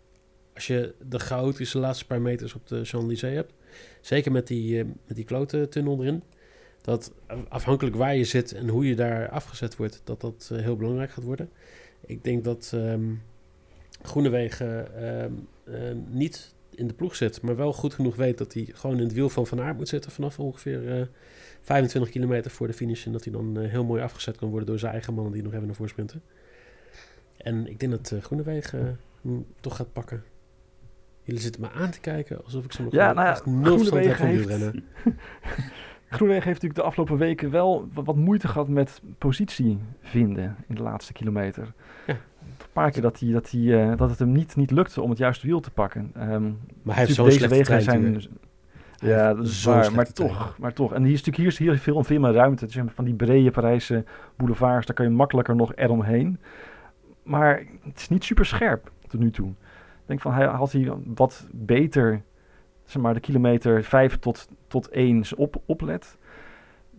als 0.54 0.68
je 0.68 0.94
de 1.10 1.20
chaotische 1.20 1.80
laatste 1.80 2.06
paar 2.06 2.22
meters 2.22 2.54
op 2.54 2.68
de 2.68 2.76
Champs-Élysées 2.76 3.36
hebt. 3.36 3.54
Zeker 4.02 4.32
met 4.32 4.48
die, 4.48 4.78
uh, 4.78 4.84
met 5.08 5.16
die 5.16 5.26
klote 5.26 5.68
tunnel 5.70 6.02
erin. 6.02 6.24
Dat 6.82 7.12
afhankelijk 7.48 7.96
waar 7.96 8.16
je 8.16 8.24
zit 8.24 8.54
en 8.54 8.68
hoe 8.68 8.88
je 8.88 8.96
daar 8.96 9.30
afgezet 9.30 9.76
wordt. 9.76 10.02
Dat 10.04 10.22
dat 10.22 10.50
uh, 10.54 10.60
heel 10.60 10.76
belangrijk 10.76 11.12
gaat 11.12 11.24
worden. 11.24 11.50
Ik 12.06 12.24
denk 12.24 12.44
dat 12.44 12.76
Groenewegen 14.02 14.88
niet 16.10 16.55
in 16.76 16.88
de 16.88 16.94
ploeg 16.94 17.16
zit. 17.16 17.42
Maar 17.42 17.56
wel 17.56 17.74
goed 17.74 17.94
genoeg 17.94 18.16
weet 18.16 18.38
dat 18.38 18.54
hij 18.54 18.68
gewoon 18.74 18.98
in 18.98 19.04
het 19.04 19.14
wiel 19.14 19.30
van 19.30 19.48
Van 19.48 19.62
Aert 19.62 19.78
moet 19.78 19.88
zitten. 19.88 20.12
Vanaf 20.12 20.40
ongeveer 20.40 21.10
25 21.62 22.12
kilometer 22.12 22.52
voor 22.52 22.68
de 22.68 22.74
finish. 22.74 23.06
En 23.06 23.12
dat 23.12 23.24
hij 23.24 23.34
dan 23.34 23.60
uh, 23.60 23.70
heel 23.70 23.84
mooi 23.84 24.02
afgezet 24.02 24.38
kan 24.38 24.50
worden 24.50 24.68
door 24.68 24.80
zijn 24.80 24.92
eigen 24.92 25.14
mannen 25.14 25.34
die 25.34 25.44
nog 25.44 25.54
even 25.54 25.66
naar 25.66 25.76
voren 25.76 25.92
sprinten. 25.92 26.22
En 27.38 27.68
ik 27.68 27.80
denk 27.80 27.92
dat 27.92 28.12
uh, 28.12 28.22
Groenewegen 28.22 29.00
toch 29.60 29.76
gaat 29.76 29.94
pakken. 29.94 30.24
Jullie 31.24 31.42
zitten 31.42 31.62
me 31.62 31.72
aan 31.72 31.92
te 31.92 32.00
kijken 32.00 32.44
alsof 32.44 32.66
ik 32.66 32.72
ze 32.72 32.82
nog 32.82 32.94
ja, 32.94 33.14
nou 33.14 33.28
ja, 33.28 33.42
nul 33.46 33.78
verstand 33.78 34.06
heb 34.06 34.16
van 34.16 34.30
wielrennen. 34.30 34.72
Groenewegen 36.10 36.48
heeft 36.48 36.62
natuurlijk 36.62 36.76
de 36.76 36.82
afgelopen 36.82 37.18
weken 37.18 37.52
wel 37.52 37.88
wat 37.94 38.16
moeite 38.16 38.48
gehad 38.48 38.68
met 38.68 39.02
positie 39.18 39.80
vinden 40.02 40.56
in 40.68 40.76
de 40.76 40.82
laatste 40.82 41.14
kilometer. 41.14 41.74
Ja. 42.08 42.18
Paar 42.76 42.92
keer 42.92 43.02
dat, 43.02 43.20
hij, 43.20 43.32
dat, 43.32 43.52
hij, 43.52 43.62
uh, 43.62 43.98
dat 43.98 44.10
het 44.10 44.20
hem 44.20 44.32
niet, 44.32 44.56
niet 44.56 44.72
lukte 44.72 45.02
om 45.02 45.10
het 45.10 45.18
juiste 45.18 45.48
wiel 45.48 45.60
te 45.60 45.72
pakken. 45.72 46.12
Um, 46.18 46.60
maar 46.84 46.96
hij 46.96 47.04
heeft 47.04 47.16
zo'n 47.16 47.32
slechte 47.32 47.56
wegen 47.56 47.82
zijn, 47.82 48.22
ja, 48.98 49.34
dat 49.34 49.46
is 49.46 49.64
waar, 49.64 49.94
maar 49.94 50.12
toch, 50.12 50.58
maar 50.60 50.74
toch. 50.74 50.94
En 50.94 51.04
hier 51.04 51.14
is 51.14 51.24
natuurlijk 51.24 51.58
hier 51.58 51.74
is 51.74 51.86
heel 51.86 52.04
veel 52.04 52.20
meer 52.20 52.34
ruimte. 52.34 52.66
Dus 52.66 52.78
van 52.88 53.06
die 53.06 53.14
brede 53.14 53.52
Parijse 53.52 54.04
boulevards, 54.36 54.86
daar 54.86 54.96
kan 54.96 55.06
je 55.06 55.12
makkelijker 55.12 55.56
nog 55.56 55.76
eromheen. 55.76 56.40
Maar 57.24 57.64
het 57.84 58.00
is 58.00 58.10
niet 58.10 58.24
super 58.24 58.46
scherp 58.46 58.92
tot 59.08 59.20
nu 59.20 59.32
toe. 59.32 59.50
Ik 59.50 60.06
denk 60.06 60.22
van, 60.22 60.34
hij 60.34 60.46
had 60.46 60.72
hij 60.72 60.92
wat 61.06 61.48
beter, 61.52 62.22
zeg 62.84 63.02
maar, 63.02 63.14
de 63.14 63.20
kilometer 63.20 63.84
5 63.84 64.20
tot, 64.20 64.48
tot 64.68 64.90
1 64.90 65.24
op, 65.36 65.62
oplet, 65.66 66.18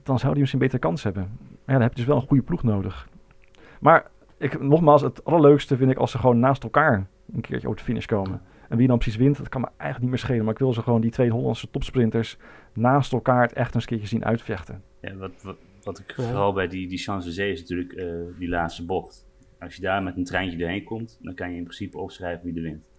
dan 0.03 0.19
zou 0.19 0.31
hij 0.31 0.41
misschien 0.41 0.61
beter 0.61 0.79
kans 0.79 1.03
hebben. 1.03 1.23
Maar 1.41 1.51
ja, 1.67 1.73
dan 1.73 1.83
heb 1.83 1.91
je 1.91 1.97
dus 1.97 2.07
wel 2.07 2.17
een 2.17 2.29
goede 2.29 2.43
ploeg 2.43 2.63
nodig. 2.63 3.09
Maar 3.81 4.07
ik, 4.39 4.61
nogmaals, 4.61 5.03
het 5.03 5.25
allerleukste 5.25 5.77
vind 5.77 5.91
ik 5.91 5.97
als 5.97 6.11
ze 6.11 6.19
gewoon 6.19 6.39
naast 6.39 6.63
elkaar 6.63 7.07
een 7.33 7.41
keertje 7.41 7.67
over 7.67 7.79
de 7.79 7.85
finish 7.85 8.07
komen. 8.07 8.43
En 8.69 8.77
wie 8.77 8.87
dan 8.87 8.99
precies 8.99 9.17
wint, 9.17 9.37
dat 9.37 9.49
kan 9.49 9.61
me 9.61 9.67
eigenlijk 9.67 10.01
niet 10.01 10.11
meer 10.11 10.19
schelen. 10.19 10.45
Maar 10.45 10.53
ik 10.53 10.59
wil 10.59 10.73
ze 10.73 10.83
gewoon 10.83 11.01
die 11.01 11.11
twee 11.11 11.31
Hollandse 11.31 11.71
topsprinters 11.71 12.37
naast 12.73 13.13
elkaar 13.13 13.43
het 13.43 13.53
echt 13.53 13.75
een 13.75 13.85
keertje 13.85 14.07
zien 14.07 14.25
uitvechten. 14.25 14.83
Ja, 15.01 15.15
wat, 15.15 15.43
wat, 15.43 15.57
wat 15.83 15.99
ik 15.99 16.15
vooral 16.15 16.53
bij 16.53 16.69
die, 16.69 16.89
die 16.89 16.99
Champs-Élysées 16.99 17.53
is 17.53 17.61
natuurlijk 17.61 17.93
uh, 17.93 18.39
die 18.39 18.49
laatste 18.49 18.85
bocht. 18.85 19.27
Als 19.61 19.75
je 19.75 19.83
daar 19.83 20.03
met 20.03 20.17
een 20.17 20.25
treintje 20.25 20.59
doorheen 20.59 20.85
komt, 20.85 21.19
dan 21.23 21.35
kan 21.35 21.51
je 21.51 21.57
in 21.57 21.63
principe 21.63 21.99
opschrijven 21.99 22.45
wie 22.45 22.57
er 22.57 22.63
wint. 22.63 22.91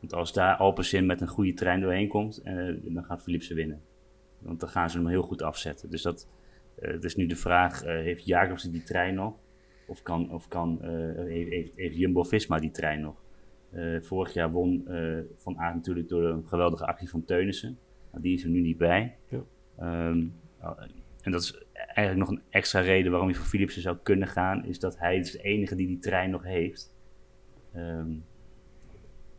Want 0.00 0.14
als 0.14 0.32
daar 0.32 0.56
Alpecin 0.56 1.06
met 1.06 1.20
een 1.20 1.28
goede 1.28 1.54
trein 1.54 1.80
doorheen 1.80 2.08
komt, 2.08 2.42
uh, 2.44 2.76
dan 2.82 3.04
gaat 3.04 3.22
Philipsen 3.22 3.56
winnen. 3.56 3.80
Want 4.38 4.60
dan 4.60 4.68
gaan 4.68 4.90
ze 4.90 4.98
hem 4.98 5.06
heel 5.06 5.22
goed 5.22 5.42
afzetten. 5.42 5.90
Dus 5.90 6.02
dat 6.02 6.28
uh, 6.80 7.02
is 7.02 7.16
nu 7.16 7.26
de 7.26 7.36
vraag, 7.36 7.84
heeft 7.84 8.26
Jacobsen 8.26 8.72
die 8.72 8.82
trein 8.82 9.14
nog? 9.14 9.34
Of, 9.90 10.02
kan, 10.02 10.32
of 10.32 10.48
kan, 10.48 10.78
heeft, 11.26 11.72
heeft 11.74 11.96
Jumbo-Visma 11.96 12.58
die 12.58 12.70
trein 12.70 13.00
nog? 13.00 13.22
Uh, 13.72 14.02
vorig 14.02 14.32
jaar 14.32 14.50
won 14.50 14.84
uh, 14.88 15.18
Van 15.36 15.58
Aert 15.58 15.74
natuurlijk 15.74 16.08
door 16.08 16.24
een 16.24 16.46
geweldige 16.46 16.86
actie 16.86 17.08
van 17.08 17.24
Teunissen. 17.24 17.78
Nou, 18.10 18.22
die 18.22 18.34
is 18.34 18.44
er 18.44 18.50
nu 18.50 18.60
niet 18.60 18.76
bij. 18.76 19.16
Ja. 19.28 19.42
Um, 20.08 20.34
en 21.20 21.32
dat 21.32 21.42
is 21.42 21.64
eigenlijk 21.74 22.28
nog 22.28 22.28
een 22.28 22.44
extra 22.50 22.80
reden 22.80 23.10
waarom 23.10 23.28
je 23.28 23.34
voor 23.34 23.46
Philipsen 23.46 23.82
zou 23.82 23.96
kunnen 24.02 24.28
gaan. 24.28 24.64
Is 24.64 24.78
dat 24.78 24.98
hij 24.98 25.16
is 25.16 25.30
de 25.30 25.42
enige 25.42 25.76
die 25.76 25.86
die 25.86 25.98
trein 25.98 26.30
nog 26.30 26.42
heeft. 26.42 26.96
Um, 27.76 28.24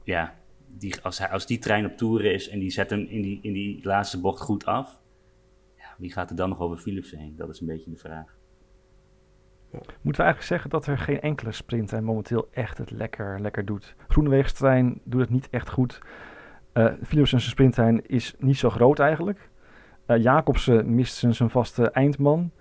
ja, 0.04 0.36
die, 0.68 1.02
als, 1.02 1.18
hij, 1.18 1.30
als 1.30 1.46
die 1.46 1.60
trein 1.60 1.86
op 1.86 1.98
toer 1.98 2.26
is 2.26 2.50
en 2.50 2.60
die 2.60 2.72
zet 2.72 2.90
hem 2.90 3.00
in 3.00 3.22
die, 3.22 3.40
in 3.42 3.54
die 3.54 3.80
laatste 3.84 4.20
bocht 4.20 4.42
goed 4.42 4.66
af. 4.66 5.02
Ja, 5.78 5.96
wie 5.98 6.12
gaat 6.12 6.30
er 6.30 6.36
dan 6.36 6.50
nog 6.50 6.60
over 6.60 6.78
Philipsen 6.78 7.18
heen? 7.18 7.36
Dat 7.36 7.50
is 7.50 7.60
een 7.60 7.68
beetje 7.68 7.92
de 7.92 7.98
vraag. 7.98 8.38
Moeten 9.72 10.24
we 10.24 10.30
eigenlijk 10.30 10.42
zeggen 10.42 10.70
dat 10.70 10.86
er 10.86 10.98
geen 10.98 11.22
enkele 11.22 11.52
sprinter 11.52 12.04
momenteel 12.04 12.48
echt 12.52 12.78
het 12.78 12.92
lekker, 12.92 13.42
lekker 13.42 13.66
doet. 13.66 13.96
Groeneweegstrein 14.08 15.00
doet 15.04 15.22
het 15.22 15.30
niet 15.30 15.48
echt 15.50 15.70
goed. 15.70 16.02
Uh, 16.74 16.86
Philipsen's 17.04 17.50
sprinttrein 17.50 18.08
is 18.08 18.36
niet 18.40 18.58
zo 18.58 18.70
groot 18.70 19.00
eigenlijk. 19.00 19.50
Uh, 20.08 20.22
Jacobsen 20.22 20.96
mist 20.96 21.16
zijn, 21.16 21.36
zijn 21.36 21.50
vaste 21.50 21.92
eindman. 21.92 22.52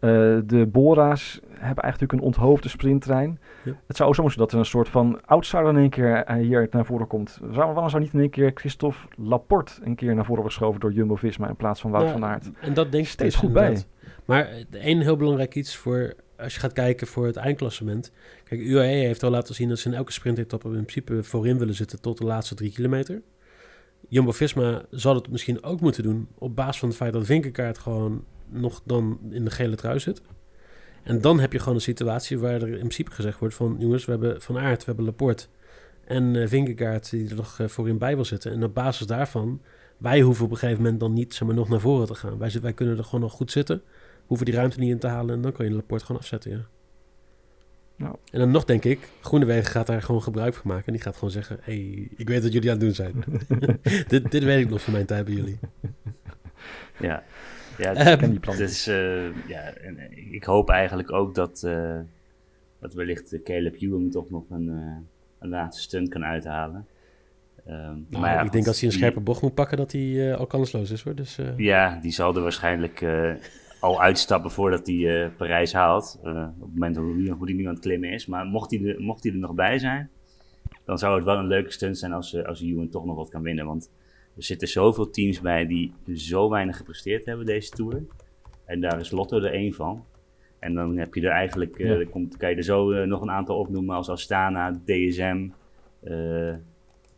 Uh, 0.00 0.10
de 0.44 0.66
Bora's 0.72 1.40
hebben 1.50 1.82
eigenlijk 1.82 2.12
een 2.12 2.20
onthoofde 2.20 2.68
sprinttrein. 2.68 3.38
Ja. 3.64 3.72
Het 3.86 3.96
zou 3.96 4.08
ook 4.08 4.14
zo 4.14 4.22
zijn 4.22 4.38
dat 4.38 4.52
er 4.52 4.58
een 4.58 4.64
soort 4.64 4.88
van 4.88 5.20
outsider 5.24 5.68
in 5.68 5.76
één 5.76 5.90
keer 5.90 6.32
hier 6.32 6.68
naar 6.70 6.84
voren 6.84 7.06
komt. 7.06 7.40
Zou, 7.50 7.72
waarom 7.72 7.88
zou 7.88 8.02
niet 8.02 8.12
in 8.12 8.20
één 8.20 8.30
keer 8.30 8.50
Christophe 8.54 9.08
Laporte 9.16 9.72
een 9.82 9.94
keer 9.94 10.14
naar 10.14 10.24
voren 10.24 10.44
geschoven 10.44 10.80
door 10.80 10.92
Jumbo-Visma 10.92 11.48
in 11.48 11.56
plaats 11.56 11.80
van 11.80 11.90
Wout 11.90 12.06
ja, 12.06 12.12
van 12.12 12.24
Aert? 12.24 12.50
En 12.60 12.74
dat 12.74 12.92
denk 12.92 13.04
ik 13.04 13.10
steeds 13.10 13.36
goed 13.36 13.52
bij. 13.52 13.84
Maar 14.24 14.48
één 14.70 15.00
heel 15.00 15.16
belangrijk 15.16 15.54
iets 15.54 15.76
voor 15.76 16.14
als 16.36 16.54
je 16.54 16.60
gaat 16.60 16.72
kijken 16.72 17.06
voor 17.06 17.26
het 17.26 17.36
eindklassement. 17.36 18.12
Kijk, 18.44 18.60
UAE 18.60 18.84
heeft 18.84 19.22
al 19.22 19.30
laten 19.30 19.54
zien 19.54 19.68
dat 19.68 19.78
ze 19.78 19.88
in 19.88 19.94
elke 19.94 20.12
sprintetappe 20.12 20.68
in 20.68 20.84
principe 20.84 21.22
voorin 21.22 21.58
willen 21.58 21.74
zitten 21.74 22.00
tot 22.00 22.18
de 22.18 22.24
laatste 22.24 22.54
drie 22.54 22.72
kilometer. 22.72 23.22
Jumbo-Visma 24.08 24.84
zal 24.90 25.14
het 25.14 25.30
misschien 25.30 25.62
ook 25.62 25.80
moeten 25.80 26.02
doen 26.02 26.28
op 26.34 26.56
basis 26.56 26.78
van 26.78 26.88
het 26.88 26.96
feit 26.96 27.12
dat 27.12 27.26
Vinkenkaart 27.26 27.78
gewoon 27.78 28.24
nog 28.48 28.82
dan 28.84 29.18
in 29.30 29.44
de 29.44 29.50
gele 29.50 29.76
trui 29.76 29.98
zit. 29.98 30.20
En 31.02 31.20
dan 31.20 31.40
heb 31.40 31.52
je 31.52 31.58
gewoon 31.58 31.74
een 31.74 31.80
situatie 31.80 32.38
waar 32.38 32.62
er 32.62 32.68
in 32.68 32.76
principe 32.76 33.10
gezegd 33.10 33.38
wordt 33.38 33.54
van... 33.54 33.76
jongens, 33.78 34.04
we 34.04 34.10
hebben 34.10 34.42
Van 34.42 34.58
Aert, 34.58 34.78
we 34.78 34.84
hebben 34.84 35.04
Laporte 35.04 35.46
en 36.04 36.34
uh, 36.34 36.50
die 36.50 37.28
er 37.28 37.36
nog 37.36 37.58
uh, 37.58 37.68
voorin 37.68 37.98
bij 37.98 38.14
wil 38.14 38.24
zitten. 38.24 38.52
En 38.52 38.64
op 38.64 38.74
basis 38.74 39.06
daarvan, 39.06 39.60
wij 39.98 40.20
hoeven 40.20 40.44
op 40.44 40.50
een 40.50 40.56
gegeven 40.56 40.82
moment 40.82 41.00
dan 41.00 41.12
niet 41.12 41.34
zeg 41.34 41.46
maar, 41.48 41.56
nog 41.56 41.68
naar 41.68 41.80
voren 41.80 42.06
te 42.06 42.14
gaan. 42.14 42.38
Wij, 42.38 42.52
wij 42.62 42.72
kunnen 42.72 42.98
er 42.98 43.04
gewoon 43.04 43.20
nog 43.20 43.32
goed 43.32 43.50
zitten 43.50 43.82
hoeven 44.26 44.46
die 44.46 44.54
ruimte 44.54 44.78
niet 44.80 44.90
in 44.90 44.98
te 44.98 45.06
halen 45.06 45.34
en 45.34 45.42
dan 45.42 45.52
kan 45.52 45.64
je 45.64 45.70
de 45.70 45.76
Laporte 45.76 46.04
gewoon 46.04 46.20
afzetten, 46.20 46.50
ja. 46.50 46.60
Nou. 47.96 48.16
En 48.32 48.38
dan 48.38 48.50
nog 48.50 48.64
denk 48.64 48.84
ik, 48.84 49.08
Groenewegen 49.20 49.70
gaat 49.70 49.86
daar 49.86 50.02
gewoon 50.02 50.22
gebruik 50.22 50.54
van 50.54 50.70
maken. 50.70 50.86
En 50.86 50.92
die 50.92 51.02
gaat 51.02 51.14
gewoon 51.14 51.30
zeggen, 51.30 51.58
hey, 51.62 52.08
ik 52.16 52.28
weet 52.28 52.42
wat 52.42 52.52
jullie 52.52 52.70
aan 52.70 52.76
het 52.76 52.84
doen 52.86 52.94
zijn. 52.94 53.24
dit, 54.08 54.30
dit 54.30 54.44
weet 54.44 54.60
ik 54.64 54.70
nog 54.70 54.80
van 54.82 54.92
mijn 54.92 55.06
tijd 55.06 55.24
bij 55.24 55.34
jullie. 55.34 55.58
Ja, 57.00 57.22
Ja, 57.78 57.94
Ehm, 57.94 58.08
Ik 58.12 58.18
ken 58.18 58.30
die 58.30 58.40
plan. 58.40 58.56
Dus 58.56 58.86
eh, 58.86 59.46
ja, 59.48 59.60
en 59.62 59.98
eh, 59.98 60.32
ik 60.32 60.44
hoop 60.44 60.68
eigenlijk 60.70 61.12
ook 61.12 61.34
dat, 61.34 61.62
eh, 61.62 61.98
dat 62.80 62.94
wellicht 62.94 63.38
Caleb 63.44 63.76
Ewan 63.80 64.10
toch 64.10 64.30
nog 64.30 64.44
een, 64.50 64.68
een 65.38 65.48
laatste 65.48 65.82
stunt 65.82 66.08
kan 66.08 66.24
uithalen. 66.24 66.86
Ehm, 67.66 67.76
Nou, 67.76 68.04
maar 68.10 68.34
ja, 68.34 68.42
ik 68.42 68.52
denk 68.52 68.66
als 68.66 68.80
hij 68.80 68.84
een 68.88 68.94
die- 68.94 68.98
scherpe 69.04 69.20
bocht 69.20 69.42
moet 69.42 69.54
pakken, 69.54 69.76
dat 69.76 69.92
hij 69.92 70.30
eh, 70.32 70.38
al 70.38 70.46
kansloos 70.46 70.90
is 70.90 71.02
hoor. 71.02 71.14
Dus, 71.14 71.38
eh, 71.38 71.46
Ja, 71.56 71.98
die 72.02 72.12
zal 72.12 72.36
er 72.36 72.42
waarschijnlijk 72.42 73.00
eh, 73.00 73.32
al 73.84 74.00
uitstappen 74.00 74.50
voordat 74.50 74.86
hij 74.86 75.24
eh, 75.24 75.30
Parijs 75.36 75.72
haalt. 75.72 76.20
Eh, 76.22 76.30
op 76.30 76.60
het 76.60 76.72
moment 76.72 76.96
hoe 76.96 77.22
hij 77.22 77.30
hoe 77.30 77.46
die 77.46 77.54
nu 77.54 77.66
aan 77.66 77.74
het 77.74 77.82
klimmen 77.82 78.10
is. 78.10 78.26
Maar 78.26 78.44
mocht 78.44 78.70
hij 78.70 78.84
er, 78.84 79.00
mocht 79.00 79.22
hij 79.22 79.32
er 79.32 79.38
nog 79.38 79.54
bij 79.54 79.78
zijn, 79.78 80.10
dan 80.84 80.98
zou 80.98 81.16
het 81.16 81.24
wel 81.24 81.36
een 81.36 81.46
leuke 81.46 81.70
stunt 81.70 81.98
zijn 81.98 82.12
als, 82.12 82.34
eh, 82.34 82.44
als 82.44 82.62
Ewan 82.62 82.88
toch 82.88 83.04
nog 83.04 83.16
wat 83.16 83.28
kan 83.28 83.42
winnen. 83.42 83.66
Want 83.66 83.90
er 84.36 84.42
zitten 84.42 84.68
zoveel 84.68 85.10
teams 85.10 85.40
bij 85.40 85.66
die 85.66 85.92
zo 86.14 86.50
weinig 86.50 86.76
gepresteerd 86.76 87.26
hebben 87.26 87.46
deze 87.46 87.70
Tour. 87.70 88.02
En 88.64 88.80
daar 88.80 89.00
is 89.00 89.10
Lotto 89.10 89.36
er 89.36 89.52
één 89.52 89.72
van. 89.72 90.04
En 90.58 90.74
dan 90.74 90.96
heb 90.96 91.14
je 91.14 91.20
er 91.20 91.30
eigenlijk, 91.30 91.78
Ja. 91.78 92.04
komt, 92.04 92.36
kan 92.36 92.50
je 92.50 92.56
er 92.56 92.62
zo 92.62 93.04
nog 93.04 93.20
een 93.20 93.30
aantal 93.30 93.58
opnoemen 93.58 93.96
als 93.96 94.08
Astana, 94.08 94.80
DSM, 94.84 95.48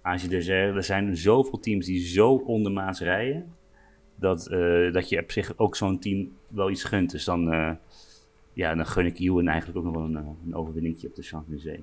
AG 0.02 0.22
Desert. 0.22 0.76
Er 0.76 0.82
zijn 0.82 1.16
zoveel 1.16 1.60
teams 1.60 1.86
die 1.86 2.06
zo 2.06 2.34
ondermaats 2.34 3.00
rijden 3.00 3.55
dat, 4.16 4.46
eh, 4.46 4.92
dat 4.92 5.08
je 5.08 5.20
op 5.20 5.30
zich 5.30 5.58
ook 5.58 5.76
zo'n 5.76 5.98
team 5.98 6.32
wel 6.48 6.70
iets 6.70 6.84
gunt. 6.84 7.10
Dus 7.10 7.24
dan, 7.24 7.52
eh, 7.52 7.70
ja, 8.52 8.74
dan 8.74 8.86
gun 8.86 9.06
ik 9.06 9.18
Ewan 9.18 9.48
eigenlijk 9.48 9.78
ook 9.78 9.84
nog 9.84 9.94
wel 9.94 10.04
een, 10.04 10.16
eh, 10.16 10.22
een 10.46 10.54
overwinningje 10.54 11.08
op 11.08 11.14
de 11.14 11.22
Champs-Élysées. 11.22 11.80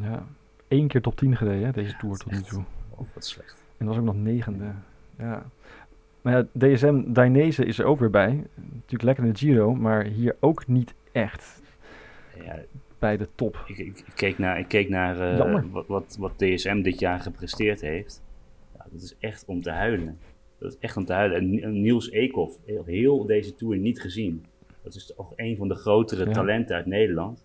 Ja. 0.00 0.26
Eén 0.68 0.88
keer 0.88 1.00
top 1.00 1.16
10 1.16 1.36
gereden, 1.36 1.66
hè, 1.66 1.72
deze 1.72 1.96
Tour 1.96 2.16
tot 2.16 2.32
nu 2.32 2.42
toe. 2.42 2.64
Oh, 2.90 3.06
wat 3.14 3.24
slecht. 3.24 3.62
En 3.76 3.86
dat 3.86 3.94
was 3.94 3.96
ook 3.96 4.14
nog 4.14 4.22
negende. 4.22 4.72
Ja. 5.18 5.46
Maar 6.22 6.36
ja, 6.36 6.46
DSM 6.58 7.12
Dainese 7.12 7.64
is 7.64 7.78
er 7.78 7.84
ook 7.84 7.98
weer 7.98 8.10
bij. 8.10 8.44
Natuurlijk 8.54 9.02
lekker 9.02 9.24
in 9.24 9.32
de 9.32 9.38
Giro, 9.38 9.74
maar 9.74 10.04
hier 10.04 10.36
ook 10.40 10.66
niet 10.66 10.94
echt 11.12 11.62
Ja, 12.44 12.58
bij 12.98 13.16
de 13.16 13.28
top. 13.34 13.64
ik, 13.66 13.78
ik, 13.78 13.98
ik 13.98 14.12
keek 14.14 14.38
naar, 14.38 14.58
ik 14.58 14.68
keek 14.68 14.88
naar 14.88 15.36
wat, 15.70 15.86
wat, 15.86 16.16
wat 16.18 16.38
DSM 16.38 16.82
dit 16.82 16.98
jaar 16.98 17.20
gepresteerd 17.20 17.80
heeft. 17.80 18.22
Ja, 18.76 18.86
dat 18.92 19.02
is 19.02 19.16
echt 19.18 19.44
om 19.46 19.62
te 19.62 19.70
huilen. 19.70 20.18
Dat 20.58 20.72
is 20.72 20.78
echt 20.78 20.96
om 20.96 21.04
te 21.04 21.12
huilen. 21.12 21.80
Niels 21.82 22.10
Eekhoff, 22.10 22.58
heel, 22.84 23.26
deze 23.26 23.54
Tour 23.54 23.76
niet 23.76 24.00
gezien. 24.00 24.44
Dat 24.82 24.94
is 24.94 25.06
toch 25.16 25.32
een 25.36 25.56
van 25.56 25.68
de 25.68 25.74
grotere 25.74 26.24
Ja. 26.24 26.32
talenten 26.32 26.76
uit 26.76 26.86
Nederland. 26.86 27.44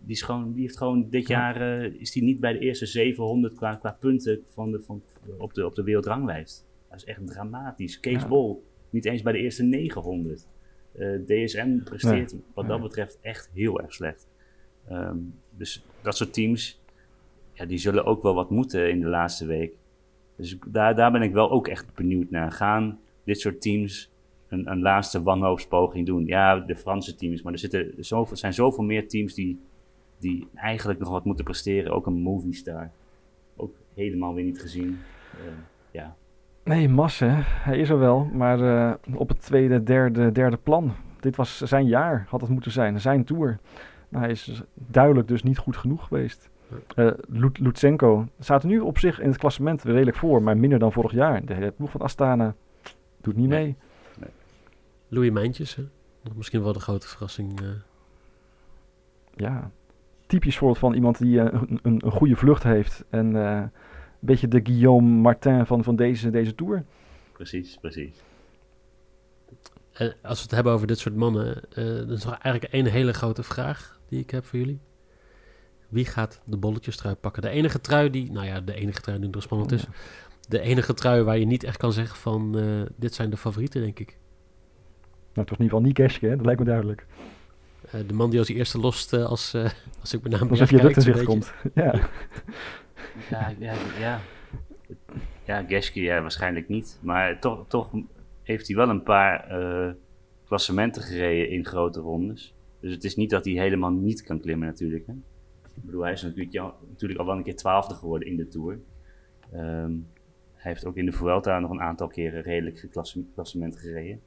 Die, 0.00 0.10
is 0.16 0.22
gewoon, 0.22 0.52
die 0.52 0.62
heeft 0.62 0.76
gewoon 0.76 1.06
dit 1.10 1.28
Ja. 1.28 1.38
jaar 1.54 1.80
eh, 1.82 1.92
is 2.00 2.10
die 2.12 2.22
niet 2.22 2.40
bij 2.40 2.52
de 2.52 2.58
eerste 2.58 2.86
700 2.86 3.54
qua, 3.54 3.74
qua 3.74 3.96
punten 4.00 4.40
van 4.46 4.70
de, 4.70 4.80
van, 4.82 5.02
op, 5.38 5.54
de, 5.54 5.66
op 5.66 5.74
de 5.74 5.82
wereldranglijst. 5.82 6.66
Dat 6.90 6.98
is 6.98 7.04
echt 7.04 7.26
dramatisch. 7.26 8.00
Kees 8.00 8.22
Ja. 8.22 8.28
Bol, 8.28 8.64
niet 8.90 9.04
eens 9.04 9.22
bij 9.22 9.32
de 9.32 9.38
eerste 9.38 9.62
900. 9.62 10.46
Eh, 10.92 11.08
DSM 11.26 11.78
presteert 11.84 12.34
wat 12.54 12.66
dat 12.66 12.78
Nee. 12.78 12.88
betreft 12.88 13.18
echt 13.20 13.50
heel 13.54 13.80
erg 13.80 13.92
slecht. 13.94 14.28
Ehm, 14.88 15.16
dus 15.56 15.84
dat 16.02 16.16
soort 16.16 16.32
teams, 16.32 16.80
ja, 17.52 17.64
die 17.64 17.78
zullen 17.78 18.04
ook 18.04 18.22
wel 18.22 18.34
wat 18.34 18.50
moeten 18.50 18.90
in 18.90 19.00
de 19.00 19.06
laatste 19.06 19.46
week. 19.46 19.72
Dus 20.38 20.58
daar, 20.66 20.94
daar 20.94 21.12
ben 21.12 21.22
ik 21.22 21.32
wel 21.32 21.50
ook 21.50 21.68
echt 21.68 21.94
benieuwd 21.94 22.30
naar. 22.30 22.52
Gaan 22.52 22.98
dit 23.24 23.40
soort 23.40 23.60
teams 23.60 24.10
een, 24.48 24.70
een 24.70 24.80
laatste 24.80 25.22
wanhoopspoging 25.22 26.06
doen? 26.06 26.26
Ja, 26.26 26.58
de 26.58 26.76
Franse 26.76 27.14
teams, 27.14 27.42
maar 27.42 27.52
er, 27.52 27.58
zitten 27.58 27.92
zoveel, 27.98 28.36
zijn 28.36 28.54
zoveel 28.54 28.84
meer 28.84 29.08
teams 29.08 29.34
die, 29.34 29.60
die 30.18 30.48
eigenlijk 30.54 30.98
nog 30.98 31.08
wat 31.08 31.24
moeten 31.24 31.44
presteren. 31.44 31.92
Ook 31.92 32.06
een 32.06 32.22
Movistar. 32.22 32.90
Ook 33.56 33.76
helemaal 33.94 34.34
weer 34.34 34.44
niet 34.44 34.60
gezien. 34.60 34.98
Eh, 35.32 35.52
ja, 35.90 36.16
Nee, 36.68 36.88
Masse, 36.88 37.26
hij 37.42 37.78
is 37.78 37.88
er 37.88 37.98
wel, 37.98 38.24
maar 38.32 38.60
eh, 38.60 38.94
op 39.14 39.28
het 39.28 39.40
tweede, 39.40 39.82
derde, 39.82 40.32
derde 40.32 40.56
plan. 40.56 40.92
Dit 41.20 41.36
was 41.36 41.58
zijn 41.58 41.86
jaar, 41.86 42.26
had 42.28 42.40
het 42.40 42.50
moeten 42.50 42.70
zijn, 42.70 43.00
zijn 43.00 43.24
Tour. 43.24 43.58
Nou, 44.08 44.22
hij 44.24 44.32
is 44.32 44.62
duidelijk 44.74 45.28
dus 45.28 45.42
niet 45.42 45.58
goed 45.58 45.76
genoeg 45.76 46.06
geweest. 46.06 46.50
Eh 46.94 47.10
Lut- 47.28 47.58
Lutsenko 47.58 48.26
staat 48.38 48.62
er 48.62 48.68
nu 48.68 48.80
op 48.80 48.98
zich 48.98 49.20
in 49.20 49.28
het 49.28 49.38
klassement 49.38 49.82
redelijk 49.82 50.16
voor, 50.16 50.42
maar 50.42 50.56
minder 50.56 50.78
dan 50.78 50.92
vorig 50.92 51.12
jaar. 51.12 51.44
De 51.44 51.54
hele 51.54 51.70
ploeg 51.70 51.90
van 51.90 52.00
Astana 52.00 52.54
doet 53.20 53.36
niet 53.36 53.48
Nee. 53.48 53.76
mee. 54.18 54.30
Louis 55.08 55.30
Mijntjes, 55.30 55.74
hè? 55.74 55.82
Misschien 56.34 56.62
wel 56.62 56.72
de 56.72 56.80
grote 56.80 57.08
verrassing. 57.08 57.60
eh. 57.60 57.66
Ja, 59.36 59.70
typisch 60.26 60.56
voorbeeld 60.58 60.78
van 60.78 60.94
iemand 60.94 61.18
die 61.18 61.40
eh, 61.40 61.60
een, 61.68 61.78
een, 61.82 62.04
een 62.04 62.10
goede 62.12 62.36
vlucht 62.36 62.62
heeft. 62.62 63.04
En 63.10 63.36
eh, 63.36 63.56
een 63.60 63.70
beetje 64.20 64.48
de 64.48 64.60
Guillaume 64.62 65.08
Martin 65.08 65.66
van, 65.66 65.84
van 65.84 65.96
deze, 65.96 66.30
deze 66.30 66.54
Tour. 66.54 66.84
precies, 67.32 67.76
precies. 67.80 68.22
En 69.92 70.14
als 70.22 70.36
we 70.38 70.42
het 70.42 70.50
hebben 70.50 70.72
over 70.72 70.86
dit 70.86 70.98
soort 70.98 71.14
mannen, 71.16 71.62
eh 71.70 71.84
dan 71.84 72.10
is 72.10 72.24
er 72.24 72.30
eigenlijk 72.30 72.72
één 72.72 72.86
hele 72.86 73.12
grote 73.12 73.42
vraag 73.42 74.00
die 74.08 74.20
ik 74.20 74.30
heb 74.30 74.44
voor 74.44 74.58
jullie. 74.58 74.80
Wie 75.88 76.04
gaat 76.04 76.40
de 76.44 76.56
bolletjestrui 76.56 77.14
pakken? 77.14 77.42
De 77.42 77.48
enige 77.48 77.80
trui 77.80 78.10
die, 78.10 78.32
nou 78.32 78.46
ja, 78.46 78.60
de 78.60 78.74
enige 78.74 79.00
trui 79.00 79.20
die 79.20 79.28
nog 79.28 79.42
spannend 79.42 79.72
is. 79.72 79.86
De 80.48 80.60
enige 80.60 80.94
trui 80.94 81.22
waar 81.22 81.38
je 81.38 81.46
niet 81.46 81.64
echt 81.64 81.76
kan 81.76 81.92
zeggen 81.92 82.16
van, 82.16 82.58
eh, 82.58 82.82
dit 82.96 83.14
zijn 83.14 83.30
de 83.30 83.36
favorieten, 83.36 83.80
denk 83.80 83.98
ik. 83.98 84.08
Nou, 84.08 85.50
het 85.50 85.50
was 85.50 85.58
in 85.58 85.64
ieder 85.64 85.78
geval 85.78 85.80
niet 85.80 85.96
Geske, 85.96 86.26
hè? 86.26 86.36
dat 86.36 86.44
lijkt 86.44 86.60
me 86.60 86.66
duidelijk. 86.66 87.06
Eh, 87.90 88.00
de 88.06 88.14
man 88.14 88.30
die 88.30 88.38
als 88.38 88.48
eerste 88.48 88.78
lost, 88.78 89.12
eh, 89.12 89.24
als, 89.24 89.54
eh, 89.54 89.62
als 90.00 90.14
ik 90.14 90.22
mijn 90.22 90.34
naam 90.40 90.48
Alsof 90.48 90.70
je 90.70 90.82
lucht 90.82 91.06
in 91.06 91.24
komt. 91.24 91.52
Ja. 91.74 92.08
Ja, 93.30 93.52
ja, 93.58 93.74
ja. 93.98 94.20
Ja, 95.44 95.64
Geske, 95.66 96.00
ja, 96.00 96.20
waarschijnlijk 96.20 96.68
niet. 96.68 96.98
Maar 97.02 97.40
toch, 97.40 97.64
toch 97.68 97.90
heeft 98.42 98.66
hij 98.66 98.76
wel 98.76 98.88
een 98.88 99.02
paar 99.02 99.48
eh, 99.48 99.92
klassementen 100.44 101.02
gereden 101.02 101.50
in 101.50 101.66
grote 101.66 102.00
rondes. 102.00 102.54
Dus 102.80 102.92
het 102.92 103.04
is 103.04 103.16
niet 103.16 103.30
dat 103.30 103.44
hij 103.44 103.54
helemaal 103.54 103.90
niet 103.90 104.22
kan 104.22 104.40
klimmen 104.40 104.68
natuurlijk. 104.68 105.06
Hè. 105.06 105.12
Ik 105.78 105.84
bedoel, 105.84 106.02
hij 106.02 106.12
is 106.12 106.22
natuurlijk, 106.22 107.18
al 107.18 107.26
wel 107.26 107.36
een 107.36 107.42
keer 107.42 107.56
twaalfde 107.56 107.94
geworden 107.94 108.28
in 108.28 108.36
de 108.36 108.48
Tour. 108.48 108.78
Ehm, 109.52 109.92
hij 110.54 110.72
heeft 110.72 110.84
ook 110.84 110.96
in 110.96 111.04
de 111.04 111.12
Vuelta 111.12 111.58
nog 111.58 111.70
een 111.70 111.80
aantal 111.80 112.08
keren 112.08 112.42
redelijk 112.42 112.86
klasse- 112.90 113.24
klassementen 113.34 113.80
gereden. 113.80 114.20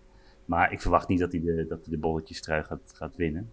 Maar 0.46 0.72
ik 0.72 0.82
verwacht 0.82 1.08
niet 1.08 1.20
dat 1.20 1.32
hij 1.32 1.42
de, 1.42 1.66
dat 1.68 1.80
hij 1.86 1.94
de 1.94 1.98
bolletjestrui 1.98 2.64
gaat, 2.64 2.92
gaat 2.94 3.16
winnen. 3.16 3.52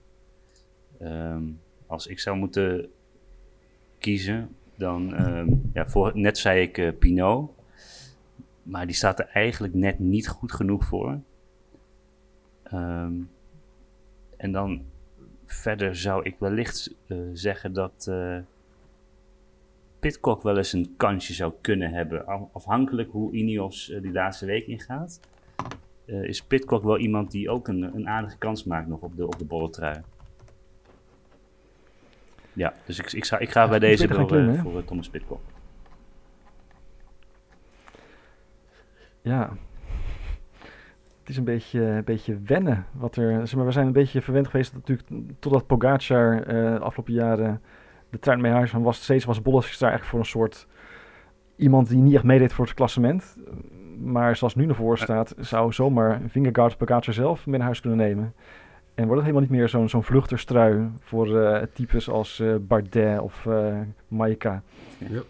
Ehm, 0.99 1.43
als 1.87 2.07
ik 2.07 2.19
zou 2.19 2.37
moeten 2.37 2.91
kiezen, 3.99 4.49
dan, 4.75 5.15
ehm, 5.15 5.49
ja, 5.73 5.87
voor, 5.87 6.13
net 6.15 6.39
zei 6.39 6.63
ik 6.63 6.79
eh 6.79 6.93
Pinot, 6.99 7.51
maar 8.63 8.87
die 8.87 8.95
staat 8.95 9.19
er 9.19 9.29
eigenlijk 9.33 9.75
net 9.75 9.99
niet 9.99 10.29
goed 10.29 10.53
genoeg 10.53 10.85
voor. 10.85 11.21
En 14.37 14.53
dan 14.53 14.83
verder 15.53 15.97
zou 15.97 16.23
ik 16.25 16.37
wellicht 16.39 16.95
eh, 17.07 17.19
zeggen 17.33 17.73
dat 17.73 18.07
eh 18.11 18.39
Pitcock 19.99 20.43
wel 20.43 20.57
eens 20.57 20.73
een 20.73 20.95
kansje 20.97 21.33
zou 21.35 21.53
kunnen 21.61 21.91
hebben. 21.93 22.27
Af- 22.27 22.49
Afhankelijk 22.53 23.11
hoe 23.11 23.33
Ineos 23.33 23.91
eh, 23.91 24.03
die 24.03 24.13
laatste 24.13 24.47
week 24.47 24.67
ingaat, 24.67 25.21
is 26.05 26.43
Pitcock 26.43 26.83
wel 26.83 26.99
iemand 26.99 27.31
die 27.31 27.51
ook 27.51 27.69
een, 27.69 27.83
een 27.83 28.09
aardige 28.09 28.37
kans 28.39 28.65
maakt 28.65 28.89
nog 28.89 29.01
op 29.01 29.17
de, 29.17 29.27
op 29.27 29.39
de 29.39 29.45
bolletrui. 29.45 30.01
Ja, 32.53 32.75
dus 32.87 32.99
ik, 32.99 33.13
ik, 33.13 33.25
ga, 33.25 33.39
ik 33.39 33.51
ga 33.51 33.69
bij 33.69 33.79
deze 33.79 34.07
wel 34.07 34.17
voor 34.63 34.85
Thomas 34.85 35.09
Pitcock. 35.09 35.41
Ja. 39.23 39.57
Het 41.29 41.37
is 41.37 41.43
een 41.43 41.53
beetje, 41.53 41.81
een 41.81 42.05
beetje 42.05 42.39
wennen. 42.45 42.87
Wat 42.93 43.17
er, 43.17 43.47
zeg 43.47 43.57
maar, 43.57 43.67
we 43.67 43.73
zijn 43.73 43.87
een 43.87 43.93
beetje 43.93 44.23
verwend 44.23 44.49
geweest 44.49 44.73
dat 44.73 44.89
natuurlijk 44.89 45.33
totdat 45.39 45.67
Pogacar 45.67 46.43
eh, 46.43 46.73
de 46.73 46.79
afgelopen 46.79 47.13
jaren 47.13 47.61
de 48.11 48.19
trein 48.19 48.41
mee 48.41 48.53
huis 48.53 48.71
van 48.71 48.83
was. 48.83 49.03
Steeds 49.03 49.25
was 49.25 49.43
Bolles 49.43 49.79
daar 49.79 49.93
echt 49.93 50.07
voor 50.07 50.19
een 50.19 50.25
soort 50.25 50.67
iemand 51.57 51.89
die 51.89 51.99
niet 51.99 52.15
echt 52.15 52.25
meedeed 52.25 52.53
voor 52.53 52.65
het 52.65 52.75
klassement. 52.75 53.39
Maar 54.01 54.37
zoals 54.37 54.55
nu 54.55 54.67
naar 54.67 54.75
voren 54.75 54.99
staat, 54.99 55.35
zou 55.39 55.73
zomaar 55.73 56.21
Vingegaard 56.27 56.77
Pogacar 56.77 57.15
zelf 57.15 57.47
mee 57.47 57.57
naar 57.57 57.67
huis 57.67 57.81
kunnen 57.81 57.99
nemen. 57.99 58.35
En 58.95 59.07
wordt 59.07 59.23
het 59.23 59.31
helemaal 59.31 59.41
niet 59.41 59.59
meer 59.59 59.69
zo'n 59.69 59.89
zo'n 59.89 60.05
vluchterstrui 60.05 60.91
voor 61.01 61.41
eh, 61.41 61.63
types 61.73 62.09
als 62.11 62.41
eh, 62.41 62.55
Bardet 62.61 63.21
of 63.21 63.47
eh 63.47 63.77
Maika. 64.09 64.63
Ja, 64.99 65.21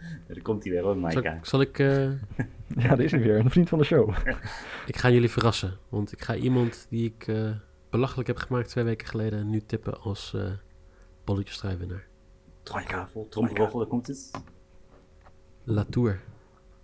daar 0.28 0.42
komt 0.42 0.62
hij 0.64 0.72
weer 0.72 0.82
hoor, 0.82 0.92
Zal, 0.92 1.00
Maika. 1.00 1.32
ik- 1.34 1.44
zal 1.44 1.60
ik, 1.60 1.78
eh, 1.78 2.04
Ja, 2.82 2.88
dat 2.88 2.98
is 2.98 3.10
hij 3.10 3.20
weer. 3.20 3.38
Een 3.38 3.50
vriend 3.50 3.68
van 3.68 3.78
de 3.78 3.84
show. 3.84 4.16
ik 4.86 4.96
ga 4.96 5.10
jullie 5.10 5.30
verrassen. 5.30 5.78
Want 5.88 6.12
ik 6.12 6.22
ga 6.22 6.34
iemand 6.34 6.86
die 6.90 7.04
ik 7.16 7.26
eh, 7.28 7.50
belachelijk 7.90 8.28
heb 8.28 8.36
gemaakt 8.36 8.68
twee 8.68 8.84
weken 8.84 9.06
geleden 9.08 9.50
nu 9.50 9.60
tippen 9.60 10.00
als 10.00 10.34
eh 10.34 10.42
bolletjestruiwinnaar. 11.24 12.06
Tromgeroffel, 12.62 13.26
tromgeroffel, 13.28 13.78
daar 13.78 13.88
komt 13.88 14.06
het. 14.06 14.30
Latour. 15.64 16.20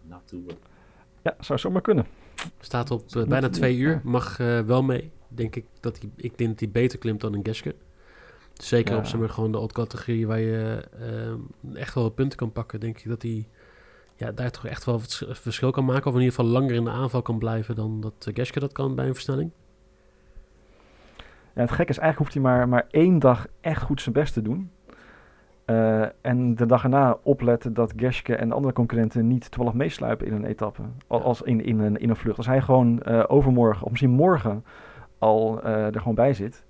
Naartoe. 0.02 0.42
Ja, 1.22 1.36
zou 1.40 1.58
zomaar 1.58 1.80
kunnen. 1.82 2.06
Staat 2.60 2.90
op 2.90 3.04
bijna 3.28 3.48
twee 3.48 3.76
uur. 3.76 4.00
Mag 4.04 4.38
eh, 4.38 4.60
wel 4.60 4.82
mee. 4.82 5.10
Denk 5.28 5.56
ik 5.56 5.64
dat 5.80 5.98
hij, 6.00 6.10
ik 6.16 6.38
denk 6.38 6.50
dat 6.50 6.60
hij 6.60 6.70
beter 6.70 6.98
klimt 6.98 7.20
dan 7.20 7.34
een 7.34 7.44
Geske. 7.44 7.74
Zeker 8.56 8.92
Ja. 8.92 8.98
op 8.98 9.06
zeg 9.06 9.20
maar, 9.20 9.28
gewoon 9.28 9.52
de 9.52 9.58
odd 9.58 9.72
categorie 9.72 10.26
waar 10.26 10.40
je 10.40 10.88
eh, 11.00 11.80
echt 11.80 11.94
wel 11.94 12.04
wat 12.04 12.14
punten 12.14 12.38
kan 12.38 12.52
pakken. 12.52 12.80
Denk 12.80 12.98
ik 12.98 13.08
dat 13.08 13.22
hij 13.22 13.48
ja, 14.16 14.32
daar 14.32 14.50
toch 14.50 14.66
echt 14.66 14.84
wel 14.84 15.00
het 15.00 15.22
verschil 15.30 15.70
kan 15.70 15.84
maken. 15.84 16.06
Of 16.06 16.14
in 16.14 16.20
ieder 16.20 16.34
geval 16.34 16.50
langer 16.50 16.74
in 16.74 16.84
de 16.84 16.90
aanval 16.90 17.22
kan 17.22 17.38
blijven 17.38 17.74
dan 17.74 18.00
dat 18.00 18.30
Geske 18.34 18.60
dat 18.60 18.72
kan 18.72 18.94
bij 18.94 19.06
een 19.06 19.14
versnelling. 19.14 19.50
Ja, 21.54 21.62
het 21.62 21.70
gekke 21.70 21.92
is, 21.92 21.98
eigenlijk 21.98 22.18
hoeft 22.18 22.32
hij 22.32 22.42
maar, 22.42 22.68
maar 22.68 22.86
één 22.90 23.18
dag 23.18 23.46
echt 23.60 23.82
goed 23.82 24.00
zijn 24.00 24.14
best 24.14 24.32
te 24.32 24.42
doen. 24.42 24.70
Uh, 25.66 26.06
en 26.20 26.54
de 26.54 26.66
dag 26.66 26.82
erna 26.82 27.18
opletten 27.22 27.74
dat 27.74 27.92
Geske 27.96 28.36
en 28.36 28.48
de 28.48 28.54
andere 28.54 28.74
concurrenten 28.74 29.26
niet 29.26 29.50
toevallig 29.50 29.78
meesluipen 29.78 30.26
in 30.26 30.32
een 30.32 30.44
etappe. 30.44 30.82
Als 31.06 31.42
in, 31.42 31.64
in, 31.64 31.78
een, 31.78 31.96
in 31.96 32.10
een 32.10 32.16
vlucht. 32.16 32.36
Als 32.36 32.46
hij 32.46 32.60
gewoon 32.60 33.02
uh, 33.08 33.24
overmorgen, 33.26 33.84
of 33.84 33.90
misschien 33.90 34.10
morgen, 34.10 34.64
al 35.18 35.60
uh, 35.64 35.86
er 35.86 35.98
gewoon 35.98 36.14
bij 36.14 36.34
zit. 36.34 36.64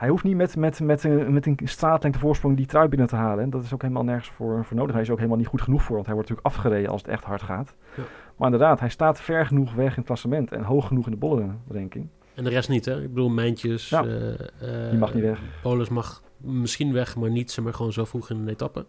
Hij 0.00 0.08
hoeft 0.08 0.24
niet 0.24 0.36
met, 0.36 0.56
met, 0.56 0.80
met, 0.80 1.04
een, 1.04 1.32
met 1.32 1.46
een 1.46 1.58
straatlengte 1.64 2.18
voorsprong 2.18 2.56
die 2.56 2.66
trui 2.66 2.88
binnen 2.88 3.06
te 3.08 3.16
halen. 3.16 3.44
En 3.44 3.50
dat 3.50 3.64
is 3.64 3.74
ook 3.74 3.82
helemaal 3.82 4.04
nergens 4.04 4.28
voor, 4.28 4.64
voor 4.64 4.76
nodig. 4.76 4.92
Hij 4.92 5.02
is 5.02 5.10
ook 5.10 5.16
helemaal 5.16 5.38
niet 5.38 5.46
goed 5.46 5.62
genoeg 5.62 5.82
voor, 5.82 5.94
want 5.94 6.06
hij 6.06 6.14
wordt 6.14 6.30
natuurlijk 6.30 6.56
afgereden 6.56 6.90
als 6.90 7.02
het 7.02 7.10
echt 7.10 7.24
hard 7.24 7.42
gaat. 7.42 7.74
Ja. 7.96 8.02
Maar 8.36 8.52
inderdaad, 8.52 8.80
hij 8.80 8.88
staat 8.88 9.20
ver 9.20 9.46
genoeg 9.46 9.74
weg 9.74 9.90
in 9.90 9.96
het 9.96 10.04
klassement 10.04 10.52
en 10.52 10.62
hoog 10.62 10.86
genoeg 10.86 11.04
in 11.04 11.10
de 11.10 11.16
bollenranking. 11.16 12.08
En 12.34 12.44
de 12.44 12.50
rest 12.50 12.68
niet, 12.68 12.84
hè? 12.84 13.02
Ik 13.02 13.08
bedoel, 13.08 13.28
Mijntjes... 13.28 13.88
Ja, 13.88 14.02
die 14.90 14.98
mag 14.98 15.14
niet 15.14 15.22
weg. 15.22 15.40
Polis 15.62 15.88
mag 15.88 16.22
misschien 16.36 16.92
weg, 16.92 17.16
maar 17.16 17.30
niet 17.30 17.50
zeg 17.50 17.64
maar, 17.64 17.74
gewoon 17.74 17.92
zo 17.92 18.04
vroeg 18.04 18.30
in 18.30 18.36
een 18.36 18.48
etappe. 18.48 18.86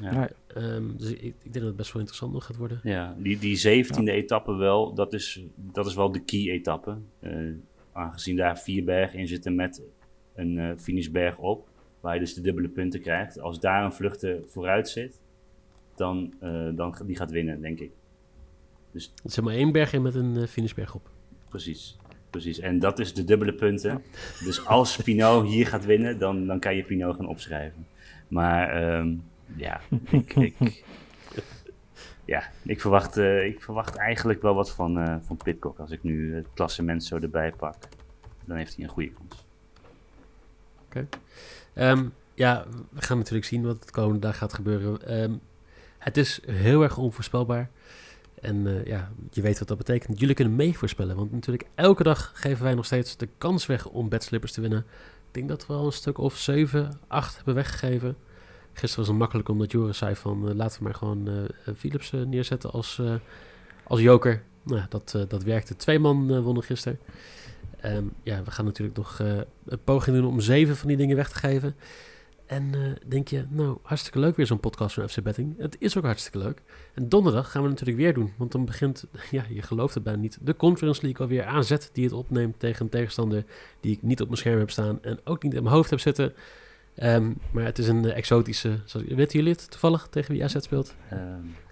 Ja. 0.00 0.30
Um, 0.56 0.94
dus 0.96 1.10
ik, 1.10 1.20
ik, 1.20 1.34
denk 1.42 1.54
dat 1.54 1.64
het 1.64 1.76
best 1.76 1.92
wel 1.92 2.00
interessant 2.00 2.32
nog 2.32 2.44
gaat 2.44 2.56
worden. 2.56 2.80
Ja, 2.82 3.16
die, 3.18 3.38
die 3.38 3.84
17e 3.84 4.02
etappe 4.04 4.54
wel, 4.54 4.94
dat 4.94 5.12
is, 5.12 5.44
dat 5.54 5.86
is 5.86 5.94
wel 5.94 6.12
de 6.12 6.24
key 6.24 6.50
etappe. 6.50 6.98
Uh, 7.20 7.54
aangezien 7.92 8.36
daar 8.36 8.58
vier 8.58 8.84
bergen 8.84 9.18
in 9.18 9.26
zitten 9.26 9.54
met 9.54 9.82
een 10.36 10.56
uh, 10.56 10.70
finishberg 10.76 11.38
op, 11.38 11.68
waar 12.00 12.14
je 12.14 12.20
dus 12.20 12.34
de 12.34 12.40
dubbele 12.40 12.68
punten 12.68 13.00
krijgt. 13.00 13.40
Als 13.40 13.60
daar 13.60 13.84
een 13.84 13.92
vluchten 13.92 14.44
vooruit 14.48 14.88
zit, 14.88 15.20
dan, 15.94 16.34
uh, 16.42 16.68
dan 16.74 16.96
die 17.04 17.16
gaat 17.16 17.30
winnen, 17.30 17.60
denk 17.60 17.80
ik. 17.80 17.90
Dus, 18.90 19.12
er 19.24 19.30
zit 19.30 19.44
maar 19.44 19.54
één 19.54 19.72
berg 19.72 19.92
in 19.92 20.02
met 20.02 20.14
een 20.14 20.36
uh, 20.36 20.46
finishberg 20.46 20.94
op. 20.94 21.10
Precies. 21.48 21.96
Precies, 22.30 22.58
en 22.58 22.78
dat 22.78 22.98
is 22.98 23.14
de 23.14 23.24
dubbele 23.24 23.54
punten. 23.54 24.02
Dus 24.44 24.66
als 24.66 24.96
Pinot 24.96 25.46
hier 25.46 25.66
gaat 25.66 25.84
winnen, 25.84 26.18
dan, 26.18 26.46
dan 26.46 26.58
kan 26.58 26.76
je 26.76 26.84
Pinot 26.84 27.16
gaan 27.16 27.26
opschrijven. 27.26 27.86
Maar 28.28 28.94
um, 28.98 29.22
ja, 29.56 29.80
ik, 30.10 30.34
ik, 30.34 30.84
ja, 32.24 32.42
ik, 32.62 32.80
verwacht, 32.80 33.16
uh, 33.16 33.44
ik 33.44 33.62
verwacht 33.62 33.96
eigenlijk 33.96 34.42
wel 34.42 34.54
wat 34.54 34.72
van, 34.72 34.98
uh, 34.98 35.16
van 35.20 35.36
Pitcock. 35.36 35.78
Als 35.78 35.90
ik 35.90 36.02
nu 36.02 36.34
het 36.34 36.46
klassement 36.54 37.04
zo 37.04 37.18
erbij 37.18 37.52
pak, 37.52 37.76
dan 38.44 38.56
heeft 38.56 38.76
hij 38.76 38.84
een 38.84 38.90
goede 38.90 39.12
kans. 39.12 39.45
Um, 41.74 42.12
ja, 42.34 42.64
we 42.90 43.02
gaan 43.02 43.16
natuurlijk 43.18 43.46
zien 43.46 43.66
wat 43.66 43.80
het 43.80 43.90
komende 43.90 44.20
dag 44.20 44.38
gaat 44.38 44.54
gebeuren. 44.54 45.22
Um, 45.22 45.40
het 45.98 46.16
is 46.16 46.40
heel 46.46 46.82
erg 46.82 46.98
onvoorspelbaar. 46.98 47.70
En 48.40 48.66
uh, 48.66 48.84
ja, 48.84 49.12
je 49.30 49.42
weet 49.42 49.58
wat 49.58 49.68
dat 49.68 49.76
betekent. 49.76 50.20
Jullie 50.20 50.34
kunnen 50.34 50.56
mee 50.56 50.78
voorspellen. 50.78 51.16
Want 51.16 51.32
natuurlijk 51.32 51.68
elke 51.74 52.02
dag 52.02 52.32
geven 52.34 52.64
wij 52.64 52.74
nog 52.74 52.84
steeds 52.84 53.16
de 53.16 53.28
kans 53.38 53.66
weg 53.66 53.86
om 53.86 54.08
bedslippers 54.08 54.52
te 54.52 54.60
winnen. 54.60 54.78
Ik 55.26 55.34
denk 55.34 55.48
dat 55.48 55.66
we 55.66 55.72
al 55.72 55.86
een 55.86 55.92
stuk 55.92 56.18
of 56.18 56.36
7, 56.36 57.00
8 57.06 57.36
hebben 57.36 57.54
weggegeven. 57.54 58.16
Gisteren 58.72 58.98
was 58.98 59.08
het 59.08 59.16
makkelijk 59.16 59.48
omdat 59.48 59.72
Joris 59.72 59.98
zei 59.98 60.16
van 60.16 60.48
uh, 60.48 60.54
laten 60.54 60.78
we 60.78 60.84
maar 60.84 60.94
gewoon 60.94 61.28
uh, 61.28 61.74
Philips 61.76 62.10
neerzetten 62.10 62.70
als, 62.70 63.02
als 63.84 64.00
joker. 64.00 64.42
Nou, 64.62 64.82
dat, 64.88 65.16
dat 65.28 65.42
werkte. 65.42 65.76
Twee 65.76 65.98
man 65.98 66.42
wonnen 66.42 66.62
gisteren. 66.62 66.98
Um, 67.84 68.12
ja, 68.22 68.42
we 68.42 68.50
gaan 68.50 68.64
natuurlijk 68.64 68.96
nog 68.96 69.18
een 69.18 69.84
poging 69.84 70.16
doen 70.16 70.26
om 70.26 70.40
zeven 70.40 70.76
van 70.76 70.88
die 70.88 70.96
dingen 70.96 71.16
weg 71.16 71.28
te 71.28 71.38
geven. 71.38 71.76
En 72.46 72.72
uh, 72.76 72.92
denk 73.06 73.28
je, 73.28 73.44
nou, 73.48 73.78
hartstikke 73.82 74.18
leuk 74.18 74.36
weer 74.36 74.46
zo'n 74.46 74.60
podcast 74.60 74.94
van 74.94 75.08
FC 75.08 75.22
Betting. 75.22 75.54
Het 75.58 75.76
is 75.78 75.96
ook 75.96 76.04
hartstikke 76.04 76.38
leuk. 76.38 76.62
En 76.94 77.08
donderdag 77.08 77.50
gaan 77.50 77.62
we 77.62 77.68
natuurlijk 77.68 77.98
weer 77.98 78.14
doen. 78.14 78.32
Want 78.36 78.52
dan 78.52 78.64
begint, 78.64 79.06
ja, 79.30 79.44
je 79.48 79.62
gelooft 79.62 79.94
het 79.94 80.02
bijna 80.02 80.20
niet, 80.20 80.38
de 80.40 80.56
Conference 80.56 81.02
League 81.02 81.20
alweer 81.20 81.44
AZ 81.44 81.76
die 81.92 82.04
het 82.04 82.12
opneemt 82.12 82.58
tegen 82.58 82.84
een 82.84 82.90
tegenstander 82.90 83.44
die 83.80 83.92
ik 83.92 84.02
niet 84.02 84.20
op 84.20 84.26
mijn 84.26 84.38
scherm 84.38 84.58
heb 84.58 84.70
staan 84.70 85.02
en 85.02 85.20
ook 85.24 85.42
niet 85.42 85.54
in 85.54 85.62
mijn 85.62 85.74
hoofd 85.74 85.90
heb 85.90 86.00
zitten. 86.00 86.34
Um, 87.02 87.36
maar 87.50 87.64
het 87.64 87.78
is 87.78 87.88
een 87.88 88.04
uh, 88.04 88.16
exotische, 88.16 88.80
zoals, 88.84 89.06
weten 89.06 89.38
jullie 89.38 89.52
het 89.52 89.70
toevallig 89.70 90.06
tegen 90.10 90.32
wie 90.32 90.44
AZ 90.44 90.56
speelt? 90.58 90.94
Um, 91.12 91.18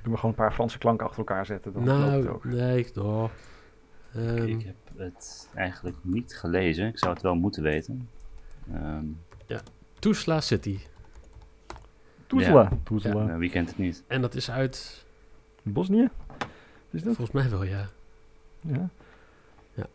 Doe 0.02 0.12
maar 0.12 0.18
gewoon 0.18 0.30
een 0.30 0.34
paar 0.34 0.52
Franse 0.52 0.78
klanken 0.78 1.06
achter 1.06 1.18
elkaar 1.18 1.46
zetten. 1.46 1.72
Dan 1.72 1.84
nou, 1.84 2.28
ook. 2.28 2.44
nee, 2.44 2.86
oh. 2.94 3.30
um, 4.16 4.46
ik 4.46 4.62
heb 4.62 4.74
het 4.96 5.48
eigenlijk 5.54 5.96
niet 6.02 6.36
gelezen. 6.36 6.86
Ik 6.86 6.98
zou 6.98 7.12
het 7.12 7.22
wel 7.22 7.34
moeten 7.34 7.62
weten. 7.62 8.08
ja. 9.46 9.60
Tuzla 9.98 10.40
City. 10.40 10.78
Tuzla. 12.26 12.62
Ja. 12.62 12.78
Tuzla. 12.82 13.26
Ja, 13.26 13.38
wie 13.38 13.50
kent 13.50 13.68
het 13.68 13.78
niet? 13.78 14.02
En 14.06 14.20
dat 14.20 14.34
is 14.34 14.50
uit... 14.50 15.04
Bosnië? 15.62 16.10
Is 16.90 17.02
dat? 17.02 17.16
Volgens 17.16 17.30
mij 17.30 17.50
wel, 17.50 17.64
ja. 17.64 17.88
Ja. 18.60 18.88
ja. 19.74 19.86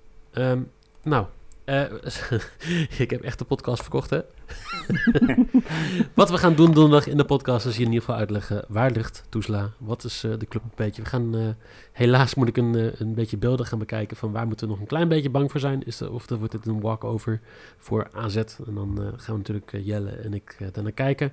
Um, 0.52 0.72
nou, 1.04 1.26
uh, 1.66 1.92
ik 3.04 3.10
heb 3.10 3.22
echt 3.22 3.40
de 3.40 3.46
podcast 3.46 3.82
verkocht, 3.82 4.10
hè? 4.10 4.22
wat 6.14 6.30
we 6.30 6.38
gaan 6.38 6.56
doen 6.56 6.74
donderdag 6.74 7.08
in 7.08 7.18
de 7.18 7.26
podcast 7.26 7.66
is 7.66 7.78
hier 7.78 7.86
in 7.86 7.92
ieder 7.92 8.06
geval 8.06 8.20
uitleggen 8.20 8.66
waar 8.68 8.92
ligt 8.92 9.24
Tuzla, 9.30 9.72
wat 9.78 10.04
is 10.04 10.24
uh, 10.24 10.34
de 10.38 10.46
club 10.46 10.64
een 10.64 10.72
beetje. 10.76 11.02
We 11.02 11.08
gaan, 11.08 11.36
uh, 11.36 11.48
helaas 11.92 12.36
moet 12.36 12.48
ik 12.48 12.58
een, 12.58 12.74
uh, 12.74 13.00
een 13.00 13.14
beetje 13.14 13.38
beelden 13.38 13.66
gaan 13.66 13.80
bekijken 13.80 14.18
van 14.18 14.32
waar 14.32 14.48
moeten 14.48 14.66
we 14.66 14.72
nog 14.72 14.82
een 14.82 14.88
klein 14.88 15.08
beetje 15.08 15.30
bang 15.30 15.52
voor 15.52 15.60
zijn. 15.60 15.86
Is 15.86 15.98
de, 15.98 16.12
of 16.12 16.30
wordt 16.30 16.54
het 16.54 16.66
een 16.66 16.82
walkover 16.82 17.40
voor 17.78 18.10
AZ 18.14 18.36
en 18.36 18.74
dan 18.74 19.14
gaan 19.16 19.34
we 19.34 19.38
natuurlijk 19.38 19.72
Jelle 19.72 20.10
en 20.10 20.34
ik 20.34 20.58
daarnaar 20.74 20.92
kijken. 20.92 21.32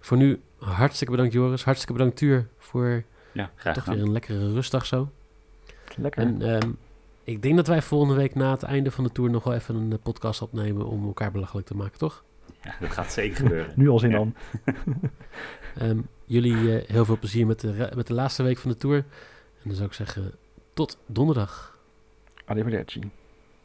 Voor 0.00 0.16
nu 0.16 0.40
hartstikke 0.58 1.12
bedankt 1.12 1.32
Joris, 1.32 1.64
hartstikke 1.64 1.92
bedankt 1.92 2.16
Tuur 2.16 2.48
voor 2.58 3.04
ja, 3.32 3.50
graag 3.56 3.74
toch 3.74 3.82
gedaan. 3.82 3.98
weer 3.98 4.06
een 4.06 4.12
lekkere 4.12 4.52
rustdag 4.52 4.86
zo. 4.86 5.08
Lekker. 5.96 6.22
En 6.22 6.48
um, 6.48 6.76
ik 7.24 7.42
denk 7.42 7.56
dat 7.56 7.66
wij 7.66 7.82
volgende 7.82 8.14
week 8.14 8.34
na 8.34 8.50
het 8.50 8.62
einde 8.62 8.90
van 8.90 9.04
de 9.04 9.12
tour 9.12 9.30
nog 9.30 9.44
wel 9.44 9.54
even 9.54 9.74
een 9.74 9.98
podcast 10.02 10.42
opnemen 10.42 10.86
om 10.86 11.06
elkaar 11.06 11.32
belachelijk 11.32 11.66
te 11.66 11.76
maken, 11.76 11.98
toch? 11.98 12.24
Ja, 12.62 12.74
dat 12.80 12.90
gaat 12.90 13.12
zeker 13.12 13.36
gebeuren. 13.36 13.72
nu 13.76 13.88
al 13.88 13.98
zin 13.98 14.10
ja. 14.10 14.18
aan. 14.18 14.34
um, 15.82 16.08
jullie 16.24 16.54
uh, 16.56 16.88
heel 16.88 17.04
veel 17.04 17.18
plezier 17.18 17.46
met 17.46 17.60
de, 17.60 17.90
met 17.94 18.06
de 18.06 18.14
laatste 18.14 18.42
week 18.42 18.58
van 18.58 18.70
de 18.70 18.76
tour. 18.76 18.96
En 18.96 19.68
dan 19.68 19.74
zou 19.74 19.88
ik 19.88 19.94
zeggen, 19.94 20.32
tot 20.74 20.98
donderdag. 21.06 21.78
Arrivederci. 22.44 23.10